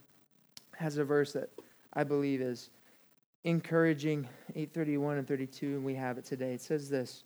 has 0.77 0.97
a 0.97 1.03
verse 1.03 1.33
that 1.33 1.49
I 1.91 2.05
believe 2.05 2.39
is 2.39 2.69
encouraging 3.43 4.29
831 4.55 5.17
and 5.17 5.27
32 5.27 5.75
and 5.75 5.83
we 5.83 5.95
have 5.95 6.17
it 6.17 6.23
today. 6.23 6.53
It 6.53 6.61
says 6.61 6.89
this: 6.89 7.25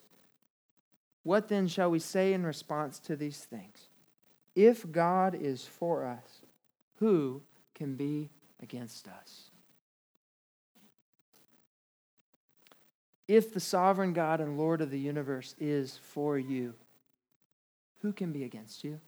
What 1.22 1.49
then 1.49 1.68
shall 1.68 1.91
we 1.91 1.99
say 1.99 2.34
in 2.34 2.43
response 2.43 2.97
to 3.01 3.16
these 3.16 3.45
things? 3.45 3.89
If 4.56 4.91
God 4.91 5.36
is 5.36 5.68
for 5.68 6.03
us, 6.03 6.41
who 6.95 7.43
can 7.76 7.95
be 7.95 8.32
against 8.60 9.08
us? 9.08 9.44
If 13.28 13.53
the 13.53 13.59
sovereign 13.59 14.13
God 14.13 14.39
and 14.39 14.57
Lord 14.57 14.82
of 14.82 14.91
the 14.91 14.99
universe 14.99 15.55
is 15.59 15.99
for 16.13 16.38
you, 16.38 16.76
who 18.01 18.13
can 18.13 18.32
be 18.32 18.43
against 18.43 18.84
you? 18.84 18.99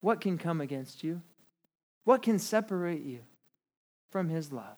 What 0.00 0.20
can 0.20 0.36
come 0.36 0.60
against 0.60 1.02
you? 1.02 1.22
What 2.04 2.22
can 2.22 2.38
separate 2.38 3.02
you 3.02 3.20
from 4.10 4.28
his 4.28 4.52
love? 4.52 4.76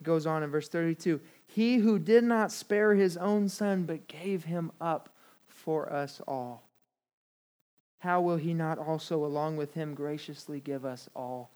It 0.00 0.04
goes 0.04 0.26
on 0.26 0.42
in 0.42 0.50
verse 0.50 0.68
32 0.68 1.20
He 1.46 1.76
who 1.76 2.00
did 2.00 2.24
not 2.24 2.50
spare 2.50 2.94
his 2.94 3.16
own 3.16 3.48
son, 3.48 3.84
but 3.84 4.08
gave 4.08 4.44
him 4.44 4.72
up 4.80 5.14
for 5.46 5.90
us 5.92 6.20
all, 6.26 6.64
how 8.04 8.20
will 8.20 8.36
he 8.36 8.52
not 8.52 8.78
also, 8.78 9.24
along 9.24 9.56
with 9.56 9.72
him, 9.72 9.94
graciously 9.94 10.60
give 10.60 10.84
us 10.84 11.08
all? 11.16 11.53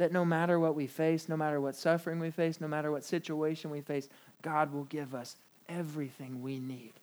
That 0.00 0.12
no 0.12 0.24
matter 0.24 0.58
what 0.58 0.74
we 0.74 0.86
face, 0.86 1.28
no 1.28 1.36
matter 1.36 1.60
what 1.60 1.76
suffering 1.76 2.20
we 2.20 2.30
face, 2.30 2.58
no 2.58 2.66
matter 2.66 2.90
what 2.90 3.04
situation 3.04 3.70
we 3.70 3.82
face, 3.82 4.08
God 4.40 4.72
will 4.72 4.84
give 4.84 5.14
us 5.14 5.36
everything 5.68 6.40
we 6.40 6.58
need 6.58 6.94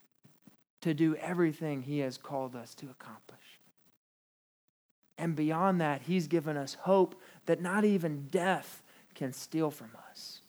to 0.82 0.95
do 0.95 1.16
everything 1.18 1.84
He 1.84 2.00
has 2.00 2.18
called 2.18 2.56
us 2.56 2.74
to 2.74 2.88
accomplish. 2.89 3.60
And 5.16 5.36
beyond 5.36 5.80
that, 5.80 6.02
He's 6.02 6.26
given 6.26 6.58
us 6.58 6.74
hope 6.74 7.22
that 7.45 7.62
not 7.62 7.86
even 7.86 8.30
death 8.32 8.82
can 9.14 9.32
steal 9.32 9.70
from 9.70 9.91
us. 10.10 10.41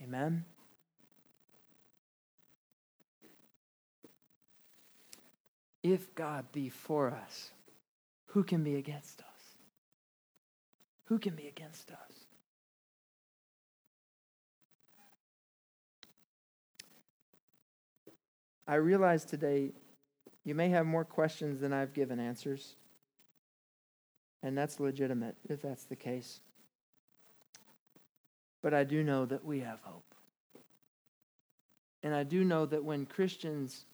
Amen? 0.00 0.44
If 5.82 6.14
God 6.14 6.52
be 6.52 6.68
for 6.68 7.10
us, 7.10 7.50
who 8.26 8.44
can 8.44 8.62
be 8.62 8.76
against 8.76 9.20
us? 9.22 9.27
Who 11.08 11.18
can 11.18 11.34
be 11.34 11.48
against 11.48 11.90
us? 11.90 11.98
I 18.66 18.74
realize 18.74 19.24
today 19.24 19.72
you 20.44 20.54
may 20.54 20.68
have 20.68 20.84
more 20.84 21.06
questions 21.06 21.60
than 21.60 21.72
I've 21.72 21.94
given 21.94 22.20
answers. 22.20 22.76
And 24.42 24.56
that's 24.56 24.78
legitimate 24.78 25.36
if 25.48 25.62
that's 25.62 25.84
the 25.84 25.96
case. 25.96 26.40
But 28.62 28.74
I 28.74 28.84
do 28.84 29.02
know 29.02 29.24
that 29.24 29.44
we 29.44 29.60
have 29.60 29.80
hope. 29.82 30.14
And 32.02 32.14
I 32.14 32.22
do 32.22 32.44
know 32.44 32.66
that 32.66 32.84
when 32.84 33.06
Christians 33.06 33.86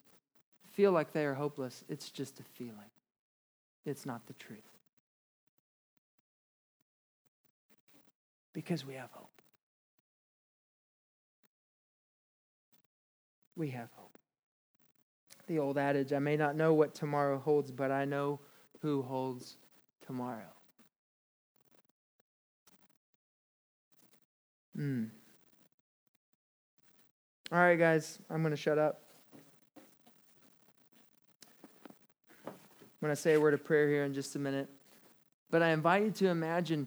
feel 0.73 0.91
like 0.91 1.13
they 1.13 1.25
are 1.25 1.35
hopeless, 1.35 1.85
it's 1.89 2.11
just 2.11 2.41
a 2.41 2.43
feeling, 2.43 2.91
it's 3.87 4.05
not 4.05 4.27
the 4.27 4.33
truth. 4.35 4.74
Because 8.55 8.87
we 8.87 8.95
have 8.95 9.11
hope. 9.13 9.29
We 13.57 13.71
have 13.71 13.91
hope 13.95 14.15
the 15.47 15.59
old 15.59 15.79
adage 15.79 16.13
I 16.13 16.19
may 16.19 16.37
not 16.37 16.57
know 16.57 16.73
what 16.75 16.95
tomorrow 16.95 17.39
holds, 17.39 17.71
but 17.71 17.91
I 17.91 18.05
know 18.05 18.41
who 18.81 19.03
holds 19.03 19.57
tomorrow. 20.07 20.53
Hmm. 24.75 25.05
All 27.53 27.59
right, 27.59 27.79
guys, 27.79 28.19
I'm 28.31 28.43
going 28.43 28.51
to 28.51 28.57
shut 28.57 28.79
up. 28.79 29.03
I'm 32.47 32.53
going 33.01 33.15
to 33.15 33.21
say 33.21 33.35
a 33.35 33.41
word 33.41 33.55
of 33.55 33.63
prayer 33.63 33.89
here 33.89 34.05
in 34.05 34.15
just 34.15 34.35
a 34.35 34.39
minute. 34.39 34.69
But 35.51 35.63
I 35.63 35.69
invite 35.69 36.03
you 36.03 36.11
to 36.11 36.29
imagine 36.29 36.87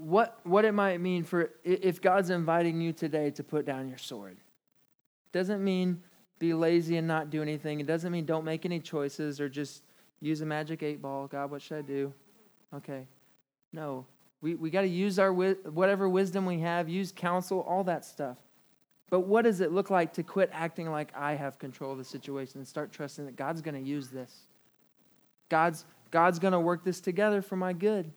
what, 0.00 0.40
what 0.44 0.64
it 0.64 0.72
might 0.72 1.00
mean 1.00 1.24
for 1.24 1.50
if 1.62 2.00
God's 2.00 2.30
inviting 2.30 2.80
you 2.80 2.92
today 2.92 3.30
to 3.32 3.44
put 3.44 3.66
down 3.66 3.88
your 3.88 3.98
sword. 3.98 4.38
Doesn't 5.32 5.62
mean 5.62 6.02
be 6.38 6.54
lazy 6.54 6.96
and 6.96 7.06
not 7.06 7.30
do 7.30 7.42
anything. 7.42 7.80
It 7.80 7.86
doesn't 7.86 8.10
mean 8.10 8.24
don't 8.24 8.44
make 8.44 8.64
any 8.64 8.80
choices 8.80 9.40
or 9.40 9.48
just 9.48 9.82
use 10.20 10.40
a 10.40 10.46
magic 10.46 10.82
eight 10.82 11.02
ball. 11.02 11.26
God, 11.26 11.50
what 11.50 11.60
should 11.60 11.78
I 11.78 11.82
do? 11.82 12.14
Okay. 12.74 13.06
No. 13.72 14.06
We, 14.40 14.54
we 14.54 14.70
got 14.70 14.82
to 14.82 14.88
use 14.88 15.18
our 15.18 15.32
whatever 15.32 16.08
wisdom 16.08 16.46
we 16.46 16.60
have, 16.60 16.88
use 16.88 17.12
counsel, 17.14 17.60
all 17.60 17.84
that 17.84 18.06
stuff. 18.06 18.38
But 19.10 19.20
what 19.20 19.42
does 19.42 19.60
it 19.60 19.70
look 19.70 19.90
like 19.90 20.14
to 20.14 20.22
quit 20.22 20.48
acting 20.52 20.90
like 20.90 21.12
I 21.14 21.34
have 21.34 21.58
control 21.58 21.92
of 21.92 21.98
the 21.98 22.04
situation 22.04 22.58
and 22.58 22.66
start 22.66 22.90
trusting 22.90 23.26
that 23.26 23.36
God's 23.36 23.60
going 23.60 23.74
to 23.74 23.88
use 23.88 24.08
this? 24.08 24.34
God's, 25.50 25.84
God's 26.10 26.38
going 26.38 26.52
to 26.52 26.60
work 26.60 26.84
this 26.84 27.00
together 27.00 27.42
for 27.42 27.56
my 27.56 27.74
good. 27.74 28.10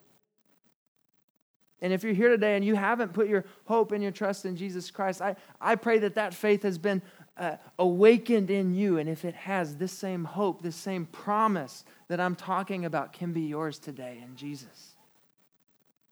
And 1.84 1.92
if 1.92 2.02
you're 2.02 2.14
here 2.14 2.30
today 2.30 2.56
and 2.56 2.64
you 2.64 2.76
haven't 2.76 3.12
put 3.12 3.28
your 3.28 3.44
hope 3.66 3.92
and 3.92 4.02
your 4.02 4.14
trust 4.14 4.46
in 4.46 4.56
Jesus 4.56 4.90
Christ, 4.90 5.22
I, 5.22 5.36
I 5.60 5.76
pray 5.76 6.00
that 6.00 6.16
that 6.16 6.34
faith 6.34 6.64
has 6.64 6.78
been 6.78 7.02
uh, 7.36 7.58
awakened 7.78 8.50
in 8.50 8.74
you. 8.74 9.00
And 9.00 9.10
if 9.10 9.26
it 9.26 9.36
has, 9.36 9.76
this 9.76 9.92
same 9.92 10.24
hope, 10.24 10.62
this 10.62 10.78
same 10.78 11.06
promise 11.08 11.84
that 12.08 12.22
I'm 12.22 12.36
talking 12.36 12.86
about 12.86 13.12
can 13.12 13.34
be 13.34 13.42
yours 13.42 13.80
today 13.80 14.24
in 14.24 14.38
Jesus 14.38 14.96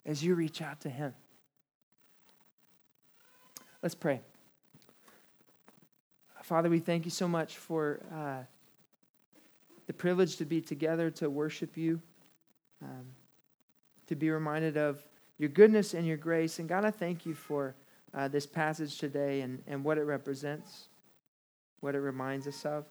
as 0.06 0.22
you 0.22 0.36
reach 0.36 0.62
out 0.62 0.82
to 0.82 0.90
Him. 0.90 1.14
Let's 3.82 3.96
pray. 3.96 4.20
Father, 6.44 6.70
we 6.70 6.80
thank 6.80 7.06
you 7.06 7.12
so 7.12 7.30
much 7.30 7.56
for 7.56 8.02
uh, 8.14 8.44
the 9.88 9.94
privilege 9.94 10.36
to 10.36 10.46
be 10.46 10.60
together 10.60 11.10
to 11.12 11.30
worship 11.30 11.78
you, 11.78 12.02
um, 12.82 13.06
to 14.08 14.18
be 14.18 14.30
reminded 14.30 14.76
of 14.76 15.02
your 15.42 15.50
goodness 15.50 15.96
and 15.96 16.06
your 16.06 16.18
grace. 16.18 16.60
And 16.60 16.70
God, 16.70 16.86
I 16.86 16.92
thank 16.92 17.26
you 17.26 17.34
for 17.34 17.74
uh, 18.14 18.28
this 18.28 18.46
passage 18.46 19.00
today 19.00 19.42
and, 19.42 19.64
and 19.66 19.84
what 19.84 19.98
it 19.98 20.04
represents, 20.04 20.88
what 21.80 21.96
it 21.96 22.00
reminds 22.00 22.46
us 22.46 22.64
of. 22.64 22.86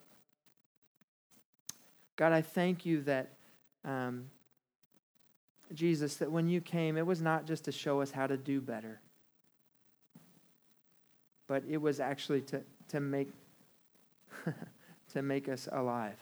God, 2.16 2.32
I 2.32 2.42
thank 2.42 2.84
you 2.84 3.02
that, 3.02 3.30
um, 3.84 4.24
Jesus, 5.72 6.16
that 6.16 6.32
when 6.32 6.48
you 6.48 6.60
came, 6.60 6.96
it 6.96 7.06
was 7.06 7.22
not 7.22 7.46
just 7.46 7.66
to 7.66 7.72
show 7.72 8.00
us 8.00 8.10
how 8.10 8.26
to 8.26 8.36
do 8.36 8.60
better, 8.60 9.00
but 11.46 11.62
it 11.70 11.76
was 11.76 12.00
actually 12.00 12.40
to, 12.40 12.62
to 12.88 12.98
make 12.98 13.28
to 15.12 15.22
make 15.22 15.48
us 15.48 15.68
alive. 15.70 16.18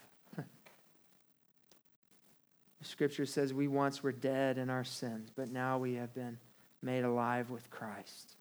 Scripture 2.82 3.26
says 3.26 3.52
we 3.52 3.68
once 3.68 4.02
were 4.02 4.12
dead 4.12 4.56
in 4.56 4.70
our 4.70 4.84
sins, 4.84 5.30
but 5.34 5.50
now 5.50 5.78
we 5.78 5.94
have 5.94 6.14
been 6.14 6.38
made 6.80 7.04
alive 7.04 7.50
with 7.50 7.68
Christ. 7.70 8.36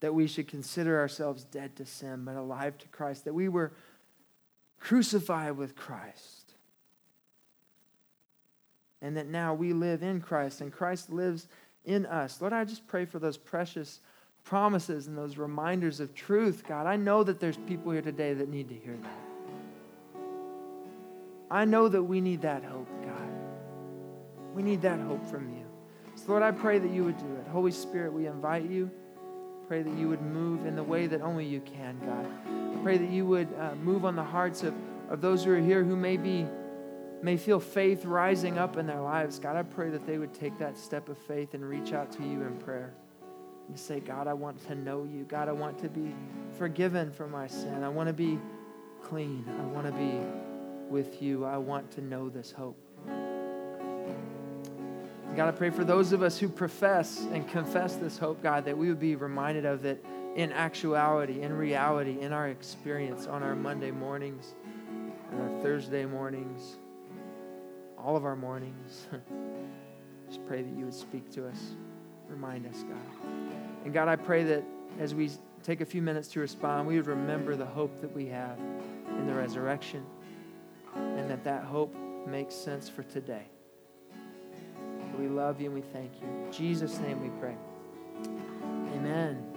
That 0.00 0.14
we 0.14 0.26
should 0.26 0.48
consider 0.48 0.98
ourselves 0.98 1.44
dead 1.44 1.76
to 1.76 1.84
sin, 1.84 2.24
but 2.24 2.36
alive 2.36 2.78
to 2.78 2.88
Christ. 2.88 3.24
That 3.24 3.34
we 3.34 3.48
were 3.48 3.72
crucified 4.80 5.56
with 5.56 5.76
Christ. 5.76 6.52
And 9.02 9.16
that 9.16 9.26
now 9.26 9.52
we 9.52 9.74
live 9.74 10.02
in 10.02 10.20
Christ, 10.22 10.62
and 10.62 10.72
Christ 10.72 11.10
lives 11.10 11.46
in 11.84 12.06
us. 12.06 12.40
Lord, 12.40 12.54
I 12.54 12.64
just 12.64 12.86
pray 12.86 13.04
for 13.04 13.18
those 13.18 13.36
precious 13.36 14.00
promises 14.44 15.06
and 15.06 15.16
those 15.16 15.36
reminders 15.36 16.00
of 16.00 16.14
truth, 16.14 16.64
God. 16.66 16.86
I 16.86 16.96
know 16.96 17.22
that 17.22 17.40
there's 17.40 17.58
people 17.58 17.92
here 17.92 18.02
today 18.02 18.32
that 18.32 18.48
need 18.48 18.68
to 18.68 18.74
hear 18.74 18.96
that. 19.02 20.20
I 21.50 21.66
know 21.66 21.88
that 21.88 22.02
we 22.02 22.20
need 22.20 22.42
that 22.42 22.64
hope. 22.64 22.88
We 24.54 24.62
need 24.62 24.82
that 24.82 25.00
hope 25.00 25.26
from 25.26 25.50
you. 25.50 25.64
So, 26.14 26.26
Lord, 26.28 26.42
I 26.42 26.52
pray 26.52 26.78
that 26.78 26.90
you 26.90 27.04
would 27.04 27.18
do 27.18 27.34
it. 27.36 27.46
Holy 27.48 27.72
Spirit, 27.72 28.12
we 28.12 28.26
invite 28.26 28.70
you. 28.70 28.90
Pray 29.66 29.82
that 29.82 29.94
you 29.94 30.08
would 30.08 30.22
move 30.22 30.64
in 30.64 30.76
the 30.76 30.82
way 30.82 31.06
that 31.06 31.20
only 31.20 31.44
you 31.44 31.60
can, 31.60 31.98
God. 32.00 32.26
I 32.46 32.82
pray 32.82 32.98
that 32.98 33.10
you 33.10 33.26
would 33.26 33.48
uh, 33.58 33.74
move 33.76 34.04
on 34.04 34.14
the 34.14 34.24
hearts 34.24 34.62
of, 34.62 34.74
of 35.08 35.20
those 35.20 35.44
who 35.44 35.52
are 35.52 35.58
here 35.58 35.82
who 35.82 35.96
may 35.96 36.16
be 36.16 36.46
may 37.22 37.38
feel 37.38 37.58
faith 37.58 38.04
rising 38.04 38.58
up 38.58 38.76
in 38.76 38.86
their 38.86 39.00
lives. 39.00 39.38
God, 39.38 39.56
I 39.56 39.62
pray 39.62 39.88
that 39.88 40.06
they 40.06 40.18
would 40.18 40.34
take 40.34 40.58
that 40.58 40.76
step 40.76 41.08
of 41.08 41.16
faith 41.16 41.54
and 41.54 41.66
reach 41.66 41.94
out 41.94 42.12
to 42.12 42.22
you 42.22 42.42
in 42.42 42.58
prayer. 42.58 42.92
And 43.66 43.78
say, 43.78 43.98
God, 43.98 44.26
I 44.26 44.34
want 44.34 44.62
to 44.66 44.74
know 44.74 45.04
you. 45.04 45.24
God, 45.24 45.48
I 45.48 45.52
want 45.52 45.78
to 45.78 45.88
be 45.88 46.14
forgiven 46.58 47.10
for 47.10 47.26
my 47.26 47.46
sin. 47.46 47.82
I 47.82 47.88
want 47.88 48.08
to 48.08 48.12
be 48.12 48.38
clean. 49.02 49.46
I 49.58 49.64
want 49.64 49.86
to 49.86 49.92
be 49.92 50.20
with 50.90 51.22
you. 51.22 51.46
I 51.46 51.56
want 51.56 51.90
to 51.92 52.02
know 52.02 52.28
this 52.28 52.52
hope. 52.52 52.83
God, 55.36 55.48
I 55.48 55.52
pray 55.52 55.70
for 55.70 55.84
those 55.84 56.12
of 56.12 56.22
us 56.22 56.38
who 56.38 56.48
profess 56.48 57.26
and 57.32 57.48
confess 57.48 57.96
this 57.96 58.18
hope, 58.18 58.42
God, 58.42 58.64
that 58.66 58.76
we 58.76 58.88
would 58.88 59.00
be 59.00 59.16
reminded 59.16 59.64
of 59.64 59.84
it 59.84 60.04
in 60.36 60.52
actuality, 60.52 61.42
in 61.42 61.52
reality, 61.52 62.20
in 62.20 62.32
our 62.32 62.48
experience 62.48 63.26
on 63.26 63.42
our 63.42 63.54
Monday 63.54 63.90
mornings 63.90 64.54
on 65.34 65.40
our 65.40 65.62
Thursday 65.62 66.04
mornings, 66.04 66.76
all 67.98 68.16
of 68.16 68.24
our 68.24 68.36
mornings. 68.36 69.06
Just 70.28 70.46
pray 70.46 70.62
that 70.62 70.76
you 70.76 70.84
would 70.84 70.94
speak 70.94 71.30
to 71.32 71.46
us. 71.46 71.72
Remind 72.28 72.66
us, 72.66 72.82
God. 72.82 73.30
And 73.84 73.92
God, 73.92 74.08
I 74.08 74.16
pray 74.16 74.44
that 74.44 74.64
as 74.98 75.14
we 75.14 75.30
take 75.62 75.80
a 75.80 75.84
few 75.84 76.02
minutes 76.02 76.28
to 76.28 76.40
respond, 76.40 76.86
we 76.86 76.96
would 76.96 77.06
remember 77.06 77.56
the 77.56 77.66
hope 77.66 78.00
that 78.00 78.14
we 78.14 78.26
have 78.26 78.58
in 79.18 79.26
the 79.26 79.34
resurrection 79.34 80.04
and 80.94 81.28
that 81.30 81.44
that 81.44 81.64
hope 81.64 81.94
makes 82.26 82.54
sense 82.54 82.88
for 82.88 83.02
today. 83.02 83.46
We 85.18 85.28
love 85.28 85.60
you 85.60 85.66
and 85.66 85.74
we 85.74 85.80
thank 85.80 86.12
you. 86.20 86.28
In 86.28 86.52
Jesus' 86.52 86.98
name 86.98 87.20
we 87.22 87.30
pray. 87.40 87.56
Amen. 88.94 89.53